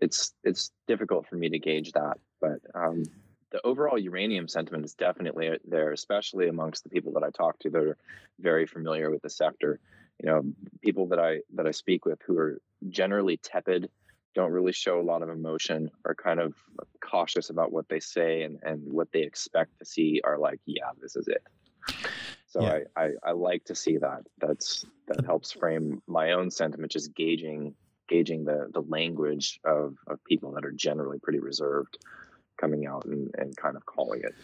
It's 0.00 0.34
it's 0.44 0.70
difficult 0.86 1.26
for 1.26 1.36
me 1.36 1.48
to 1.50 1.58
gauge 1.58 1.92
that, 1.92 2.18
but 2.40 2.60
um, 2.74 3.04
the 3.50 3.60
overall 3.64 3.98
uranium 3.98 4.48
sentiment 4.48 4.84
is 4.84 4.94
definitely 4.94 5.50
there, 5.66 5.92
especially 5.92 6.48
amongst 6.48 6.82
the 6.82 6.90
people 6.90 7.12
that 7.12 7.22
I 7.22 7.30
talk 7.30 7.58
to 7.60 7.70
that 7.70 7.82
are 7.82 7.96
very 8.40 8.66
familiar 8.66 9.10
with 9.10 9.22
the 9.22 9.30
sector. 9.30 9.78
You 10.22 10.30
know, 10.30 10.42
people 10.80 11.06
that 11.08 11.18
I 11.18 11.40
that 11.54 11.66
I 11.66 11.70
speak 11.70 12.04
with 12.04 12.20
who 12.26 12.38
are 12.38 12.60
generally 12.88 13.36
tepid, 13.36 13.90
don't 14.34 14.52
really 14.52 14.72
show 14.72 15.00
a 15.00 15.02
lot 15.02 15.22
of 15.22 15.28
emotion, 15.28 15.90
are 16.04 16.14
kind 16.14 16.40
of 16.40 16.54
cautious 17.00 17.50
about 17.50 17.72
what 17.72 17.88
they 17.88 18.00
say 18.00 18.42
and 18.42 18.58
and 18.62 18.92
what 18.92 19.12
they 19.12 19.22
expect 19.22 19.78
to 19.78 19.84
see 19.84 20.20
are 20.24 20.38
like, 20.38 20.60
yeah, 20.66 20.90
this 21.00 21.16
is 21.16 21.28
it. 21.28 21.46
So 22.52 22.62
yeah. 22.62 22.80
I, 22.96 23.02
I, 23.02 23.10
I 23.28 23.32
like 23.32 23.64
to 23.64 23.74
see 23.74 23.96
that. 23.96 24.26
That's 24.38 24.84
that 25.08 25.24
helps 25.24 25.52
frame 25.52 26.02
my 26.06 26.32
own 26.32 26.50
sentiment, 26.50 26.92
just 26.92 27.14
gauging 27.14 27.74
gauging 28.08 28.44
the 28.44 28.68
the 28.74 28.82
language 28.82 29.58
of 29.64 29.96
of 30.06 30.22
people 30.24 30.52
that 30.52 30.66
are 30.66 30.70
generally 30.72 31.18
pretty 31.18 31.38
reserved, 31.38 31.96
coming 32.60 32.86
out 32.86 33.06
and, 33.06 33.34
and 33.38 33.56
kind 33.56 33.74
of 33.74 33.86
calling 33.86 34.20
it. 34.22 34.34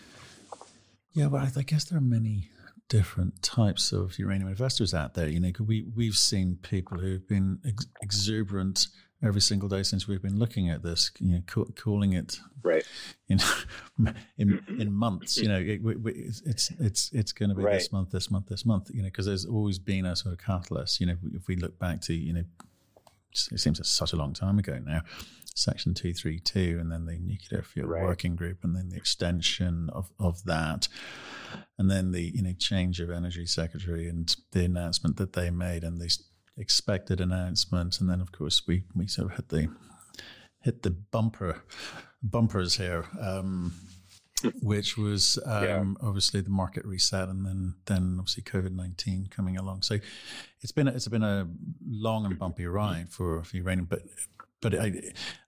Yeah, 1.13 1.29
but 1.29 1.55
I 1.55 1.63
guess 1.63 1.85
there 1.85 1.99
are 1.99 2.01
many 2.01 2.49
different 2.89 3.43
types 3.43 3.93
of 3.93 4.19
uranium 4.19 4.49
investors 4.49 4.95
out 4.95 5.13
there. 5.13 5.29
You 5.29 5.41
know, 5.41 5.53
we 5.61 5.85
we've 5.95 6.17
seen 6.17 6.59
people 6.63 6.99
who've 6.99 7.29
been 7.29 7.59
ex- 7.67 7.89
exuberant 8.01 8.89
every 9.23 9.41
single 9.41 9.69
day 9.69 9.83
since 9.83 10.07
we've 10.07 10.23
been 10.23 10.39
looking 10.39 10.71
at 10.71 10.83
this, 10.83 11.11
you 11.19 11.33
know, 11.33 11.43
ca- 11.47 11.73
calling 11.75 12.13
it 12.13 12.39
right 12.63 12.85
in 13.29 13.39
in 14.39 14.49
mm-hmm. 14.49 14.81
in 14.81 14.93
months. 14.93 15.37
You 15.37 15.49
know, 15.49 15.59
it, 15.59 15.81
it, 15.85 16.41
it's 16.47 16.71
it's 16.79 17.11
it's 17.13 17.33
going 17.33 17.49
to 17.51 17.55
be 17.55 17.65
right. 17.65 17.75
this 17.75 17.93
month, 17.93 18.11
this 18.11 18.31
month, 18.31 18.47
this 18.47 18.65
month. 18.65 18.91
You 18.93 19.03
know, 19.03 19.09
because 19.09 19.27
there's 19.27 19.45
always 19.45 19.79
been 19.79 20.07
a 20.07 20.17
sort 20.17 20.35
of 20.35 20.45
catalyst. 20.45 21.01
You 21.01 21.07
know, 21.07 21.17
if 21.35 21.49
we 21.49 21.57
look 21.57 21.79
back 21.79 22.01
to 22.03 22.15
you 22.15 22.33
know, 22.33 22.45
it 23.53 23.61
seems 23.61 23.87
such 23.89 24.13
a 24.13 24.17
long 24.17 24.33
time 24.33 24.59
ago 24.59 24.79
now. 24.85 25.03
Section 25.55 25.93
232, 25.93 26.79
and 26.81 26.93
then 26.93 27.05
the 27.07 27.19
Nuclear 27.19 27.63
Fuel 27.63 27.89
right. 27.89 28.05
Working 28.05 28.37
Group, 28.37 28.59
and 28.63 28.77
then 28.77 28.91
the 28.91 28.97
extension 28.97 29.91
of, 29.93 30.09
of 30.21 30.45
that, 30.45 30.87
and 31.77 31.91
then 31.91 32.13
the 32.13 32.23
you 32.23 32.43
know 32.43 32.53
change 32.57 33.01
of 33.01 33.11
Energy 33.11 33.45
Secretary 33.45 34.09
and 34.09 34.37
the 34.53 34.65
announcement 34.65 35.17
that 35.17 35.33
they 35.33 35.51
made, 35.51 35.83
and 35.83 36.01
these 36.01 36.23
expected 36.59 37.21
announcement, 37.21 38.01
and 38.01 38.11
then 38.11 38.21
of 38.21 38.33
course 38.33 38.67
we 38.67 38.85
we 38.95 39.07
sort 39.07 39.31
of 39.31 39.37
hit 39.37 39.49
the 39.49 39.69
hit 40.63 40.83
the 40.83 40.91
bumper 40.91 41.63
bumpers 42.23 42.77
here. 42.77 43.05
Um, 43.21 43.73
which 44.63 44.97
was 44.97 45.37
um, 45.47 45.97
yeah. 46.01 46.07
obviously 46.07 46.41
the 46.41 46.51
market 46.51 46.85
reset, 46.85 47.29
and 47.29 47.45
then 47.45 47.75
then 47.87 48.17
obviously 48.19 48.43
COVID 48.45 48.75
nineteen 48.75 49.27
coming 49.31 49.57
along. 49.57 49.83
So 49.83 49.99
it's 50.61 50.73
been 50.73 50.89
a, 50.89 50.93
it's 50.93 51.09
been 51.09 51.25
a 51.25 51.49
long 51.85 52.25
and 52.25 52.39
bumpy 52.39 52.67
ride 52.67 53.09
for, 53.11 53.43
for 53.43 53.57
uranium, 53.57 53.87
but 53.87 54.03
but 54.61 54.75
I 54.75 54.93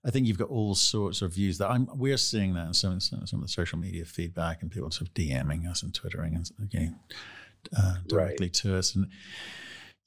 I 0.05 0.11
think 0.11 0.27
you've 0.27 0.37
got 0.37 0.49
all 0.49 0.75
sorts 0.75 1.21
of 1.21 1.33
views 1.33 1.57
that 1.59 1.69
I'm 1.69 1.87
we're 1.93 2.17
seeing 2.17 2.53
that 2.55 2.67
in 2.67 2.73
some 2.73 2.99
some, 2.99 3.21
of 3.21 3.41
the 3.41 3.47
social 3.47 3.77
media 3.77 4.05
feedback 4.05 4.61
and 4.61 4.71
people 4.71 4.91
sort 4.91 5.09
of 5.09 5.13
DMing 5.13 5.69
us 5.69 5.83
and 5.83 5.93
twittering 5.93 6.35
and 6.35 6.49
again 6.61 6.99
uh, 7.77 7.95
directly 8.07 8.47
right. 8.47 8.53
to 8.53 8.77
us 8.77 8.95
and 8.95 9.07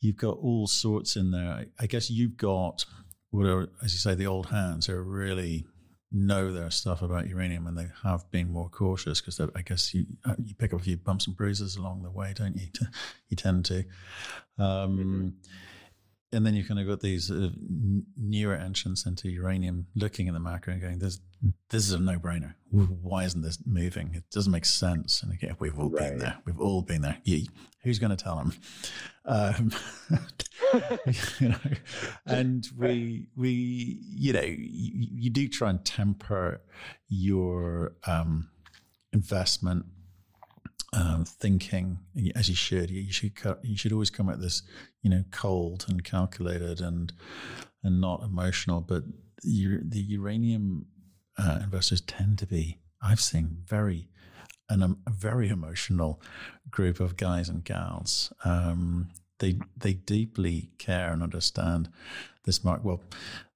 you've 0.05 0.17
got 0.17 0.37
all 0.39 0.67
sorts 0.67 1.17
in 1.17 1.31
there. 1.31 1.67
I 1.81 1.87
guess 1.87 2.11
you've 2.11 2.37
got 2.37 2.85
what 3.31 3.47
are, 3.47 3.69
as 3.83 3.93
you 3.93 3.99
say, 3.99 4.15
the 4.15 4.27
old 4.27 4.47
hands 4.47 4.87
who 4.87 4.97
really 5.01 5.65
know 6.13 6.53
their 6.53 6.71
stuff 6.71 7.03
about 7.03 7.27
uranium 7.27 7.67
and 7.67 7.77
they 7.77 7.89
have 8.05 8.31
been 8.31 8.49
more 8.49 8.69
cautious 8.69 9.21
because 9.21 9.41
I 9.41 9.63
guess 9.63 9.93
you 9.93 10.07
uh, 10.25 10.35
you 10.41 10.55
pick 10.55 10.73
up 10.73 10.81
a 10.81 10.85
few 10.85 10.97
bumps 10.97 11.27
and 11.27 11.37
bruises 11.37 11.75
along 11.75 12.03
the 12.03 12.11
way, 12.11 12.33
don't 12.35 12.55
you? 12.55 12.69
you 13.29 13.37
tend 13.37 13.65
to. 13.67 13.79
Um, 14.59 14.99
mm-hmm 14.99 15.29
and 16.35 16.45
then 16.45 16.55
you 16.55 16.65
kind 16.65 16.81
of 16.81 16.87
got 16.87 17.01
these 17.01 17.31
uh, 17.31 17.51
newer 18.17 18.55
entrants 18.55 19.07
into 19.07 19.31
uranium 19.31 19.87
looking 19.95 20.29
at 20.29 20.35
the 20.35 20.41
macro 20.41 20.73
and 20.73 20.83
going, 20.83 20.99
"This, 20.99 21.21
this 21.71 21.85
is 21.85 21.93
a 21.93 21.99
no-brainer. 21.99 22.55
Why 22.71 23.25
isn't 23.25 23.43
this 23.43 23.59
moving? 23.65 24.11
It 24.15 24.25
doesn't 24.31 24.53
make 24.53 24.65
sense." 24.65 25.23
And 25.23 25.33
again, 25.33 25.57
we've 25.59 25.79
all 25.79 25.91
right. 25.91 26.11
been 26.11 26.19
there. 26.19 26.39
We've 26.45 26.61
all 26.61 26.83
been 26.83 27.03
there. 27.03 27.19
Yeah, 27.25 27.47
who's 27.83 27.99
going 27.99 28.15
to 28.15 28.23
tell 28.23 28.37
them? 28.37 28.53
Um, 29.25 29.73
you 31.39 31.49
know, 31.51 31.57
and 32.27 32.67
we 32.77 33.29
we 33.37 34.01
you 34.03 34.33
know 34.33 34.43
you, 34.43 35.09
you 35.13 35.31
do 35.31 35.49
try 35.49 35.71
and 35.71 35.85
temper 35.85 36.61
your 37.09 37.95
um, 38.07 38.51
investment 39.13 39.87
um, 40.95 41.25
thinking 41.25 41.99
as 42.35 42.49
you 42.49 42.55
should. 42.55 42.91
You 42.91 43.13
should 43.13 43.33
you 43.63 43.77
should 43.77 43.93
always 43.93 44.11
come 44.11 44.29
at 44.29 44.41
this, 44.41 44.63
you 45.03 45.11
know, 45.11 45.25
cold 45.31 45.87
and 45.89 46.05
calculated 46.05 46.81
and 46.81 47.13
and 47.83 48.01
not 48.01 48.23
emotional. 48.23 48.81
But 48.81 49.05
the, 49.43 49.81
the 49.83 50.01
uranium 50.01 50.87
uh, 51.39 51.61
investors 51.63 52.01
tend 52.01 52.39
to 52.39 52.47
be, 52.47 52.79
I've 53.03 53.21
seen, 53.21 53.59
very 53.67 54.09
an, 54.71 54.83
um, 54.83 54.99
a 55.07 55.11
very 55.11 55.49
emotional 55.49 56.23
group 56.71 57.01
of 57.01 57.17
guys 57.17 57.49
and 57.49 57.65
gals. 57.65 58.33
Um, 58.45 59.11
they 59.41 59.59
they 59.77 59.95
deeply 59.95 60.71
care 60.79 61.13
and 61.13 61.23
understand 61.23 61.91
this 62.45 62.65
mark. 62.65 62.85
Well, 62.85 63.03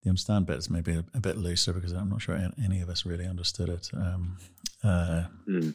the 0.03 0.11
understand 0.11 0.47
bit 0.47 0.59
is 0.59 0.69
maybe 0.69 0.93
a, 0.93 1.05
a, 1.15 1.21
bit 1.21 1.37
looser 1.37 1.73
because 1.73 1.93
I'm 1.93 2.11
not 2.11 2.21
sure 2.21 2.37
any 2.63 2.81
of 2.81 2.89
us 2.89 3.07
really 3.07 3.27
understood 3.27 3.69
it. 3.69 3.89
Um, 3.95 4.39
uh, 4.83 5.25
mm. 5.49 5.75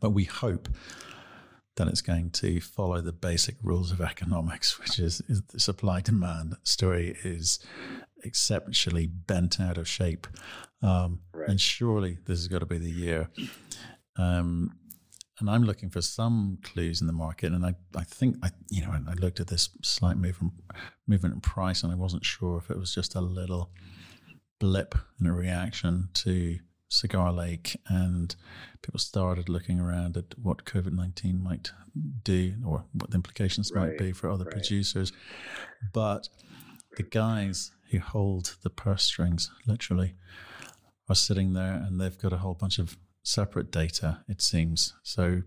But 0.00 0.10
we 0.10 0.24
hope 0.24 0.68
that 1.76 1.88
it's 1.88 2.00
going 2.00 2.30
to 2.30 2.60
follow 2.60 3.00
the 3.00 3.12
basic 3.12 3.56
rules 3.62 3.92
of 3.92 4.00
economics, 4.00 4.78
which 4.80 4.98
is, 4.98 5.22
is 5.28 5.42
the 5.42 5.60
supply 5.60 6.00
demand 6.00 6.56
story 6.62 7.16
is 7.22 7.58
exceptionally 8.24 9.06
bent 9.06 9.60
out 9.60 9.78
of 9.78 9.86
shape. 9.86 10.26
Um, 10.82 11.20
right. 11.32 11.48
And 11.48 11.60
surely 11.60 12.18
this 12.26 12.38
has 12.38 12.48
got 12.48 12.60
to 12.60 12.66
be 12.66 12.78
the 12.78 12.90
year. 12.90 13.28
Um, 14.16 14.72
and 15.38 15.50
I'm 15.50 15.64
looking 15.64 15.90
for 15.90 16.00
some 16.00 16.58
clues 16.62 17.02
in 17.02 17.06
the 17.06 17.12
market. 17.12 17.52
And 17.52 17.66
I, 17.66 17.74
I 17.94 18.04
think 18.04 18.36
I, 18.42 18.50
you 18.70 18.82
know, 18.82 18.92
I 18.92 19.12
looked 19.14 19.38
at 19.38 19.48
this 19.48 19.68
slight 19.82 20.16
movement, 20.16 20.54
movement 21.06 21.34
in 21.34 21.40
price, 21.40 21.82
and 21.82 21.92
I 21.92 21.96
wasn't 21.96 22.24
sure 22.24 22.56
if 22.56 22.70
it 22.70 22.78
was 22.78 22.94
just 22.94 23.14
a 23.14 23.20
little 23.20 23.70
blip 24.58 24.94
in 25.20 25.26
a 25.26 25.34
reaction 25.34 26.08
to 26.14 26.58
Cigar 26.88 27.32
Lake, 27.32 27.78
and 27.88 28.34
people 28.82 29.00
started 29.00 29.48
looking 29.48 29.80
around 29.80 30.16
at 30.16 30.38
what 30.40 30.64
COVID 30.64 30.92
nineteen 30.92 31.42
might 31.42 31.72
do 32.22 32.54
or 32.64 32.84
what 32.92 33.10
the 33.10 33.16
implications 33.16 33.72
right. 33.74 33.88
might 33.88 33.98
be 33.98 34.12
for 34.12 34.30
other 34.30 34.44
right. 34.44 34.52
producers. 34.52 35.12
But 35.92 36.28
the 36.96 37.02
guys 37.02 37.72
who 37.90 37.98
hold 37.98 38.56
the 38.62 38.70
purse 38.70 39.04
strings, 39.04 39.50
literally, 39.66 40.14
are 41.08 41.14
sitting 41.14 41.52
there, 41.52 41.74
and 41.74 42.00
they've 42.00 42.18
got 42.18 42.32
a 42.32 42.38
whole 42.38 42.54
bunch 42.54 42.78
of 42.78 42.96
separate 43.22 43.70
data, 43.70 44.20
it 44.28 44.40
seems. 44.40 44.94
So 45.02 45.42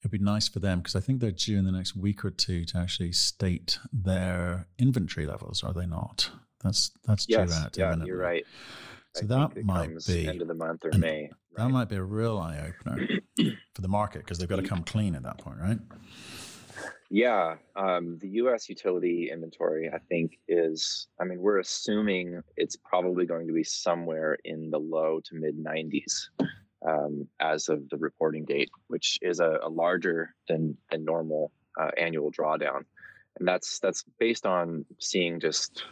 it'd 0.00 0.10
be 0.10 0.18
nice 0.18 0.48
for 0.48 0.60
them 0.60 0.78
because 0.78 0.96
I 0.96 1.00
think 1.00 1.20
they're 1.20 1.30
due 1.30 1.58
in 1.58 1.64
the 1.64 1.72
next 1.72 1.96
week 1.96 2.24
or 2.24 2.30
two 2.30 2.64
to 2.66 2.78
actually 2.78 3.12
state 3.12 3.78
their 3.92 4.68
inventory 4.78 5.26
levels, 5.26 5.62
are 5.62 5.72
they 5.72 5.86
not? 5.86 6.30
That's 6.62 6.90
that's 7.06 7.26
yes, 7.28 7.50
due 7.50 7.54
out. 7.56 7.76
Yeah, 7.76 8.04
you're 8.04 8.18
right. 8.18 8.44
So 9.14 9.26
that 9.26 9.64
might 9.64 9.90
be 10.06 10.28
end 10.28 10.40
of 10.40 10.48
the 10.48 10.54
month 10.54 10.84
or 10.84 10.96
May. 10.96 11.22
Right? 11.22 11.30
That 11.56 11.68
might 11.70 11.88
be 11.88 11.96
a 11.96 12.02
real 12.02 12.38
eye 12.38 12.58
opener 12.68 13.08
for 13.74 13.82
the 13.82 13.88
market 13.88 14.20
because 14.20 14.38
they've 14.38 14.48
got 14.48 14.56
to 14.56 14.62
come 14.66 14.84
clean 14.84 15.14
at 15.14 15.24
that 15.24 15.38
point, 15.38 15.58
right? 15.58 15.78
Yeah, 17.10 17.56
um, 17.74 18.18
the 18.20 18.28
U.S. 18.28 18.68
utility 18.68 19.30
inventory, 19.32 19.90
I 19.92 19.98
think, 20.08 20.38
is. 20.46 21.08
I 21.20 21.24
mean, 21.24 21.40
we're 21.40 21.58
assuming 21.58 22.40
it's 22.56 22.76
probably 22.76 23.26
going 23.26 23.48
to 23.48 23.52
be 23.52 23.64
somewhere 23.64 24.38
in 24.44 24.70
the 24.70 24.78
low 24.78 25.20
to 25.24 25.34
mid 25.34 25.56
90s 25.58 26.28
um, 26.86 27.26
as 27.40 27.68
of 27.68 27.88
the 27.88 27.96
reporting 27.96 28.44
date, 28.44 28.70
which 28.86 29.18
is 29.22 29.40
a, 29.40 29.58
a 29.62 29.68
larger 29.68 30.34
than 30.48 30.76
than 30.90 31.04
normal 31.04 31.50
uh, 31.80 31.90
annual 31.98 32.30
drawdown, 32.30 32.84
and 33.38 33.48
that's 33.48 33.80
that's 33.80 34.04
based 34.20 34.46
on 34.46 34.84
seeing 35.00 35.40
just 35.40 35.84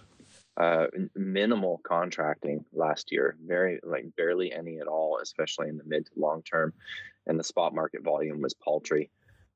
uh, 0.59 0.87
minimal 1.14 1.81
contracting 1.85 2.64
last 2.73 3.12
year, 3.12 3.37
very 3.44 3.81
like 3.83 4.05
barely 4.16 4.53
any 4.53 4.79
at 4.79 4.87
all, 4.87 5.18
especially 5.23 5.68
in 5.68 5.77
the 5.77 5.85
mid 5.85 6.07
to 6.07 6.12
long 6.16 6.42
term, 6.42 6.73
and 7.27 7.38
the 7.38 7.44
spot 7.44 7.75
market 7.75 8.03
volume 8.03 8.40
was 8.40 8.55
paltry. 8.55 9.11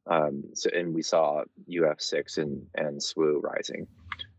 Um, 0.07 0.45
so, 0.55 0.71
and 0.75 0.95
we 0.95 1.03
saw 1.03 1.45
UF6 1.71 2.39
and 2.39 2.67
and 2.75 3.01
SWU 3.01 3.43
rising. 3.43 3.87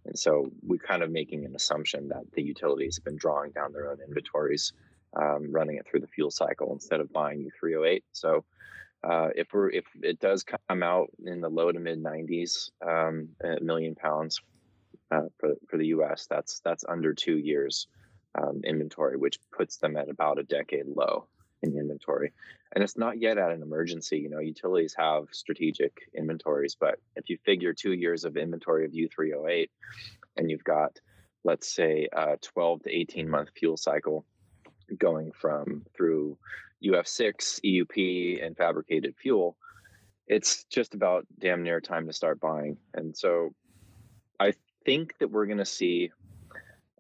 And 0.06 0.20
so 0.20 0.50
we're 0.62 0.78
kind 0.78 1.02
of 1.02 1.12
making 1.12 1.46
an 1.46 1.56
assumption 1.56 2.10
that 2.10 2.24
the 2.34 2.44
utilities 2.44 2.98
have 2.98 3.06
been 3.06 3.16
drawing 3.16 3.52
down 3.52 3.72
their 3.72 3.90
own 3.90 4.00
inventories 4.06 4.74
um, 5.16 5.52
running 5.52 5.78
it 5.78 5.86
through 5.88 6.02
the 6.02 6.08
fuel 6.08 6.32
cycle 6.32 6.72
instead 6.74 7.00
of 7.00 7.12
buying 7.12 7.50
U308. 7.64 8.04
So 8.12 8.44
uh, 9.04 9.30
if 9.36 9.48
we're 9.54 9.70
if 9.70 9.86
it 10.02 10.20
does 10.20 10.44
come 10.44 10.84
out 10.84 11.10
in 11.26 11.42
the 11.42 11.50
low 11.50 11.72
to 11.72 11.80
mid 11.80 12.02
90s 12.02 12.70
um, 12.86 13.30
million 13.62 13.96
pounds 13.96 14.42
uh, 15.14 15.28
for 15.40 15.54
for 15.70 15.78
the 15.78 15.88
U.S., 15.88 16.28
that's 16.30 16.60
that's 16.62 16.84
under 16.88 17.14
two 17.14 17.38
years 17.38 17.88
um, 18.42 18.62
inventory, 18.64 19.18
which 19.18 19.40
puts 19.56 19.78
them 19.78 19.96
at 19.96 20.10
about 20.10 20.40
a 20.40 20.44
decade 20.44 20.88
low 20.88 21.28
in 21.62 21.78
inventory. 21.78 22.34
And 22.74 22.84
it's 22.84 22.98
not 22.98 23.22
yet 23.22 23.38
at 23.38 23.52
an 23.52 23.62
emergency. 23.62 24.18
You 24.18 24.30
know, 24.30 24.40
utilities 24.40 24.96
have 24.98 25.26
strategic 25.32 26.10
inventories, 26.16 26.76
but 26.80 27.00
if 27.16 27.30
you 27.30 27.38
figure 27.46 27.74
two 27.74 27.94
years 27.94 28.26
of 28.26 28.36
inventory 28.36 28.86
of 28.86 28.92
U308, 28.92 29.70
and 30.38 30.50
you've 30.50 30.64
got 30.64 31.00
let's 31.44 31.74
say 31.74 32.08
a 32.14 32.38
12 32.42 32.84
to 32.84 32.90
18 32.90 33.30
month 33.30 33.50
fuel 33.58 33.78
cycle 33.78 34.26
going 34.98 35.32
from 35.32 35.86
through 35.96 36.38
UF6, 36.84 37.60
EUP, 37.64 38.46
and 38.46 38.58
fabricated 38.58 39.16
fuel, 39.22 39.58
it's 40.28 40.64
just 40.66 40.94
about 40.94 41.26
damn 41.40 41.64
near 41.64 41.82
time 41.82 42.08
to 42.08 42.14
start 42.14 42.40
buying. 42.40 42.78
And 42.94 43.16
so 43.16 43.54
I 44.40 44.54
think 44.86 45.18
that 45.20 45.32
we're 45.32 45.46
going 45.46 45.58
to 45.60 45.66
see. 45.66 46.12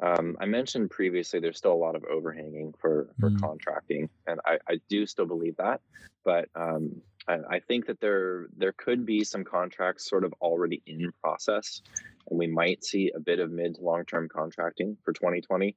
Um, 0.01 0.35
I 0.39 0.45
mentioned 0.45 0.89
previously 0.91 1.39
there's 1.39 1.57
still 1.57 1.73
a 1.73 1.75
lot 1.75 1.95
of 1.95 2.03
overhanging 2.03 2.73
for 2.79 3.09
for 3.19 3.29
mm. 3.29 3.39
contracting, 3.39 4.09
and 4.27 4.39
I, 4.45 4.57
I 4.67 4.79
do 4.89 5.05
still 5.05 5.25
believe 5.25 5.55
that. 5.57 5.81
But 6.25 6.49
um, 6.55 7.01
I, 7.27 7.37
I 7.49 7.59
think 7.59 7.85
that 7.87 7.99
there 7.99 8.47
there 8.57 8.73
could 8.73 9.05
be 9.05 9.23
some 9.23 9.43
contracts 9.43 10.09
sort 10.09 10.23
of 10.23 10.33
already 10.41 10.81
in 10.85 11.11
process, 11.21 11.81
and 12.29 12.37
we 12.37 12.47
might 12.47 12.83
see 12.83 13.11
a 13.15 13.19
bit 13.19 13.39
of 13.39 13.51
mid 13.51 13.75
to 13.75 13.81
long 13.81 14.05
term 14.05 14.27
contracting 14.29 14.97
for 15.03 15.13
2020. 15.13 15.75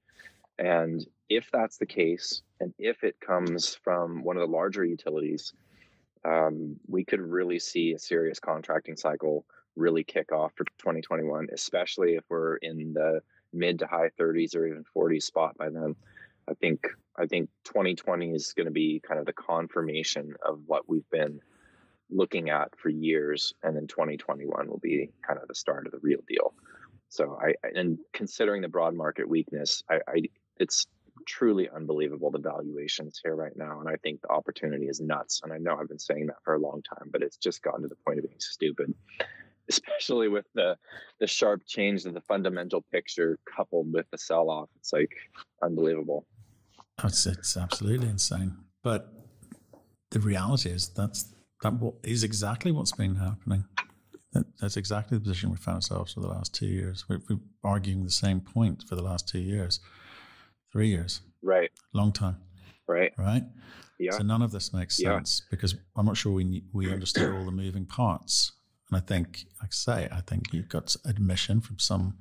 And 0.58 1.06
if 1.28 1.50
that's 1.52 1.76
the 1.76 1.86
case, 1.86 2.42
and 2.60 2.72
if 2.78 3.04
it 3.04 3.20
comes 3.20 3.74
from 3.74 4.22
one 4.22 4.36
of 4.36 4.40
the 4.40 4.56
larger 4.56 4.84
utilities, 4.84 5.52
um, 6.24 6.76
we 6.88 7.04
could 7.04 7.20
really 7.20 7.58
see 7.58 7.92
a 7.92 7.98
serious 7.98 8.40
contracting 8.40 8.96
cycle 8.96 9.44
really 9.76 10.04
kick 10.04 10.32
off 10.32 10.52
for 10.56 10.64
2021, 10.78 11.48
especially 11.52 12.14
if 12.14 12.24
we're 12.28 12.56
in 12.56 12.92
the 12.92 13.20
mid 13.52 13.78
to 13.80 13.86
high 13.86 14.10
30s 14.18 14.56
or 14.56 14.66
even 14.66 14.84
40s 14.96 15.22
spot 15.22 15.56
by 15.56 15.68
then. 15.68 15.94
I 16.48 16.54
think 16.54 16.86
I 17.18 17.26
think 17.26 17.48
2020 17.64 18.32
is 18.32 18.52
going 18.52 18.66
to 18.66 18.72
be 18.72 19.00
kind 19.06 19.18
of 19.18 19.26
the 19.26 19.32
confirmation 19.32 20.34
of 20.46 20.60
what 20.66 20.88
we've 20.88 21.08
been 21.10 21.40
looking 22.10 22.50
at 22.50 22.78
for 22.78 22.88
years, 22.88 23.54
and 23.62 23.74
then 23.74 23.86
2021 23.86 24.68
will 24.68 24.78
be 24.78 25.10
kind 25.26 25.40
of 25.40 25.48
the 25.48 25.54
start 25.54 25.86
of 25.86 25.92
the 25.92 25.98
real 25.98 26.20
deal. 26.28 26.54
So 27.08 27.38
I 27.40 27.54
and 27.74 27.98
considering 28.12 28.62
the 28.62 28.68
broad 28.68 28.94
market 28.94 29.28
weakness, 29.28 29.82
I, 29.90 30.00
I 30.08 30.22
it's 30.58 30.86
truly 31.26 31.68
unbelievable 31.74 32.30
the 32.30 32.38
valuations 32.38 33.20
here 33.22 33.34
right 33.34 33.56
now 33.56 33.80
and 33.80 33.88
i 33.88 33.96
think 33.96 34.20
the 34.20 34.28
opportunity 34.28 34.86
is 34.86 35.00
nuts 35.00 35.40
and 35.42 35.52
i 35.52 35.56
know 35.58 35.76
i've 35.76 35.88
been 35.88 35.98
saying 35.98 36.26
that 36.26 36.36
for 36.44 36.54
a 36.54 36.58
long 36.58 36.82
time 36.82 37.08
but 37.10 37.22
it's 37.22 37.36
just 37.36 37.62
gotten 37.62 37.82
to 37.82 37.88
the 37.88 37.96
point 38.06 38.18
of 38.18 38.24
being 38.24 38.38
stupid 38.38 38.94
especially 39.68 40.28
with 40.28 40.46
the 40.54 40.76
the 41.20 41.26
sharp 41.26 41.62
change 41.66 42.04
in 42.04 42.14
the 42.14 42.20
fundamental 42.20 42.84
picture 42.92 43.38
coupled 43.56 43.92
with 43.92 44.06
the 44.10 44.18
sell 44.18 44.50
off 44.50 44.68
it's 44.76 44.92
like 44.92 45.10
unbelievable 45.62 46.26
oh, 47.02 47.06
it's, 47.06 47.26
it's 47.26 47.56
absolutely 47.56 48.08
insane 48.08 48.56
but 48.82 49.12
the 50.10 50.20
reality 50.20 50.70
is 50.70 50.88
that's 50.90 51.32
that 51.62 51.92
is 52.04 52.22
exactly 52.22 52.70
what's 52.70 52.92
been 52.92 53.16
happening 53.16 53.64
that, 54.36 54.46
that's 54.60 54.76
exactly 54.76 55.16
the 55.16 55.22
position 55.22 55.50
we 55.50 55.56
found 55.56 55.76
ourselves 55.76 56.12
for 56.12 56.20
the 56.20 56.28
last 56.28 56.54
two 56.54 56.66
years. 56.66 57.04
We're, 57.08 57.20
we're 57.28 57.38
arguing 57.64 58.04
the 58.04 58.10
same 58.10 58.40
point 58.40 58.84
for 58.88 58.94
the 58.94 59.02
last 59.02 59.28
two 59.28 59.38
years. 59.38 59.80
Three 60.72 60.88
years. 60.88 61.22
Right. 61.42 61.70
Long 61.94 62.12
time. 62.12 62.36
Right. 62.88 63.12
Right. 63.18 63.44
Yeah. 63.98 64.12
So 64.12 64.22
none 64.22 64.42
of 64.42 64.52
this 64.52 64.74
makes 64.74 64.96
sense 64.96 65.42
yeah. 65.42 65.48
because 65.50 65.74
I'm 65.96 66.06
not 66.06 66.16
sure 66.16 66.32
we 66.32 66.62
we 66.72 66.92
understood 66.92 67.34
all 67.34 67.44
the 67.44 67.50
moving 67.50 67.86
parts. 67.86 68.52
And 68.88 68.96
I 68.96 69.00
think, 69.00 69.46
like 69.60 69.70
I 69.70 69.74
say, 69.74 70.08
I 70.12 70.20
think 70.20 70.52
you've 70.52 70.68
got 70.68 70.94
admission 71.04 71.60
from 71.60 71.78
some 71.78 72.18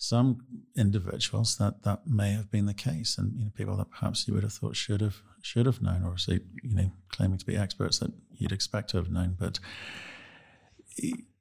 some 0.00 0.44
individuals 0.76 1.56
that 1.56 1.82
that 1.82 2.06
may 2.06 2.30
have 2.30 2.50
been 2.50 2.66
the 2.66 2.74
case, 2.74 3.18
and 3.18 3.36
you 3.36 3.44
know, 3.46 3.50
people 3.54 3.76
that 3.76 3.90
perhaps 3.90 4.28
you 4.28 4.34
would 4.34 4.44
have 4.44 4.52
thought 4.52 4.76
should 4.76 5.00
have 5.00 5.22
should 5.42 5.66
have 5.66 5.82
known, 5.82 6.04
or 6.04 6.16
say, 6.16 6.40
you 6.62 6.74
know, 6.74 6.90
claiming 7.08 7.38
to 7.38 7.46
be 7.46 7.56
experts 7.56 7.98
that 7.98 8.12
you'd 8.36 8.52
expect 8.52 8.90
to 8.90 8.96
have 8.96 9.10
known, 9.10 9.36
but 9.38 9.58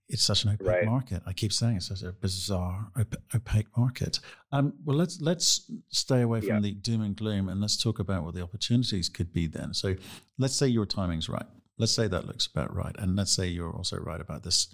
it's 0.10 0.24
such 0.24 0.44
an 0.44 0.52
opaque 0.52 0.68
right. 0.68 0.86
market. 0.86 1.22
I 1.26 1.34
keep 1.34 1.52
saying 1.52 1.78
it's 1.78 1.88
such 1.88 2.04
a 2.04 2.14
bizarre, 2.14 2.92
op- 2.98 3.16
opaque 3.36 3.68
market. 3.78 4.20
Um, 4.52 4.74
well, 4.86 4.98
let's 4.98 5.20
let's 5.22 5.70
stay 5.90 6.22
away 6.22 6.40
from 6.42 6.56
yeah. 6.56 6.60
the 6.62 6.72
doom 6.74 7.02
and 7.02 7.16
gloom 7.16 7.50
and 7.50 7.60
let's 7.60 7.82
talk 7.82 8.00
about 8.00 8.24
what 8.24 8.34
the 8.34 8.42
opportunities 8.42 9.10
could 9.10 9.34
be. 9.34 9.48
Then, 9.48 9.74
so 9.74 9.96
let's 10.38 10.56
say 10.56 10.68
your 10.68 10.86
timing's 10.86 11.28
right. 11.28 11.46
Let's 11.78 11.92
say 11.92 12.08
that 12.08 12.26
looks 12.26 12.48
about 12.48 12.76
right, 12.76 12.96
and 12.98 13.16
let's 13.16 13.32
say 13.32 13.48
you're 13.48 13.72
also 13.72 13.98
right 13.98 14.22
about 14.22 14.44
this, 14.44 14.68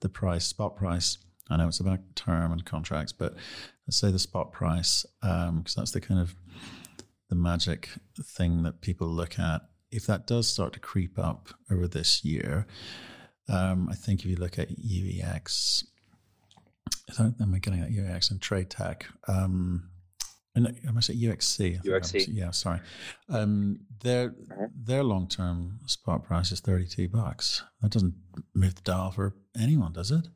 the 0.00 0.08
price, 0.08 0.44
spot 0.44 0.76
price. 0.76 1.18
I 1.50 1.56
know 1.56 1.68
it's 1.68 1.80
about 1.80 2.00
term 2.14 2.52
and 2.52 2.64
contracts, 2.64 3.12
but 3.12 3.34
let's 3.86 3.96
say 3.98 4.10
the 4.10 4.18
spot 4.18 4.52
price, 4.52 5.06
because 5.20 5.48
um, 5.48 5.64
that's 5.76 5.92
the 5.92 6.00
kind 6.00 6.20
of 6.20 6.34
the 7.28 7.36
magic 7.36 7.90
thing 8.22 8.62
that 8.64 8.80
people 8.80 9.08
look 9.08 9.38
at. 9.38 9.62
If 9.90 10.06
that 10.06 10.26
does 10.26 10.48
start 10.48 10.72
to 10.74 10.80
creep 10.80 11.18
up 11.18 11.48
over 11.70 11.88
this 11.88 12.24
year, 12.24 12.66
um, 13.48 13.88
I 13.90 13.94
think 13.94 14.20
if 14.20 14.26
you 14.26 14.36
look 14.36 14.58
at 14.58 14.68
UEX, 14.68 15.84
am 17.18 17.54
I 17.54 17.58
getting 17.58 17.80
at 17.80 17.90
UEX 17.90 18.30
and 18.30 18.40
TradeTech? 18.40 19.04
Um, 19.26 19.90
and 20.66 20.78
I 20.86 20.90
must 20.90 21.06
say 21.06 21.14
UXC. 21.14 21.82
UXC. 21.84 22.26
yeah, 22.30 22.50
sorry. 22.50 22.80
Um, 23.28 23.80
their 24.02 24.34
uh-huh. 24.50 24.66
their 24.74 25.04
long 25.04 25.28
term 25.28 25.78
spot 25.86 26.24
price 26.24 26.52
is 26.52 26.60
thirty 26.60 26.86
two 26.86 27.08
bucks. 27.08 27.62
That 27.80 27.90
doesn't 27.90 28.14
move 28.54 28.74
the 28.74 28.82
dial 28.82 29.10
for 29.10 29.34
anyone, 29.58 29.92
does 29.92 30.10
it? 30.10 30.28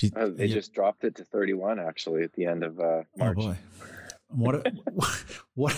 You, 0.00 0.10
uh, 0.14 0.28
they 0.32 0.46
you, 0.46 0.54
just 0.54 0.72
dropped 0.72 1.02
it 1.02 1.16
to 1.16 1.24
31 1.24 1.80
actually 1.80 2.22
at 2.22 2.32
the 2.34 2.46
end 2.46 2.62
of 2.62 2.78
uh, 2.78 2.82
oh, 2.82 3.04
March. 3.16 3.36
Oh 3.40 3.42
boy. 3.48 3.56
What 4.30 4.66
what 5.54 5.72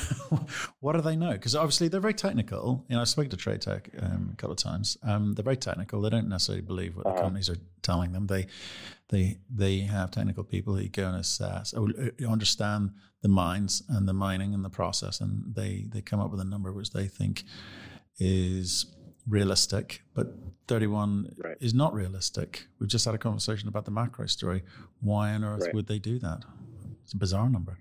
what 0.81 0.93
do 0.95 1.03
they 1.03 1.17
know? 1.17 1.33
Because 1.33 1.55
obviously 1.55 1.89
they're 1.89 2.01
very 2.01 2.15
technical. 2.15 2.85
You 2.89 2.97
know, 2.97 3.03
I 3.03 3.05
spoke 3.05 3.31
to 3.31 3.37
TradeTech 3.37 4.03
um, 4.03 4.31
a 4.33 4.37
couple 4.37 4.53
of 4.53 4.59
times. 4.59 4.97
Um, 5.03 5.35
they're 5.35 5.45
very 5.45 5.57
technical. 5.57 6.01
They 6.01 6.11
don't 6.11 6.29
necessarily 6.29 6.63
believe 6.63 6.97
what 6.97 7.05
the 7.05 7.11
uh-huh. 7.11 7.23
companies 7.23 7.49
are 7.49 7.59
telling 7.83 8.13
them. 8.13 8.27
They 8.27 8.47
they 9.09 9.39
they 9.49 9.81
have 9.81 10.11
technical 10.11 10.45
people 10.45 10.75
who 10.75 10.89
go 10.89 11.09
and 11.09 11.17
assess, 11.17 11.73
or 11.75 11.89
understand 12.29 12.91
the 13.23 13.29
mines 13.29 13.83
and 13.89 14.09
the 14.09 14.15
mining 14.15 14.53
and 14.55 14.65
the 14.65 14.71
process, 14.71 15.21
and 15.21 15.55
they 15.55 15.87
they 15.89 16.01
come 16.01 16.21
up 16.21 16.31
with 16.31 16.41
a 16.41 16.45
number 16.45 16.73
which 16.73 16.91
they 16.91 17.07
think 17.07 17.45
is 18.19 18.87
realistic, 19.29 20.03
but 20.15 20.35
31 20.67 21.35
right. 21.39 21.57
is 21.61 21.73
not 21.73 21.95
realistic. 21.95 22.67
We've 22.79 22.89
just 22.89 23.05
had 23.05 23.15
a 23.15 23.19
conversation 23.19 23.69
about 23.69 23.85
the 23.85 23.91
macro 23.91 24.27
story. 24.27 24.63
Why 25.01 25.33
on 25.33 25.45
earth 25.45 25.63
right. 25.63 25.75
would 25.75 25.87
they 25.87 25.99
do 25.99 26.19
that? 26.19 26.45
It's 27.05 27.13
a 27.13 27.17
bizarre 27.17 27.49
number. 27.49 27.79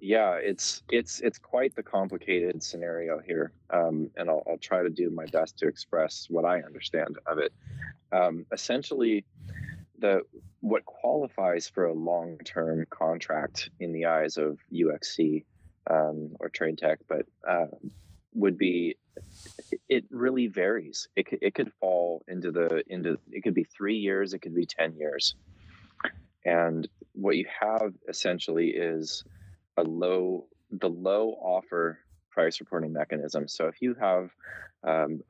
Yeah, 0.00 0.34
it's 0.34 0.82
it's 0.90 1.20
it's 1.20 1.38
quite 1.38 1.74
the 1.74 1.82
complicated 1.82 2.62
scenario 2.62 3.18
here, 3.18 3.52
um, 3.70 4.10
and 4.16 4.30
I'll, 4.30 4.44
I'll, 4.48 4.58
try 4.58 4.82
to 4.82 4.90
do 4.90 5.10
my 5.10 5.26
best 5.26 5.58
to 5.58 5.66
express 5.66 6.26
what 6.30 6.44
I 6.44 6.60
understand 6.60 7.18
of 7.26 7.38
it. 7.38 7.52
Um, 8.12 8.46
essentially, 8.52 9.24
the 9.98 10.22
what 10.60 10.84
qualifies 10.84 11.68
for 11.68 11.86
a 11.86 11.92
long-term 11.92 12.86
contract 12.90 13.70
in 13.80 13.92
the 13.92 14.06
eyes 14.06 14.36
of 14.36 14.58
UXC 14.72 15.44
um, 15.90 16.36
or 16.38 16.48
TradeTech, 16.48 16.98
but 17.08 17.26
uh, 17.48 17.66
would 18.34 18.56
be 18.56 18.96
it 19.88 20.04
really 20.10 20.46
varies. 20.46 21.08
It 21.16 21.26
it 21.42 21.54
could 21.54 21.72
fall 21.80 22.24
into 22.28 22.52
the 22.52 22.84
into 22.86 23.18
it 23.32 23.42
could 23.42 23.54
be 23.54 23.64
three 23.64 23.96
years, 23.96 24.32
it 24.32 24.40
could 24.40 24.54
be 24.54 24.66
ten 24.66 24.94
years, 24.96 25.34
and 26.44 26.88
what 27.14 27.36
you 27.36 27.46
have 27.60 27.94
essentially 28.08 28.68
is 28.68 29.24
a 29.78 29.82
low 29.82 30.46
the 30.70 30.88
low 30.88 31.30
offer 31.30 31.98
price 32.30 32.60
reporting 32.60 32.92
mechanism. 32.92 33.48
So 33.48 33.68
if 33.68 33.76
you 33.80 33.94
have 34.00 34.30
um, 34.84 35.22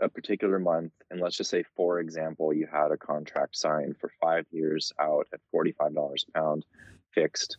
a 0.00 0.08
particular 0.08 0.58
month, 0.58 0.92
and 1.10 1.20
let's 1.20 1.36
just 1.36 1.50
say, 1.50 1.64
for 1.76 2.00
example, 2.00 2.52
you 2.52 2.66
had 2.70 2.90
a 2.92 2.96
contract 2.96 3.56
signed 3.56 3.96
for 4.00 4.10
five 4.20 4.44
years 4.50 4.92
out 4.98 5.26
at 5.32 5.40
forty-five 5.50 5.94
dollars 5.94 6.24
a 6.28 6.38
pound, 6.38 6.64
fixed. 7.14 7.56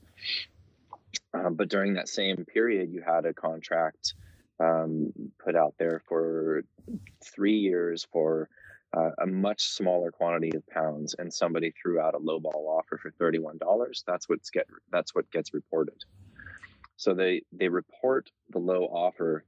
Um, 1.33 1.55
but 1.55 1.69
during 1.69 1.95
that 1.95 2.09
same 2.09 2.45
period, 2.45 2.91
you 2.91 3.01
had 3.01 3.25
a 3.25 3.33
contract 3.33 4.13
um, 4.59 5.11
put 5.43 5.55
out 5.55 5.73
there 5.79 6.01
for 6.07 6.63
three 7.33 7.57
years 7.57 8.07
for 8.11 8.49
uh, 8.95 9.11
a 9.19 9.25
much 9.25 9.61
smaller 9.63 10.11
quantity 10.11 10.51
of 10.55 10.65
pounds, 10.67 11.15
and 11.17 11.33
somebody 11.33 11.71
threw 11.71 11.99
out 11.99 12.15
a 12.15 12.19
lowball 12.19 12.67
offer 12.77 12.97
for 13.01 13.11
thirty-one 13.11 13.57
dollars. 13.57 14.03
That's 14.05 14.29
what's 14.29 14.49
get 14.49 14.67
that's 14.91 15.15
what 15.15 15.31
gets 15.31 15.53
reported. 15.53 15.99
So 17.03 17.13
they 17.13 17.43
they 17.51 17.67
report 17.67 18.31
the 18.51 18.59
low 18.59 18.83
offer 18.85 19.43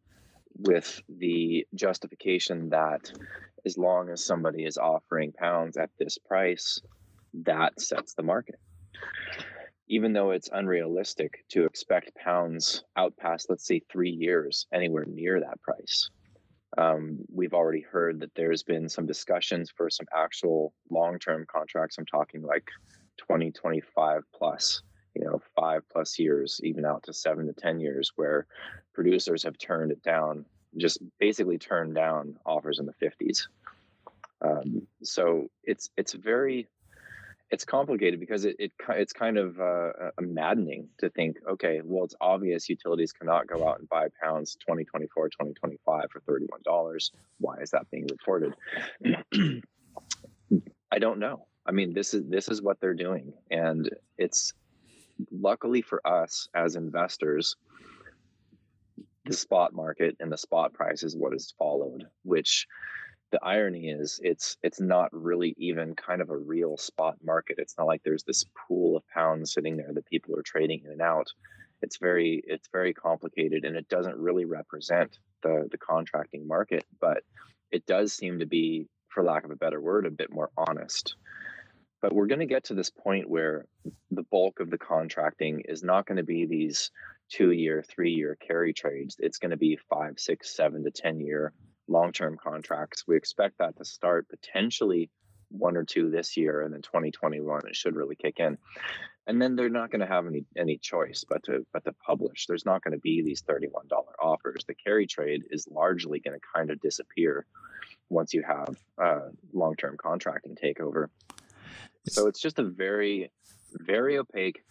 with 0.58 1.02
the 1.08 1.66
justification 1.74 2.70
that 2.72 3.10
as 3.66 3.78
long 3.78 4.10
as 4.10 4.26
somebody 4.26 4.66
is 4.66 4.78
offering 4.78 5.32
pounds 5.32 5.78
at 5.78 5.90
this 5.98 6.18
price, 6.18 6.82
that 7.46 7.80
sets 7.80 8.14
the 8.14 8.24
market. 8.24 8.60
Even 9.88 10.12
though 10.12 10.32
it's 10.32 10.50
unrealistic 10.52 11.46
to 11.52 11.64
expect 11.64 12.14
pounds 12.16 12.84
out 12.98 13.16
past, 13.16 13.50
let's 13.50 13.66
say, 13.66 13.82
three 13.90 14.12
years 14.12 14.68
anywhere 14.74 15.06
near 15.06 15.40
that 15.40 15.62
price. 15.62 16.10
Um, 16.78 17.20
we've 17.34 17.54
already 17.54 17.86
heard 17.90 18.20
that 18.20 18.36
there's 18.36 18.64
been 18.64 18.90
some 18.90 19.06
discussions 19.06 19.72
for 19.78 19.90
some 19.90 20.08
actual 20.14 20.74
long 20.90 21.20
term 21.20 21.46
contracts. 21.50 21.98
I'm 21.98 22.06
talking 22.06 22.42
like 22.42 22.68
2025 23.18 24.24
plus 24.38 24.82
you 25.16 25.24
know 25.24 25.42
five 25.56 25.82
plus 25.92 26.20
years 26.20 26.60
even 26.64 26.86
out 26.86 27.04
to 27.04 27.14
seven 27.14 27.48
to 27.48 27.54
ten 27.54 27.80
years 27.80 28.12
where 28.16 28.46
producers 28.94 29.44
have 29.44 29.58
turned 29.58 29.92
it 29.92 30.04
down 30.04 30.46
just 30.78 31.00
basically 31.20 31.58
turned 31.58 31.96
down 31.96 32.38
offers 32.46 32.80
in 32.80 32.86
the 32.86 32.94
50s 32.94 33.48
um, 34.42 34.86
so 35.02 35.48
it's 35.64 35.90
it's 35.98 36.14
very 36.14 36.68
it's 37.52 37.64
complicated 37.64 38.20
because 38.20 38.44
it, 38.44 38.56
it 38.60 38.72
it's 38.90 39.14
kind 39.14 39.38
of 39.38 39.60
uh, 39.62 39.92
maddening 40.20 40.90
to 40.98 41.10
think 41.10 41.38
okay 41.48 41.82
well 41.84 42.04
it's 42.04 42.16
obvious 42.20 42.68
utilities 42.70 43.14
cannot 43.14 43.48
go 43.48 43.68
out 43.68 43.80
and 43.80 43.88
buy 43.88 44.08
pounds 44.22 44.56
2024 44.56 45.30
2025 45.30 46.06
for 46.12 46.20
$31 46.22 47.12
why 47.40 47.58
is 47.58 47.72
that 47.72 47.90
being 47.92 48.08
reported? 48.08 48.54
I 50.92 51.00
don't 51.00 51.20
know. 51.20 51.46
I 51.66 51.72
mean 51.72 51.94
this 51.94 52.14
is 52.14 52.24
this 52.28 52.50
is 52.50 52.62
what 52.62 52.80
they're 52.80 52.94
doing 52.94 53.34
and 53.52 53.90
it's 54.18 54.54
luckily 55.32 55.82
for 55.82 56.06
us 56.06 56.48
as 56.54 56.76
investors, 56.76 57.56
the 59.26 59.34
spot 59.34 59.74
market 59.74 60.16
and 60.20 60.32
the 60.32 60.38
spot 60.38 60.74
price 60.74 61.04
is 61.04 61.16
what 61.16 61.34
is 61.34 61.54
followed, 61.58 62.06
which 62.24 62.68
the 63.32 63.40
irony 63.44 63.90
is 63.90 64.20
it's 64.24 64.56
it's 64.62 64.80
not 64.80 65.10
really 65.12 65.56
even 65.58 65.96
kind 65.96 66.22
of 66.22 66.30
a 66.30 66.38
real 66.38 66.78
spot 66.78 67.16
market. 67.24 67.56
It's 67.58 67.76
not 67.78 67.88
like 67.88 68.02
there's 68.04 68.24
this 68.24 68.46
pool 68.68 68.98
of 68.98 69.08
pounds 69.08 69.54
sitting 69.54 69.78
there 69.78 69.92
that 69.94 70.06
people 70.06 70.38
are 70.38 70.44
trading 70.44 70.82
in 70.86 70.92
and 70.92 71.02
out. 71.02 71.28
It's 71.82 71.98
very 71.98 72.44
it's 72.46 72.70
very 72.72 72.94
complicated 72.94 73.66
and 73.66 73.76
it 73.76 73.90
doesn't 73.90 74.18
really 74.18 74.46
represent 74.46 75.18
the 75.42 75.68
the 75.72 75.78
contracting 75.78 76.48
market, 76.48 76.86
but 77.02 77.24
it 77.72 77.86
does 77.86 78.14
seem 78.14 78.40
to 78.40 78.46
be, 78.46 78.88
for 79.10 79.24
lack 79.24 79.44
of 79.44 79.52
a 79.52 79.56
better 79.56 79.82
word, 79.82 80.06
a 80.06 80.12
bit 80.12 80.32
more 80.32 80.50
honest. 80.56 81.16
But 82.06 82.14
we're 82.14 82.28
going 82.28 82.42
to 82.42 82.46
get 82.46 82.66
to 82.66 82.76
this 82.76 82.92
point 82.92 83.28
where 83.28 83.66
the 84.12 84.22
bulk 84.22 84.60
of 84.60 84.70
the 84.70 84.78
contracting 84.78 85.64
is 85.68 85.82
not 85.82 86.06
going 86.06 86.18
to 86.18 86.24
be 86.24 86.46
these 86.46 86.92
two 87.30 87.50
year, 87.50 87.84
three 87.90 88.12
year 88.12 88.38
carry 88.40 88.74
trades. 88.74 89.16
It's 89.18 89.40
going 89.40 89.50
to 89.50 89.58
be 89.58 89.80
five, 89.90 90.20
six, 90.20 90.56
seven 90.56 90.84
to 90.84 90.92
10 90.92 91.20
year 91.20 91.52
long 91.88 92.12
term 92.12 92.38
contracts. 92.38 93.06
We 93.08 93.18
expect 93.18 93.58
that 93.58 93.78
to 93.78 93.86
start 93.86 94.30
potentially 94.30 95.10
one 95.50 95.76
or 95.76 95.84
two 95.84 96.12
this 96.12 96.38
year, 96.38 96.62
and 96.62 96.72
then 96.72 96.84
2021 96.84 97.62
it 97.68 97.76
should 97.76 97.96
really 97.96 98.16
kick 98.16 98.40
in. 98.40 98.60
And 99.26 99.42
then 99.42 99.56
they're 99.56 99.70
not 99.70 99.90
going 99.90 100.02
to 100.02 100.06
have 100.06 100.28
any 100.28 100.46
any 100.56 100.78
choice 100.78 101.26
but 101.28 101.42
to 101.46 101.66
but 101.74 101.86
to 101.86 101.94
publish. 102.06 102.46
There's 102.46 102.68
not 102.68 102.84
going 102.84 102.94
to 102.94 103.00
be 103.00 103.24
these 103.24 103.42
$31 103.42 103.70
offers. 104.22 104.64
The 104.68 104.76
carry 104.76 105.08
trade 105.08 105.46
is 105.50 105.68
largely 105.68 106.20
going 106.20 106.40
to 106.40 106.46
kind 106.56 106.70
of 106.70 106.80
disappear 106.82 107.48
once 108.10 108.32
you 108.36 108.44
have 108.44 108.78
uh, 109.02 109.30
long 109.54 109.76
term 109.76 109.98
contracting 109.98 110.56
takeover. 110.56 111.08
So 112.08 112.28
it's 112.28 112.40
just 112.40 112.60
a 112.60 112.64
very, 112.64 113.32
very 113.74 114.18
opaque, 114.18 114.64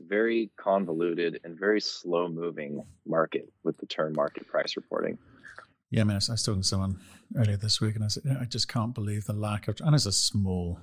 very 0.00 0.50
convoluted, 0.56 1.40
and 1.44 1.58
very 1.58 1.80
slow 1.80 2.28
moving 2.28 2.84
market 3.06 3.52
with 3.64 3.76
the 3.78 3.86
term 3.86 4.12
market 4.14 4.46
price 4.46 4.76
reporting. 4.76 5.18
Yeah, 5.90 6.02
I 6.02 6.04
mean, 6.04 6.12
I 6.12 6.16
was 6.16 6.42
talking 6.42 6.62
to 6.62 6.66
someone 6.66 7.00
earlier 7.36 7.56
this 7.56 7.80
week, 7.80 7.96
and 7.96 8.04
I 8.04 8.08
said, 8.08 8.38
I 8.40 8.44
just 8.44 8.68
can't 8.68 8.94
believe 8.94 9.24
the 9.24 9.32
lack 9.32 9.66
of, 9.66 9.76
and 9.80 9.94
it's 9.94 10.06
a 10.06 10.12
small 10.12 10.80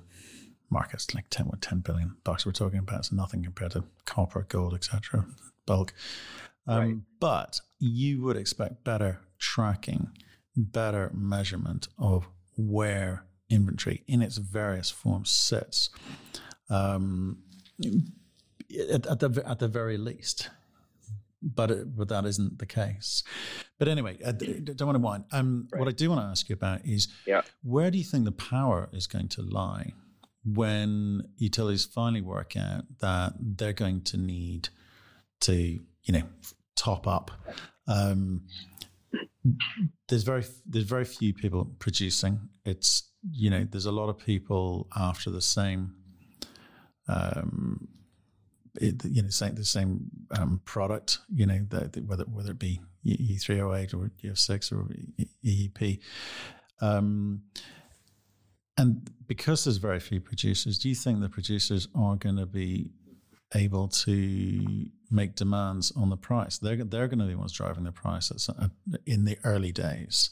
market, 0.70 0.94
it's 0.94 1.14
like 1.14 1.30
10, 1.30 1.46
what, 1.46 1.62
10 1.62 1.80
billion 1.80 2.16
bucks 2.24 2.44
we're 2.44 2.52
talking 2.52 2.78
about. 2.78 2.98
It's 3.00 3.12
nothing 3.12 3.42
compared 3.42 3.72
to 3.72 3.84
copper, 4.04 4.44
gold, 4.48 4.74
etc., 4.74 5.26
bulk. 5.66 5.94
Um, 6.66 6.78
right. 6.78 6.94
But 7.20 7.60
you 7.78 8.22
would 8.22 8.36
expect 8.36 8.84
better 8.84 9.20
tracking, 9.38 10.10
better 10.56 11.10
measurement 11.14 11.88
of 11.98 12.28
where 12.56 13.24
inventory 13.50 14.02
in 14.06 14.22
its 14.22 14.36
various 14.36 14.90
forms 14.90 15.30
sits 15.30 15.90
um, 16.70 17.38
at, 17.82 19.06
at, 19.06 19.20
the 19.20 19.42
at 19.46 19.58
the 19.58 19.68
very 19.68 19.96
least. 19.96 20.50
But 21.40 21.70
it, 21.70 21.96
but 21.96 22.08
that 22.08 22.24
isn't 22.24 22.58
the 22.58 22.66
case. 22.66 23.22
But 23.78 23.86
anyway, 23.86 24.18
I 24.26 24.32
don't 24.32 24.82
want 24.82 24.96
to 24.96 25.00
whine. 25.00 25.24
Um, 25.30 25.68
right. 25.72 25.78
What 25.78 25.88
I 25.88 25.92
do 25.92 26.08
want 26.10 26.20
to 26.20 26.26
ask 26.26 26.48
you 26.48 26.54
about 26.54 26.84
is 26.84 27.06
yeah. 27.26 27.42
where 27.62 27.92
do 27.92 27.98
you 27.98 28.02
think 28.02 28.24
the 28.24 28.32
power 28.32 28.88
is 28.92 29.06
going 29.06 29.28
to 29.28 29.42
lie 29.42 29.92
when 30.44 31.22
utilities 31.36 31.84
finally 31.84 32.22
work 32.22 32.56
out 32.56 32.84
that 33.00 33.34
they're 33.38 33.72
going 33.72 34.00
to 34.02 34.16
need 34.16 34.68
to 35.40 35.54
you 35.54 36.12
know 36.12 36.22
top 36.74 37.06
up 37.06 37.30
um, 37.86 38.42
there's 40.08 40.22
very 40.22 40.44
there's 40.66 40.84
very 40.84 41.04
few 41.04 41.34
people 41.34 41.64
producing. 41.78 42.40
It's 42.64 43.10
you 43.30 43.50
know 43.50 43.66
there's 43.70 43.86
a 43.86 43.92
lot 43.92 44.08
of 44.08 44.18
people 44.18 44.88
after 44.96 45.30
the 45.30 45.40
same 45.42 45.94
um, 47.08 47.88
it, 48.80 49.04
you 49.04 49.22
know 49.22 49.28
same, 49.28 49.54
the 49.54 49.64
same 49.64 50.10
um, 50.30 50.60
product. 50.64 51.18
You 51.32 51.46
know 51.46 51.66
the, 51.68 51.88
the, 51.88 52.00
whether 52.00 52.24
whether 52.24 52.52
it 52.52 52.58
be 52.58 52.80
E 53.04 53.36
three 53.36 53.58
hundred 53.58 53.70
oh 53.70 53.74
eight 53.74 53.94
or 53.94 54.10
E 54.22 54.30
six 54.34 54.72
or 54.72 54.86
EEP. 55.44 56.00
Um, 56.80 57.42
and 58.76 59.10
because 59.26 59.64
there's 59.64 59.78
very 59.78 59.98
few 59.98 60.20
producers, 60.20 60.78
do 60.78 60.88
you 60.88 60.94
think 60.94 61.20
the 61.20 61.28
producers 61.28 61.88
are 61.96 62.14
going 62.14 62.36
to 62.36 62.46
be 62.46 62.90
able 63.54 63.88
to 63.88 64.86
make 65.10 65.34
demands 65.34 65.92
on 65.96 66.10
the 66.10 66.16
price. 66.16 66.58
They're 66.58 66.84
they're 66.84 67.08
going 67.08 67.20
to 67.20 67.24
be 67.24 67.32
the 67.32 67.38
ones 67.38 67.52
driving 67.52 67.84
the 67.84 67.92
price 67.92 68.30
in 69.06 69.24
the 69.24 69.38
early 69.44 69.72
days. 69.72 70.30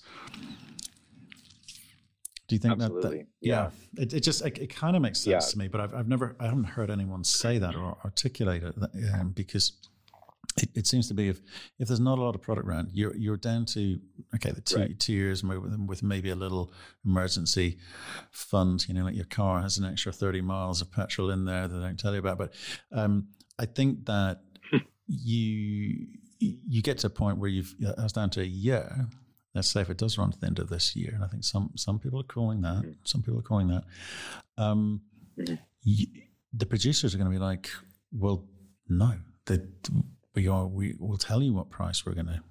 Do 2.49 2.55
you 2.55 2.61
think 2.61 2.75
Absolutely. 2.75 3.03
that, 3.03 3.19
that 3.19 3.27
yeah. 3.41 3.71
yeah, 3.97 4.03
it, 4.03 4.15
it 4.15 4.21
just 4.21 4.45
it, 4.45 4.59
it 4.59 4.75
kind 4.75 4.95
of 4.95 5.03
makes 5.03 5.21
sense 5.21 5.47
yeah. 5.47 5.51
to 5.51 5.59
me, 5.59 5.69
but 5.69 5.81
I've 5.81 5.95
I've 5.95 6.09
never 6.09 6.37
I 6.39 6.45
haven't 6.45 6.65
heard 6.65 6.91
anyone 6.91 7.25
say 7.25 7.59
that 7.59 7.75
or 7.75 7.97
articulate 8.05 8.63
it 8.63 8.75
um, 9.15 9.31
because 9.31 9.73
it, 10.57 10.71
it, 10.75 10.87
seems 10.87 11.09
to 11.09 11.15
be 11.15 11.29
if 11.29 11.41
if 11.79 11.89
there's 11.89 12.01
not 12.01 12.19
a 12.19 12.23
lot 12.23 12.35
of 12.35 12.43
product 12.43 12.67
around, 12.67 12.91
you're 12.93 13.15
you're 13.17 13.37
down 13.37 13.67
to 13.67 13.99
okay 14.35 14.51
the 14.51 14.61
two 14.61 14.79
right. 14.79 14.99
tiers 14.99 15.43
with 15.43 16.03
maybe 16.03 16.31
a 16.31 16.37
little 16.37 16.73
emergency 17.05 17.79
fund. 18.31 18.87
You 18.89 18.95
know, 18.95 19.05
like 19.05 19.15
your 19.15 19.27
car 19.27 19.63
has 19.63 19.79
an 19.79 19.85
extra 19.85 20.13
thirty 20.13 20.41
miles 20.41 20.81
of 20.81 20.91
petrol 20.91 21.31
in 21.31 21.45
there 21.45 21.69
that 21.69 21.83
I 21.83 21.87
don't 21.87 21.99
tell 21.99 22.13
you 22.13 22.21
about. 22.21 22.39
But 22.39 22.55
um, 22.93 23.29
I 23.59 23.67
think 23.67 24.07
that 24.07 24.41
you 25.07 26.07
you 26.39 26.83
get 26.83 26.99
to 26.99 27.07
a 27.09 27.11
point 27.11 27.39
where 27.39 27.51
you've 27.51 27.75
that's 27.79 28.13
down 28.13 28.31
to 28.31 28.41
a 28.41 28.45
year 28.45 29.09
let's 29.57 29.69
say 29.69 29.81
if 29.81 29.89
it 29.89 29.97
does 29.97 30.19
run 30.19 30.31
to 30.31 30.39
the 30.39 30.47
end 30.47 30.59
of 30.59 30.69
this 30.69 30.95
year, 30.95 31.13
and 31.15 31.25
I 31.25 31.29
think 31.29 31.43
some 31.43 31.71
some 31.77 31.99
people 31.99 32.21
are 32.21 32.25
calling 32.25 32.61
that, 32.61 32.83
mm-hmm. 32.83 32.91
some 33.05 33.23
people 33.23 33.41
are 33.41 33.43
calling 33.43 33.69
that, 33.69 33.85
um, 34.59 35.01
mm-hmm. 35.37 35.55
you, 35.83 36.07
the 36.53 36.67
producers 36.67 37.15
are 37.15 37.19
going 37.19 37.31
to 37.31 37.37
be 37.37 37.43
like, 37.43 37.71
well, 38.13 38.45
no, 38.89 39.15
that 39.47 39.89
we 40.37 40.47
are 40.47 40.67
we 40.67 40.95
will 41.01 41.17
tell 41.17 41.43
you 41.43 41.53
what 41.55 41.71
price 41.71 42.07
we're 42.07 42.15
going 42.15 42.27
to 42.27 42.43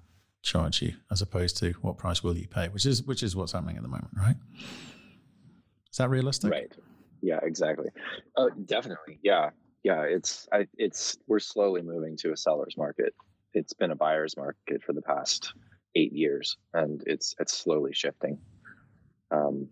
charge 0.42 0.82
you, 0.82 0.94
as 1.10 1.22
opposed 1.22 1.56
to 1.58 1.72
what 1.80 1.96
price 1.96 2.22
will 2.22 2.36
you 2.36 2.48
pay, 2.48 2.68
which 2.68 2.84
is 2.84 3.02
which 3.04 3.22
is 3.22 3.34
what's 3.34 3.52
happening 3.52 3.76
at 3.76 3.82
the 3.82 3.88
moment, 3.88 4.10
right? 4.16 4.36
Is 5.90 5.96
that 5.96 6.10
realistic? 6.10 6.50
Right. 6.50 6.72
Yeah. 7.22 7.40
Exactly. 7.42 7.88
Uh, 8.36 8.48
definitely. 8.66 9.18
Yeah. 9.22 9.50
Yeah. 9.82 10.02
It's 10.02 10.46
I, 10.52 10.66
it's 10.76 11.16
we're 11.26 11.38
slowly 11.38 11.80
moving 11.80 12.16
to 12.18 12.32
a 12.32 12.36
seller's 12.36 12.76
market. 12.76 13.14
It's 13.54 13.72
been 13.72 13.92
a 13.92 13.96
buyer's 13.96 14.36
market 14.36 14.82
for 14.84 14.92
the 14.92 15.00
past 15.00 15.54
eight 15.94 16.12
years, 16.12 16.58
and 16.74 17.02
it's 17.06 17.34
it's 17.38 17.56
slowly 17.56 17.94
shifting. 17.94 18.38
Um, 19.30 19.68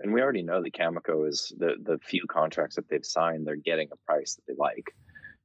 and 0.00 0.12
we 0.12 0.20
already 0.20 0.42
know 0.42 0.62
that 0.62 0.74
Cameco 0.74 1.28
is 1.28 1.52
the 1.56 1.74
the 1.80 1.98
few 1.98 2.26
contracts 2.28 2.76
that 2.76 2.88
they've 2.88 3.04
signed, 3.04 3.46
they're 3.46 3.56
getting 3.56 3.88
a 3.92 3.96
price 4.04 4.34
that 4.34 4.42
they 4.48 4.54
like. 4.58 4.92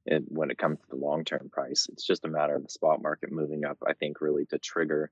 And 0.08 0.24
when 0.28 0.50
it 0.50 0.58
comes 0.58 0.78
to 0.80 0.86
the 0.88 0.96
long 0.96 1.24
term 1.24 1.50
price, 1.52 1.86
it's 1.92 2.06
just 2.06 2.24
a 2.24 2.28
matter 2.28 2.56
of 2.56 2.62
the 2.62 2.70
spot 2.70 3.02
market 3.02 3.30
moving 3.30 3.64
up. 3.64 3.78
I 3.86 3.92
think 3.92 4.20
really 4.20 4.46
to 4.46 4.58
trigger, 4.58 5.10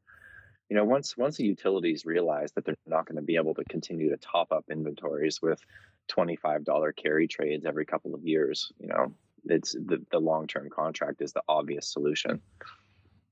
you 0.68 0.76
know, 0.76 0.84
once 0.84 1.16
once 1.16 1.36
the 1.36 1.44
utilities 1.44 2.06
realize 2.06 2.52
that 2.52 2.64
they're 2.64 2.76
not 2.86 3.06
going 3.06 3.16
to 3.16 3.22
be 3.22 3.36
able 3.36 3.54
to 3.54 3.64
continue 3.64 4.10
to 4.10 4.16
top 4.16 4.52
up 4.52 4.64
inventories 4.70 5.40
with 5.42 5.60
twenty 6.08 6.36
five 6.36 6.64
dollar 6.64 6.92
carry 6.92 7.28
trades 7.28 7.66
every 7.66 7.84
couple 7.84 8.14
of 8.14 8.24
years, 8.24 8.72
you 8.78 8.88
know, 8.88 9.12
it's 9.44 9.72
the 9.72 10.04
the 10.10 10.18
long 10.18 10.46
term 10.46 10.68
contract 10.70 11.20
is 11.20 11.32
the 11.32 11.42
obvious 11.48 11.92
solution 11.92 12.40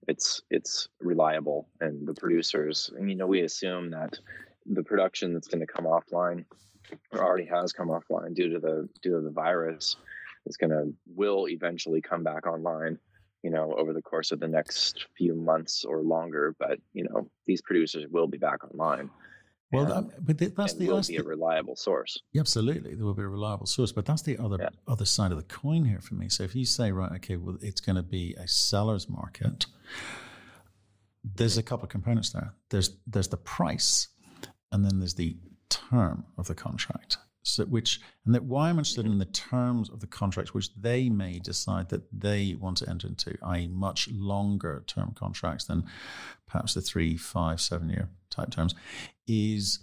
it's 0.09 0.43
it's 0.51 0.89
reliable 1.01 1.69
and 1.81 2.07
the 2.07 2.15
producers 2.15 2.91
and 2.97 3.11
you 3.11 3.17
know 3.17 3.27
we 3.27 3.43
assume 3.43 3.91
that 3.91 4.19
the 4.67 4.83
production 4.83 5.33
that's 5.33 5.49
going 5.49 5.61
to 5.61 5.67
come 5.67 5.85
offline 5.85 6.45
or 7.13 7.23
already 7.23 7.47
has 7.47 7.73
come 7.73 7.89
offline 7.89 8.35
due 8.35 8.53
to 8.53 8.59
the 8.59 8.89
due 9.03 9.13
to 9.13 9.21
the 9.21 9.31
virus 9.31 9.97
is 10.47 10.57
going 10.57 10.71
to 10.71 10.93
will 11.15 11.49
eventually 11.49 12.01
come 12.01 12.23
back 12.23 12.47
online 12.47 12.99
you 13.43 13.51
know 13.51 13.75
over 13.77 13.93
the 13.93 14.03
course 14.03 14.33
of 14.33 14.41
the 14.41 14.49
next 14.49 15.07
few 15.17 15.35
months 15.35 15.85
or 15.85 16.01
longer 16.01 16.55
but 16.59 16.79
you 16.93 17.05
know 17.05 17.29
these 17.47 17.63
producers 17.63 18.07
will 18.11 18.27
be 18.27 18.39
back 18.39 18.65
online 18.65 19.11
well, 19.75 19.93
um, 19.93 20.13
but 20.21 20.39
that's 20.39 20.75
the 20.75 20.89
will 20.89 21.03
be 21.03 21.17
a 21.17 21.23
reliable 21.23 21.77
source. 21.77 22.21
Yeah, 22.33 22.41
absolutely, 22.41 22.95
there 22.95 23.05
will 23.05 23.15
be 23.15 23.23
a 23.23 23.29
reliable 23.29 23.67
source. 23.67 23.93
But 23.93 24.07
that's 24.07 24.23
the 24.23 24.39
other 24.39 24.59
yeah. 24.61 24.69
other 24.87 25.05
side 25.05 25.33
of 25.33 25.37
the 25.37 25.45
coin 25.45 25.85
here 25.85 26.01
for 26.01 26.15
me. 26.15 26.29
So 26.29 26.45
if 26.45 26.55
you 26.55 26.65
say, 26.65 26.93
right, 26.93 27.13
okay, 27.17 27.37
well, 27.37 27.57
it's 27.61 27.81
going 27.81 27.97
to 27.97 28.03
be 28.03 28.35
a 28.39 28.47
seller's 28.47 29.09
market. 29.09 29.67
There's 31.25 31.59
a 31.59 31.63
couple 31.63 31.85
of 31.85 31.91
components 31.91 32.31
there. 32.31 32.55
There's 32.71 32.97
there's 33.07 33.29
the 33.29 33.37
price, 33.37 34.09
and 34.71 34.85
then 34.85 35.01
there's 35.01 35.15
the 35.15 35.37
term 35.71 36.27
of 36.39 36.47
the 36.47 36.55
contract. 36.55 37.17
So 37.45 37.65
which 37.67 38.01
and 38.25 38.35
that 38.35 38.45
why 38.45 38.71
I'm 38.71 38.79
interested 38.79 39.05
in 39.05 39.13
mm-hmm. 39.13 39.19
the 39.21 39.27
terms 39.27 39.91
of 39.91 40.01
the 40.01 40.07
contracts 40.07 40.55
which 40.55 40.75
they 40.75 41.11
may 41.11 41.39
decide 41.39 41.91
that 41.91 42.03
they 42.11 42.57
want 42.59 42.79
to 42.79 42.89
enter 42.89 43.07
into, 43.07 43.37
i.e., 43.43 43.69
much 43.69 44.09
longer 44.11 44.83
term 44.87 45.13
contracts 45.15 45.67
than 45.67 45.85
perhaps 46.47 46.73
the 46.75 46.81
three, 46.81 47.17
five, 47.17 47.61
seven 47.61 47.91
year 47.91 48.09
type 48.31 48.51
terms, 48.51 48.75
is 49.29 49.81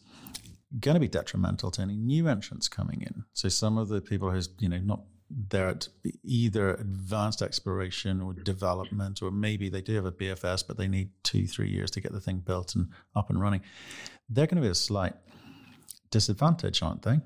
going 0.80 0.96
to 0.96 1.00
be 1.00 1.08
detrimental 1.08 1.70
to 1.70 1.82
any 1.82 1.96
new 1.96 2.28
entrants 2.28 2.68
coming 2.68 3.04
in. 3.04 3.26
So 3.34 3.48
some 3.48 3.78
of 3.78 3.90
the 3.90 4.02
people 4.02 4.32
who's 4.32 4.50
you 4.60 4.68
know 4.68 4.80
not 4.80 5.02
there 5.30 5.70
at 5.70 5.88
either 6.24 6.74
advanced 6.74 7.44
exploration 7.44 8.22
or 8.22 8.34
mm-hmm. 8.34 8.44
development, 8.44 9.22
or 9.22 9.30
maybe 9.30 9.70
they 9.70 9.82
do 9.82 9.94
have 9.96 10.06
a 10.06 10.12
BFS, 10.12 10.66
but 10.68 10.78
they 10.78 10.88
need 10.88 11.12
two, 11.24 11.46
three 11.46 11.70
years 11.70 11.92
to 11.92 12.02
get 12.02 12.12
the 12.12 12.20
thing 12.20 12.40
built 12.40 12.74
and 12.76 12.90
up 13.16 13.30
and 13.30 13.40
running. 13.40 13.62
They're 14.30 14.48
going 14.48 14.58
to 14.58 14.68
be 14.68 14.72
a 14.72 14.76
slight 14.76 15.14
disadvantage, 16.10 16.82
aren't 16.82 17.04
they? 17.04 17.20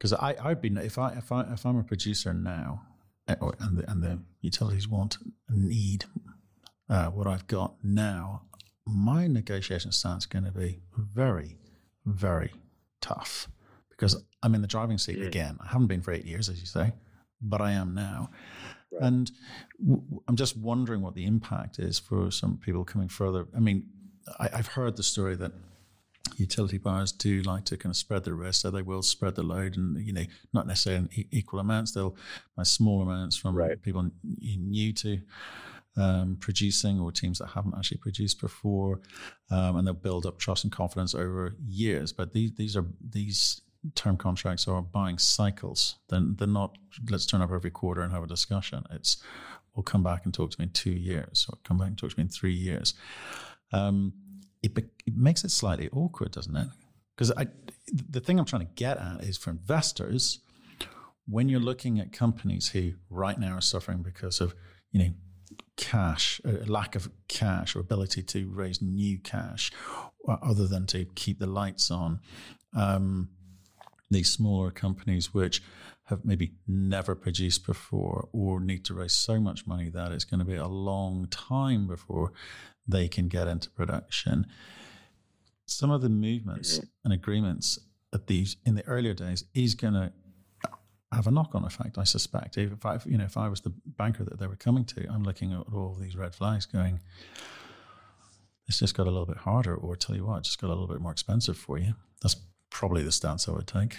Because 0.00 0.14
I 0.14 0.34
I've 0.42 0.62
been 0.62 0.78
if 0.78 0.98
I 0.98 1.10
if 1.12 1.30
I 1.30 1.42
if 1.52 1.66
I'm 1.66 1.78
a 1.78 1.84
producer 1.84 2.32
now, 2.32 2.82
eh, 3.28 3.34
and 3.60 3.78
the, 3.78 3.90
and 3.90 4.02
the 4.02 4.18
utilities 4.40 4.88
want 4.88 5.18
need 5.50 6.06
uh, 6.88 7.06
what 7.08 7.26
I've 7.26 7.46
got 7.46 7.74
now, 7.84 8.42
my 8.86 9.26
negotiation 9.26 9.92
stance 9.92 10.24
is 10.24 10.26
going 10.26 10.46
to 10.46 10.52
be 10.52 10.80
very 10.96 11.58
very 12.06 12.52
tough 13.02 13.48
because 13.90 14.24
I'm 14.42 14.54
in 14.54 14.62
the 14.62 14.68
driving 14.68 14.96
seat 14.96 15.18
mm. 15.18 15.26
again. 15.26 15.58
I 15.62 15.68
haven't 15.68 15.88
been 15.88 16.00
for 16.00 16.12
eight 16.12 16.24
years, 16.24 16.48
as 16.48 16.58
you 16.60 16.66
say, 16.66 16.94
but 17.42 17.60
I 17.60 17.72
am 17.72 17.94
now. 17.94 18.30
Right. 18.92 19.02
And 19.02 19.30
w- 19.78 20.02
I'm 20.26 20.36
just 20.36 20.56
wondering 20.56 21.02
what 21.02 21.14
the 21.14 21.26
impact 21.26 21.78
is 21.78 21.98
for 21.98 22.30
some 22.30 22.56
people 22.56 22.84
coming 22.84 23.08
further. 23.08 23.46
I 23.54 23.60
mean, 23.60 23.86
I, 24.38 24.48
I've 24.54 24.68
heard 24.68 24.96
the 24.96 25.02
story 25.02 25.36
that 25.36 25.52
utility 26.40 26.78
buyers 26.78 27.12
do 27.12 27.42
like 27.42 27.64
to 27.66 27.76
kind 27.76 27.92
of 27.92 27.96
spread 27.96 28.24
the 28.24 28.34
risk, 28.34 28.62
so 28.62 28.70
they 28.70 28.82
will 28.82 29.02
spread 29.02 29.34
the 29.34 29.42
load, 29.42 29.76
and 29.76 29.96
you 30.04 30.12
know, 30.12 30.24
not 30.52 30.66
necessarily 30.66 31.08
in 31.14 31.26
equal 31.30 31.60
amounts. 31.60 31.92
They'll 31.92 32.16
buy 32.56 32.64
small 32.64 33.02
amounts 33.02 33.36
from 33.36 33.54
right. 33.54 33.80
people 33.80 34.10
new 34.24 34.92
to 34.94 35.20
um, 35.96 36.36
producing 36.40 37.00
or 37.00 37.12
teams 37.12 37.38
that 37.38 37.48
haven't 37.48 37.74
actually 37.76 37.98
produced 37.98 38.40
before, 38.40 39.00
um, 39.50 39.76
and 39.76 39.86
they'll 39.86 39.94
build 39.94 40.26
up 40.26 40.38
trust 40.38 40.64
and 40.64 40.72
confidence 40.72 41.14
over 41.14 41.56
years. 41.64 42.12
But 42.12 42.32
these 42.32 42.52
these 42.54 42.76
are 42.76 42.86
these 43.10 43.60
term 43.94 44.16
contracts 44.16 44.68
are 44.68 44.82
buying 44.82 45.18
cycles. 45.18 45.96
They're, 46.08 46.20
they're 46.36 46.48
not 46.48 46.76
let's 47.10 47.26
turn 47.26 47.42
up 47.42 47.52
every 47.52 47.70
quarter 47.70 48.02
and 48.02 48.12
have 48.12 48.24
a 48.24 48.26
discussion. 48.26 48.84
It's 48.90 49.22
we'll 49.74 49.82
come 49.84 50.02
back 50.02 50.24
and 50.24 50.34
talk 50.34 50.50
to 50.50 50.60
me 50.60 50.64
in 50.64 50.72
two 50.72 50.90
years, 50.90 51.46
or 51.48 51.58
come 51.64 51.78
back 51.78 51.88
and 51.88 51.98
talk 51.98 52.10
to 52.10 52.18
me 52.18 52.22
in 52.22 52.28
three 52.28 52.54
years. 52.54 52.94
Um, 53.72 54.12
it, 54.62 54.76
it 54.76 55.16
makes 55.16 55.44
it 55.44 55.50
slightly 55.50 55.88
awkward, 55.92 56.32
doesn't 56.32 56.56
it? 56.56 56.68
Because 57.16 57.32
the 57.86 58.20
thing 58.20 58.38
I'm 58.38 58.44
trying 58.44 58.66
to 58.66 58.72
get 58.74 58.98
at 58.98 59.22
is 59.22 59.36
for 59.36 59.50
investors, 59.50 60.40
when 61.26 61.48
you're 61.48 61.60
looking 61.60 62.00
at 62.00 62.12
companies 62.12 62.68
who 62.68 62.92
right 63.08 63.38
now 63.38 63.56
are 63.56 63.60
suffering 63.60 64.02
because 64.02 64.40
of 64.40 64.54
you 64.90 65.00
know 65.00 65.10
cash, 65.76 66.40
lack 66.44 66.94
of 66.94 67.10
cash 67.28 67.74
or 67.74 67.80
ability 67.80 68.22
to 68.22 68.48
raise 68.48 68.82
new 68.82 69.18
cash, 69.18 69.70
other 70.28 70.66
than 70.66 70.86
to 70.86 71.04
keep 71.14 71.38
the 71.38 71.46
lights 71.46 71.90
on. 71.90 72.20
Um, 72.74 73.30
these 74.10 74.30
smaller 74.30 74.70
companies 74.70 75.32
which 75.32 75.62
have 76.04 76.24
maybe 76.24 76.52
never 76.66 77.14
produced 77.14 77.64
before 77.64 78.28
or 78.32 78.60
need 78.60 78.84
to 78.84 78.94
raise 78.94 79.12
so 79.12 79.40
much 79.40 79.66
money 79.66 79.88
that 79.88 80.10
it's 80.10 80.24
going 80.24 80.40
to 80.40 80.44
be 80.44 80.56
a 80.56 80.66
long 80.66 81.28
time 81.28 81.86
before 81.86 82.32
they 82.86 83.08
can 83.08 83.28
get 83.28 83.46
into 83.46 83.70
production. 83.70 84.46
Some 85.66 85.90
of 85.90 86.02
the 86.02 86.08
movements 86.08 86.78
mm-hmm. 86.78 86.86
and 87.04 87.12
agreements 87.12 87.78
at 88.12 88.26
these 88.26 88.56
in 88.64 88.74
the 88.74 88.86
earlier 88.86 89.14
days 89.14 89.44
is 89.54 89.74
going 89.74 89.94
to 89.94 90.12
have 91.12 91.26
a 91.26 91.30
knock-on 91.30 91.64
effect. 91.64 91.98
I 91.98 92.04
suspect. 92.04 92.56
If 92.56 92.84
I, 92.84 92.98
you 93.04 93.18
know, 93.18 93.24
if 93.24 93.36
I 93.36 93.48
was 93.48 93.60
the 93.60 93.72
banker 93.86 94.24
that 94.24 94.38
they 94.38 94.46
were 94.46 94.56
coming 94.56 94.84
to, 94.86 95.06
I'm 95.10 95.24
looking 95.24 95.52
at 95.52 95.66
all 95.72 95.96
these 96.00 96.16
red 96.16 96.34
flags, 96.34 96.66
going, 96.66 97.00
"It's 98.68 98.78
just 98.78 98.96
got 98.96 99.06
a 99.06 99.10
little 99.10 99.26
bit 99.26 99.38
harder," 99.38 99.74
or 99.74 99.96
"Tell 99.96 100.14
you 100.16 100.26
what, 100.26 100.38
it 100.38 100.44
just 100.44 100.60
got 100.60 100.68
a 100.68 100.74
little 100.74 100.86
bit 100.86 101.00
more 101.00 101.12
expensive 101.12 101.58
for 101.58 101.78
you." 101.78 101.94
That's 102.22 102.36
probably 102.70 103.02
the 103.02 103.12
stance 103.12 103.48
I 103.48 103.52
would 103.52 103.66
take. 103.66 103.98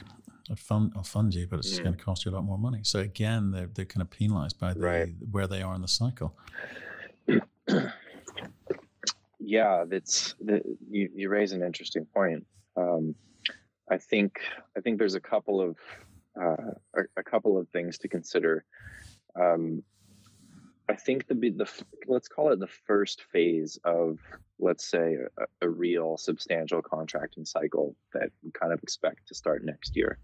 I'd 0.50 0.60
fund, 0.60 0.94
I'll 0.96 1.04
fund 1.04 1.34
you, 1.34 1.48
but 1.48 1.60
it's 1.60 1.80
mm. 1.80 1.84
going 1.84 1.96
to 1.96 2.04
cost 2.04 2.26
you 2.26 2.32
a 2.32 2.34
lot 2.34 2.44
more 2.44 2.58
money. 2.58 2.80
So 2.84 3.00
again, 3.00 3.52
they're 3.52 3.70
they're 3.74 3.86
kind 3.86 4.02
of 4.02 4.10
penalised 4.10 4.60
by 4.60 4.74
the, 4.74 4.80
right. 4.80 5.10
where 5.32 5.48
they 5.48 5.62
are 5.62 5.76
in 5.76 5.82
the 5.82 5.88
cycle. 5.88 6.36
yeah, 9.52 9.84
that's 9.86 10.34
that 10.46 10.64
you, 10.90 11.10
you 11.14 11.28
raise 11.28 11.52
an 11.52 11.62
interesting 11.62 12.06
point. 12.06 12.46
Um, 12.78 13.16
I 13.90 13.98
think 13.98 14.40
I 14.78 14.80
think 14.80 14.98
there's 14.98 15.16
a 15.16 15.20
couple 15.20 15.60
of 15.60 15.76
uh, 16.42 16.72
a, 16.96 17.02
a, 17.18 17.24
couple 17.24 17.58
of 17.58 17.68
things 17.68 17.98
to 17.98 18.08
consider. 18.08 18.64
Um, 19.38 19.84
I 20.88 20.96
think 20.96 21.28
the 21.28 21.36
the 21.36 21.70
let's 22.08 22.30
call 22.30 22.54
it 22.54 22.60
the 22.62 22.76
first 22.88 23.24
phase 23.24 23.78
of 23.84 24.20
let's 24.58 24.90
say 24.90 25.18
a, 25.38 25.66
a, 25.66 25.70
real 25.70 26.16
substantial 26.16 26.82
contracting 26.82 27.44
cycle 27.44 27.94
that 28.14 28.30
we 28.44 28.52
kind 28.52 28.72
of 28.72 28.82
expect 28.82 29.28
to 29.28 29.36
start 29.36 29.66
next 29.66 29.98
year. 29.98 30.18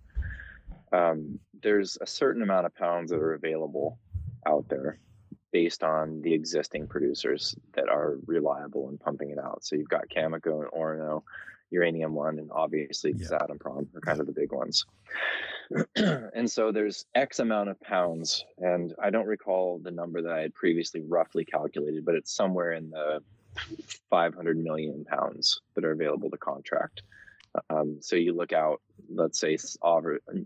Um, 0.93 1.37
there's 1.61 1.97
a 1.99 2.07
certain 2.07 2.43
amount 2.43 2.65
of 2.65 2.73
pounds 2.75 3.11
that 3.11 3.19
are 3.19 3.33
available 3.33 3.99
out 4.45 4.69
there 4.69 4.99
based 5.51 5.83
on 5.83 6.21
the 6.21 6.33
existing 6.33 6.87
producers 6.87 7.55
that 7.73 7.87
are 7.89 8.17
reliable 8.25 8.89
and 8.89 8.99
pumping 8.99 9.31
it 9.31 9.39
out. 9.39 9.63
So 9.63 9.75
you've 9.75 9.89
got 9.89 10.09
Cameco 10.09 10.61
and 10.61 10.71
Orano, 10.71 11.23
Uranium 11.71 12.13
One, 12.13 12.39
and 12.39 12.51
obviously 12.51 13.13
yeah. 13.13 13.27
Kazatomprom 13.27 13.87
are 13.95 14.01
kind 14.01 14.19
of 14.19 14.27
the 14.27 14.33
big 14.33 14.51
ones. 14.51 14.85
and 15.95 16.49
so 16.49 16.71
there's 16.71 17.05
X 17.15 17.39
amount 17.39 17.69
of 17.69 17.79
pounds, 17.81 18.45
and 18.57 18.93
I 19.01 19.09
don't 19.09 19.27
recall 19.27 19.79
the 19.79 19.91
number 19.91 20.21
that 20.21 20.31
I 20.31 20.41
had 20.41 20.53
previously 20.53 21.01
roughly 21.01 21.45
calculated, 21.45 22.05
but 22.05 22.15
it's 22.15 22.33
somewhere 22.33 22.73
in 22.73 22.89
the 22.89 23.21
500 24.09 24.57
million 24.57 25.05
pounds 25.05 25.61
that 25.75 25.83
are 25.83 25.91
available 25.91 26.29
to 26.29 26.37
contract. 26.37 27.03
Um, 27.69 27.97
so 28.01 28.15
you 28.15 28.33
look 28.33 28.53
out, 28.53 28.81
let's 29.09 29.39
say 29.39 29.57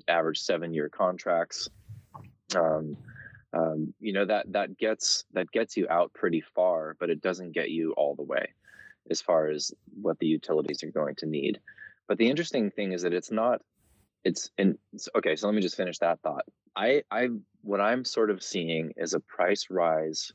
average 0.07 0.39
seven 0.39 0.73
year 0.73 0.89
contracts. 0.89 1.69
Um, 2.55 2.97
um, 3.53 3.93
you 3.99 4.13
know 4.13 4.25
that 4.25 4.51
that 4.51 4.77
gets 4.77 5.25
that 5.33 5.51
gets 5.51 5.75
you 5.75 5.87
out 5.89 6.13
pretty 6.13 6.43
far, 6.55 6.95
but 6.99 7.09
it 7.09 7.21
doesn't 7.21 7.53
get 7.53 7.69
you 7.69 7.93
all 7.97 8.15
the 8.15 8.23
way 8.23 8.53
as 9.09 9.21
far 9.21 9.49
as 9.49 9.71
what 10.01 10.19
the 10.19 10.27
utilities 10.27 10.83
are 10.83 10.91
going 10.91 11.15
to 11.15 11.25
need. 11.25 11.59
But 12.07 12.17
the 12.17 12.29
interesting 12.29 12.71
thing 12.71 12.93
is 12.93 13.01
that 13.01 13.13
it's 13.13 13.31
not. 13.31 13.61
It's 14.23 14.51
in 14.57 14.77
okay. 15.15 15.35
So 15.35 15.47
let 15.47 15.55
me 15.55 15.61
just 15.61 15.75
finish 15.75 15.97
that 15.99 16.21
thought. 16.21 16.45
I 16.75 17.03
I 17.11 17.29
what 17.61 17.81
I'm 17.81 18.05
sort 18.05 18.29
of 18.29 18.43
seeing 18.43 18.93
is 18.95 19.13
a 19.13 19.19
price 19.19 19.67
rise 19.69 20.31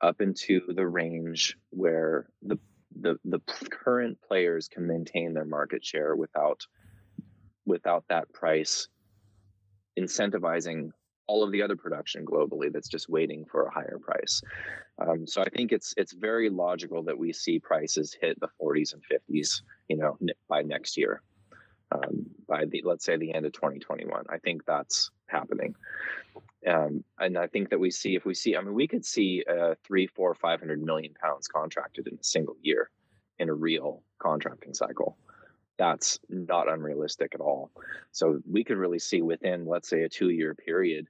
up 0.00 0.20
into 0.20 0.60
the 0.68 0.86
range 0.86 1.56
where 1.70 2.28
the 2.42 2.58
the 3.00 3.16
the 3.24 3.40
current 3.70 4.18
players 4.28 4.68
can 4.68 4.86
maintain 4.86 5.32
their 5.32 5.44
market 5.46 5.84
share 5.84 6.14
without 6.14 6.66
without 7.64 8.04
that 8.08 8.32
price 8.32 8.88
incentivizing 9.98 10.90
all 11.26 11.42
of 11.42 11.52
the 11.52 11.62
other 11.62 11.76
production 11.76 12.24
globally 12.24 12.72
that's 12.72 12.88
just 12.88 13.08
waiting 13.08 13.44
for 13.44 13.64
a 13.64 13.70
higher 13.70 13.98
price. 14.00 14.42
Um, 14.98 15.26
so 15.26 15.42
I 15.42 15.48
think 15.48 15.72
it's 15.72 15.94
it's 15.96 16.12
very 16.12 16.50
logical 16.50 17.02
that 17.04 17.18
we 17.18 17.32
see 17.32 17.58
prices 17.58 18.16
hit 18.20 18.38
the 18.40 18.48
40s 18.60 18.94
and 18.94 19.02
50s, 19.02 19.62
you 19.88 19.96
know, 19.96 20.18
by 20.48 20.62
next 20.62 20.96
year, 20.96 21.22
um, 21.92 22.26
by 22.46 22.64
the 22.66 22.82
let's 22.84 23.04
say 23.04 23.16
the 23.16 23.34
end 23.34 23.46
of 23.46 23.52
2021. 23.52 24.24
I 24.28 24.38
think 24.38 24.64
that's 24.64 25.10
happening, 25.26 25.74
um, 26.66 27.04
and 27.18 27.38
I 27.38 27.46
think 27.46 27.70
that 27.70 27.80
we 27.80 27.90
see 27.90 28.14
if 28.14 28.24
we 28.24 28.34
see, 28.34 28.56
I 28.56 28.60
mean, 28.60 28.74
we 28.74 28.88
could 28.88 29.04
see 29.04 29.44
uh, 29.50 29.74
three, 29.84 30.06
four, 30.06 30.34
five 30.34 30.60
hundred 30.60 30.82
million 30.82 31.14
pounds 31.14 31.48
contracted 31.48 32.06
in 32.06 32.14
a 32.14 32.24
single 32.24 32.56
year 32.60 32.90
in 33.38 33.48
a 33.48 33.54
real 33.54 34.02
contracting 34.18 34.74
cycle 34.74 35.16
that's 35.76 36.18
not 36.28 36.70
unrealistic 36.70 37.34
at 37.34 37.40
all. 37.40 37.70
So 38.12 38.40
we 38.48 38.64
could 38.64 38.76
really 38.76 38.98
see 38.98 39.22
within, 39.22 39.66
let's 39.66 39.88
say, 39.88 40.02
a 40.02 40.08
two 40.08 40.30
year 40.30 40.54
period, 40.54 41.08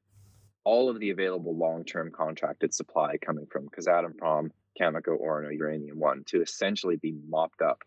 all 0.65 0.89
of 0.89 0.99
the 0.99 1.11
available 1.11 1.57
long-term 1.57 2.11
contracted 2.11 2.75
supply 2.75 3.17
coming 3.19 3.47
from 3.51 3.69
Kazatomprom, 3.69 4.51
Cameco, 4.81 5.21
Orano, 5.21 5.57
Uranium 5.57 5.99
One 5.99 6.25
to 6.27 6.43
essentially 6.43 6.97
be 6.97 7.15
mopped 7.29 7.63
up. 7.63 7.83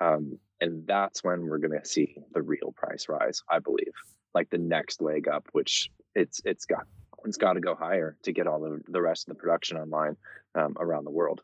Um, 0.00 0.38
and 0.60 0.86
that's 0.86 1.24
when 1.24 1.42
we're 1.46 1.58
going 1.58 1.78
to 1.78 1.88
see 1.88 2.16
the 2.32 2.42
real 2.42 2.72
price 2.76 3.08
rise, 3.08 3.42
I 3.48 3.58
believe, 3.58 3.92
like 4.34 4.50
the 4.50 4.58
next 4.58 5.00
leg 5.02 5.28
up, 5.28 5.48
which 5.52 5.90
it's 6.14 6.40
it's 6.44 6.66
got 6.66 6.86
it's 7.24 7.36
got 7.36 7.54
to 7.54 7.60
go 7.60 7.74
higher 7.74 8.16
to 8.22 8.32
get 8.32 8.46
all 8.46 8.60
the, 8.60 8.80
the 8.88 9.00
rest 9.00 9.28
of 9.28 9.34
the 9.34 9.40
production 9.40 9.76
online 9.76 10.16
um, 10.54 10.76
around 10.78 11.04
the 11.04 11.10
world 11.10 11.40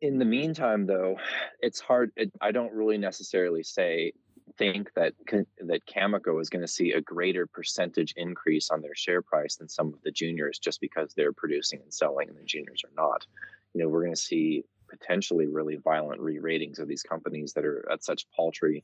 in 0.00 0.18
the 0.18 0.24
meantime 0.24 0.86
though 0.86 1.16
it's 1.60 1.80
hard 1.80 2.10
it, 2.16 2.30
i 2.40 2.50
don't 2.50 2.72
really 2.72 2.98
necessarily 2.98 3.62
say 3.62 4.12
think 4.56 4.92
that 4.94 5.14
that 5.26 5.86
Cameco 5.86 6.40
is 6.40 6.50
going 6.50 6.62
to 6.62 6.68
see 6.68 6.92
a 6.92 7.00
greater 7.00 7.46
percentage 7.46 8.14
increase 8.16 8.70
on 8.70 8.80
their 8.80 8.94
share 8.94 9.22
price 9.22 9.56
than 9.56 9.68
some 9.68 9.88
of 9.88 10.02
the 10.02 10.10
juniors 10.10 10.58
just 10.58 10.80
because 10.80 11.12
they're 11.14 11.32
producing 11.32 11.80
and 11.82 11.92
selling 11.92 12.28
and 12.28 12.38
the 12.38 12.44
juniors 12.44 12.82
are 12.84 13.02
not. 13.02 13.26
You 13.74 13.82
know 13.82 13.88
we're 13.88 14.02
going 14.02 14.14
to 14.14 14.20
see 14.20 14.64
potentially 14.88 15.46
really 15.46 15.76
violent 15.76 16.20
re-ratings 16.20 16.78
of 16.78 16.88
these 16.88 17.02
companies 17.02 17.52
that 17.52 17.64
are 17.64 17.88
at 17.92 18.04
such 18.04 18.26
paltry 18.34 18.82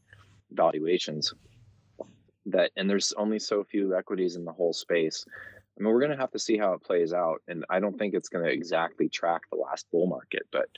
valuations 0.52 1.34
that 2.46 2.70
and 2.76 2.88
there's 2.88 3.12
only 3.16 3.38
so 3.38 3.64
few 3.64 3.96
equities 3.96 4.36
in 4.36 4.44
the 4.44 4.52
whole 4.52 4.72
space 4.72 5.24
I 5.78 5.82
mean, 5.82 5.92
we're 5.92 6.00
going 6.00 6.12
to 6.12 6.16
have 6.16 6.30
to 6.32 6.38
see 6.38 6.56
how 6.56 6.72
it 6.72 6.82
plays 6.82 7.12
out. 7.12 7.42
And 7.48 7.64
I 7.68 7.80
don't 7.80 7.98
think 7.98 8.14
it's 8.14 8.30
going 8.30 8.44
to 8.44 8.50
exactly 8.50 9.08
track 9.08 9.42
the 9.50 9.58
last 9.58 9.86
bull 9.92 10.06
market, 10.06 10.46
but 10.50 10.68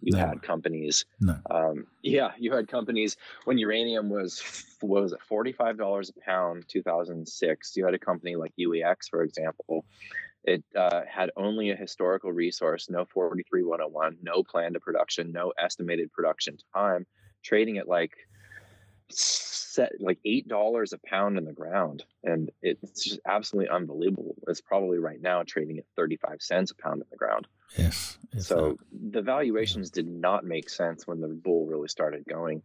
you 0.00 0.12
no. 0.12 0.26
had 0.26 0.42
companies. 0.42 1.04
No. 1.20 1.36
Um, 1.50 1.86
yeah, 2.02 2.32
you 2.38 2.52
had 2.54 2.66
companies 2.66 3.16
when 3.44 3.58
uranium 3.58 4.08
was, 4.08 4.64
what 4.80 5.02
was 5.02 5.12
it, 5.12 5.18
$45 5.30 6.08
a 6.08 6.20
pound, 6.20 6.64
2006. 6.68 7.76
You 7.76 7.84
had 7.84 7.94
a 7.94 7.98
company 7.98 8.36
like 8.36 8.54
UEX, 8.58 9.10
for 9.10 9.22
example. 9.22 9.84
It 10.44 10.64
uh, 10.74 11.02
had 11.06 11.30
only 11.36 11.70
a 11.70 11.76
historical 11.76 12.32
resource, 12.32 12.88
no 12.88 13.04
43101, 13.04 14.18
no 14.22 14.42
plan 14.42 14.72
to 14.72 14.80
production, 14.80 15.30
no 15.30 15.52
estimated 15.58 16.10
production 16.10 16.56
time, 16.74 17.06
trading 17.42 17.76
at 17.76 17.86
like 17.86 18.12
set 19.10 19.92
like 20.00 20.18
eight 20.24 20.48
dollars 20.48 20.92
a 20.92 20.98
pound 20.98 21.38
in 21.38 21.44
the 21.44 21.52
ground, 21.52 22.04
and 22.24 22.50
it's 22.62 23.04
just 23.04 23.20
absolutely 23.26 23.70
unbelievable. 23.70 24.36
It's 24.46 24.60
probably 24.60 24.98
right 24.98 25.20
now 25.20 25.42
trading 25.46 25.78
at 25.78 25.84
thirty 25.96 26.16
five 26.16 26.42
cents 26.42 26.70
a 26.70 26.74
pound 26.74 27.02
in 27.02 27.06
the 27.10 27.16
ground. 27.16 27.46
Yes. 27.76 28.18
So 28.38 28.78
the 28.92 29.22
valuations 29.22 29.90
yeah. 29.90 30.02
did 30.02 30.08
not 30.08 30.44
make 30.44 30.70
sense 30.70 31.06
when 31.06 31.20
the 31.20 31.28
bull 31.28 31.66
really 31.66 31.88
started 31.88 32.24
going. 32.26 32.62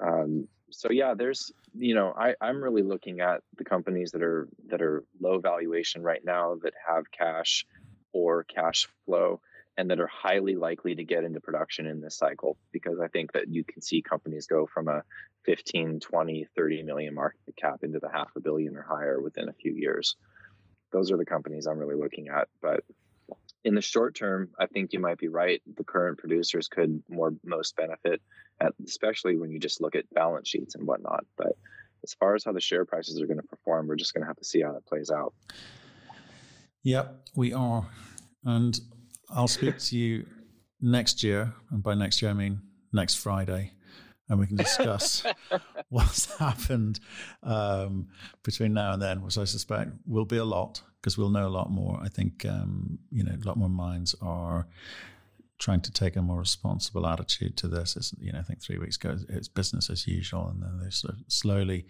Um, 0.00 0.48
so 0.70 0.90
yeah, 0.90 1.14
there's 1.14 1.52
you 1.78 1.94
know 1.94 2.12
I 2.16 2.34
I'm 2.40 2.62
really 2.62 2.82
looking 2.82 3.20
at 3.20 3.42
the 3.56 3.64
companies 3.64 4.12
that 4.12 4.22
are 4.22 4.48
that 4.68 4.82
are 4.82 5.04
low 5.20 5.38
valuation 5.38 6.02
right 6.02 6.24
now 6.24 6.56
that 6.62 6.74
have 6.88 7.10
cash 7.10 7.66
or 8.12 8.44
cash 8.44 8.88
flow 9.04 9.40
and 9.76 9.90
that 9.90 10.00
are 10.00 10.08
highly 10.08 10.54
likely 10.54 10.94
to 10.94 11.04
get 11.04 11.24
into 11.24 11.40
production 11.40 11.86
in 11.86 12.00
this 12.00 12.16
cycle 12.16 12.58
because 12.72 12.98
I 13.00 13.08
think 13.08 13.32
that 13.32 13.48
you 13.48 13.64
can 13.64 13.80
see 13.80 14.02
companies 14.02 14.46
go 14.46 14.66
from 14.66 14.88
a 14.88 15.02
15, 15.44 16.00
20, 16.00 16.46
30 16.54 16.82
million 16.82 17.14
market 17.14 17.40
cap 17.56 17.80
into 17.82 17.98
the 17.98 18.10
half 18.12 18.28
a 18.36 18.40
billion 18.40 18.76
or 18.76 18.82
higher 18.82 19.20
within 19.20 19.48
a 19.48 19.54
few 19.54 19.72
years. 19.72 20.16
Those 20.92 21.10
are 21.10 21.16
the 21.16 21.24
companies 21.24 21.66
I'm 21.66 21.78
really 21.78 21.96
looking 21.96 22.28
at. 22.28 22.48
But 22.60 22.84
in 23.64 23.74
the 23.74 23.80
short 23.80 24.14
term, 24.14 24.50
I 24.58 24.66
think 24.66 24.92
you 24.92 25.00
might 25.00 25.18
be 25.18 25.28
right. 25.28 25.62
The 25.76 25.84
current 25.84 26.18
producers 26.18 26.68
could 26.68 27.02
more 27.08 27.34
most 27.44 27.74
benefit, 27.76 28.20
at, 28.60 28.74
especially 28.84 29.38
when 29.38 29.50
you 29.50 29.58
just 29.58 29.80
look 29.80 29.96
at 29.96 30.12
balance 30.12 30.48
sheets 30.48 30.74
and 30.74 30.86
whatnot. 30.86 31.24
But 31.36 31.56
as 32.04 32.12
far 32.14 32.34
as 32.34 32.44
how 32.44 32.52
the 32.52 32.60
share 32.60 32.84
prices 32.84 33.20
are 33.22 33.26
going 33.26 33.40
to 33.40 33.46
perform, 33.46 33.86
we're 33.86 33.96
just 33.96 34.12
going 34.12 34.22
to 34.22 34.26
have 34.26 34.36
to 34.36 34.44
see 34.44 34.60
how 34.60 34.72
that 34.72 34.84
plays 34.84 35.10
out. 35.10 35.32
Yep, 36.82 37.28
we 37.36 37.52
are. 37.52 37.86
And 38.44 38.78
I'll 39.32 39.48
speak 39.48 39.78
to 39.78 39.96
you 39.96 40.26
next 40.80 41.22
year. 41.22 41.52
And 41.70 41.82
by 41.82 41.94
next 41.94 42.22
year, 42.22 42.30
I 42.30 42.34
mean 42.34 42.60
next 42.92 43.14
Friday 43.16 43.72
and 44.28 44.40
we 44.40 44.46
can 44.46 44.56
discuss 44.56 45.24
what's 45.90 46.34
happened 46.36 47.00
um, 47.42 48.08
between 48.42 48.72
now 48.72 48.92
and 48.92 49.02
then, 49.02 49.22
which 49.22 49.36
I 49.36 49.44
suspect 49.44 49.90
will 50.06 50.24
be 50.24 50.38
a 50.38 50.44
lot 50.44 50.82
because 51.00 51.18
we'll 51.18 51.30
know 51.30 51.46
a 51.46 51.50
lot 51.50 51.70
more. 51.70 52.00
I 52.02 52.08
think 52.08 52.46
um, 52.46 52.98
you 53.10 53.24
know 53.24 53.32
a 53.32 53.46
lot 53.46 53.58
more 53.58 53.68
minds 53.68 54.14
are 54.22 54.66
trying 55.58 55.82
to 55.82 55.92
take 55.92 56.16
a 56.16 56.22
more 56.22 56.38
responsible 56.38 57.06
attitude 57.06 57.56
to 57.56 57.68
this. 57.68 57.94
It's, 57.96 58.14
you 58.18 58.32
know, 58.32 58.38
I 58.38 58.42
think 58.42 58.62
three 58.62 58.78
weeks 58.78 58.96
ago 58.96 59.16
it's 59.28 59.48
business 59.48 59.90
as 59.90 60.06
usual, 60.06 60.48
and 60.48 60.62
then 60.62 60.78
they're 60.80 60.90
sort 60.90 61.14
of 61.14 61.20
slowly 61.28 61.86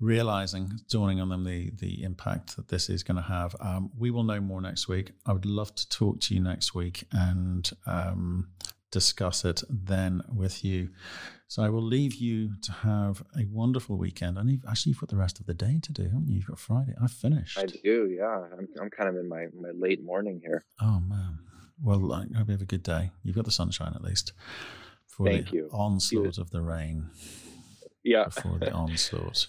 realizing, 0.00 0.80
dawning 0.88 1.20
on 1.20 1.28
them 1.28 1.44
the 1.44 1.70
the 1.78 2.02
impact 2.02 2.56
that 2.56 2.68
this 2.68 2.88
is 2.88 3.02
going 3.02 3.16
to 3.16 3.22
have. 3.22 3.54
Um, 3.60 3.90
we 3.96 4.10
will 4.10 4.24
know 4.24 4.40
more 4.40 4.60
next 4.60 4.88
week. 4.88 5.12
I 5.26 5.32
would 5.32 5.46
love 5.46 5.74
to 5.74 5.88
talk 5.88 6.20
to 6.22 6.34
you 6.34 6.40
next 6.40 6.74
week 6.74 7.04
and 7.12 7.70
um, 7.86 8.48
discuss 8.90 9.44
it 9.44 9.62
then 9.68 10.22
with 10.32 10.64
you. 10.64 10.90
So 11.48 11.62
I 11.62 11.68
will 11.68 11.82
leave 11.82 12.14
you 12.14 12.52
to 12.62 12.72
have 12.72 13.22
a 13.36 13.44
wonderful 13.50 13.96
weekend. 13.96 14.38
And 14.38 14.50
you've, 14.50 14.64
actually, 14.68 14.90
you've 14.90 15.00
got 15.00 15.08
the 15.10 15.16
rest 15.16 15.40
of 15.40 15.46
the 15.46 15.54
day 15.54 15.80
to 15.82 15.92
do, 15.92 16.04
haven't 16.04 16.28
you? 16.28 16.36
You've 16.36 16.46
got 16.46 16.60
Friday. 16.60 16.94
I've 17.02 17.10
finished. 17.10 17.58
I 17.58 17.66
do, 17.66 18.08
yeah. 18.08 18.44
I'm, 18.56 18.68
I'm 18.80 18.90
kind 18.90 19.08
of 19.08 19.16
in 19.16 19.28
my, 19.28 19.46
my 19.60 19.70
late 19.74 20.02
morning 20.04 20.40
here. 20.44 20.62
Oh, 20.80 21.00
man. 21.00 21.40
Well, 21.82 22.12
I 22.12 22.20
hope 22.36 22.46
you 22.46 22.52
have 22.52 22.62
a 22.62 22.66
good 22.66 22.84
day. 22.84 23.10
You've 23.24 23.34
got 23.34 23.46
the 23.46 23.50
sunshine 23.50 23.92
at 23.96 24.02
least. 24.02 24.32
For 25.08 25.26
Thank 25.26 25.50
the 25.50 25.56
you. 25.56 25.70
onslaught 25.72 26.36
you. 26.36 26.42
of 26.42 26.50
the 26.50 26.62
rain. 26.62 27.10
Yeah. 28.02 28.24
Before 28.24 28.58
the 28.58 28.72
onslaught. 28.72 29.46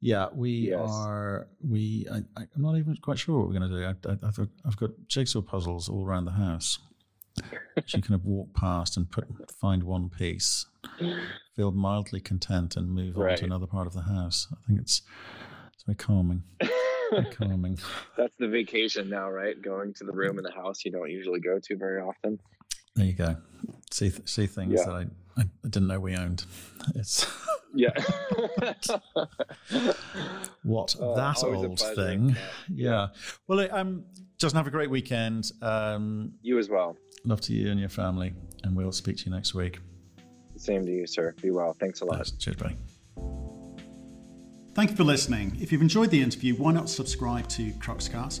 Yeah, 0.00 0.28
we 0.34 0.50
yes. 0.70 0.80
are. 0.82 1.48
We. 1.66 2.06
I, 2.12 2.16
am 2.36 2.48
not 2.56 2.76
even 2.76 2.96
quite 2.96 3.18
sure 3.18 3.38
what 3.38 3.48
we're 3.48 3.58
going 3.58 3.70
to 3.70 3.76
do. 3.78 4.10
I, 4.10 4.26
I, 4.26 4.46
I've 4.66 4.76
got 4.76 4.90
jigsaw 5.08 5.40
puzzles 5.40 5.88
all 5.88 6.04
around 6.06 6.26
the 6.26 6.32
house 6.32 6.78
you 7.88 8.02
kind 8.02 8.14
of 8.14 8.24
walk 8.24 8.52
past 8.54 8.96
and 8.96 9.10
put 9.10 9.26
find 9.50 9.82
one 9.82 10.08
piece, 10.08 10.66
feel 11.54 11.70
mildly 11.70 12.20
content, 12.20 12.76
and 12.76 12.90
move 12.90 13.16
right. 13.16 13.32
on 13.32 13.38
to 13.38 13.44
another 13.44 13.66
part 13.66 13.86
of 13.86 13.94
the 13.94 14.02
house. 14.02 14.48
I 14.52 14.56
think 14.66 14.80
it's 14.80 15.02
it's 15.74 15.84
very 15.84 15.96
calming. 15.96 16.42
Very 17.10 17.24
calming. 17.32 17.78
That's 18.16 18.34
the 18.36 18.48
vacation 18.48 19.08
now, 19.08 19.30
right? 19.30 19.60
Going 19.60 19.94
to 19.94 20.04
the 20.04 20.12
room 20.12 20.38
in 20.38 20.44
the 20.44 20.52
house 20.52 20.84
you 20.84 20.90
don't 20.90 21.10
usually 21.10 21.40
go 21.40 21.58
to 21.58 21.76
very 21.76 22.00
often. 22.00 22.38
There 22.96 23.06
you 23.06 23.12
go. 23.12 23.36
See 23.90 24.12
see 24.24 24.46
things 24.46 24.74
yeah. 24.74 24.84
that 24.84 24.94
I, 24.94 25.06
I, 25.36 25.42
I 25.42 25.68
didn't 25.68 25.88
know 25.88 26.00
we 26.00 26.16
owned. 26.16 26.44
It's 26.94 27.26
yeah. 27.74 27.90
what 30.62 30.96
uh, 31.00 31.14
that 31.14 31.42
old 31.44 31.80
thing? 31.94 32.36
Yeah. 32.68 32.90
yeah. 32.90 33.06
Well, 33.46 33.68
um, 33.74 34.04
just 34.38 34.56
have 34.56 34.66
a 34.66 34.70
great 34.70 34.90
weekend. 34.90 35.52
Um, 35.62 36.32
you 36.42 36.58
as 36.58 36.68
well. 36.68 36.96
Love 37.24 37.40
to 37.42 37.52
you 37.52 37.70
and 37.70 37.78
your 37.78 37.88
family, 37.88 38.32
and 38.64 38.76
we'll 38.76 38.92
speak 38.92 39.18
to 39.18 39.26
you 39.26 39.30
next 39.30 39.54
week. 39.54 39.78
Same 40.56 40.84
to 40.84 40.90
you, 40.90 41.06
sir. 41.06 41.34
Be 41.40 41.50
well. 41.50 41.76
Thanks 41.78 42.00
a 42.00 42.04
lot. 42.04 42.16
Thanks. 42.16 42.32
Cheers, 42.32 42.56
buddy. 42.56 42.76
Thank 44.74 44.90
you 44.90 44.96
for 44.96 45.04
listening. 45.04 45.56
If 45.60 45.72
you've 45.72 45.82
enjoyed 45.82 46.10
the 46.10 46.22
interview, 46.22 46.54
why 46.54 46.72
not 46.72 46.88
subscribe 46.88 47.48
to 47.48 47.70
Cruxcast 47.72 48.40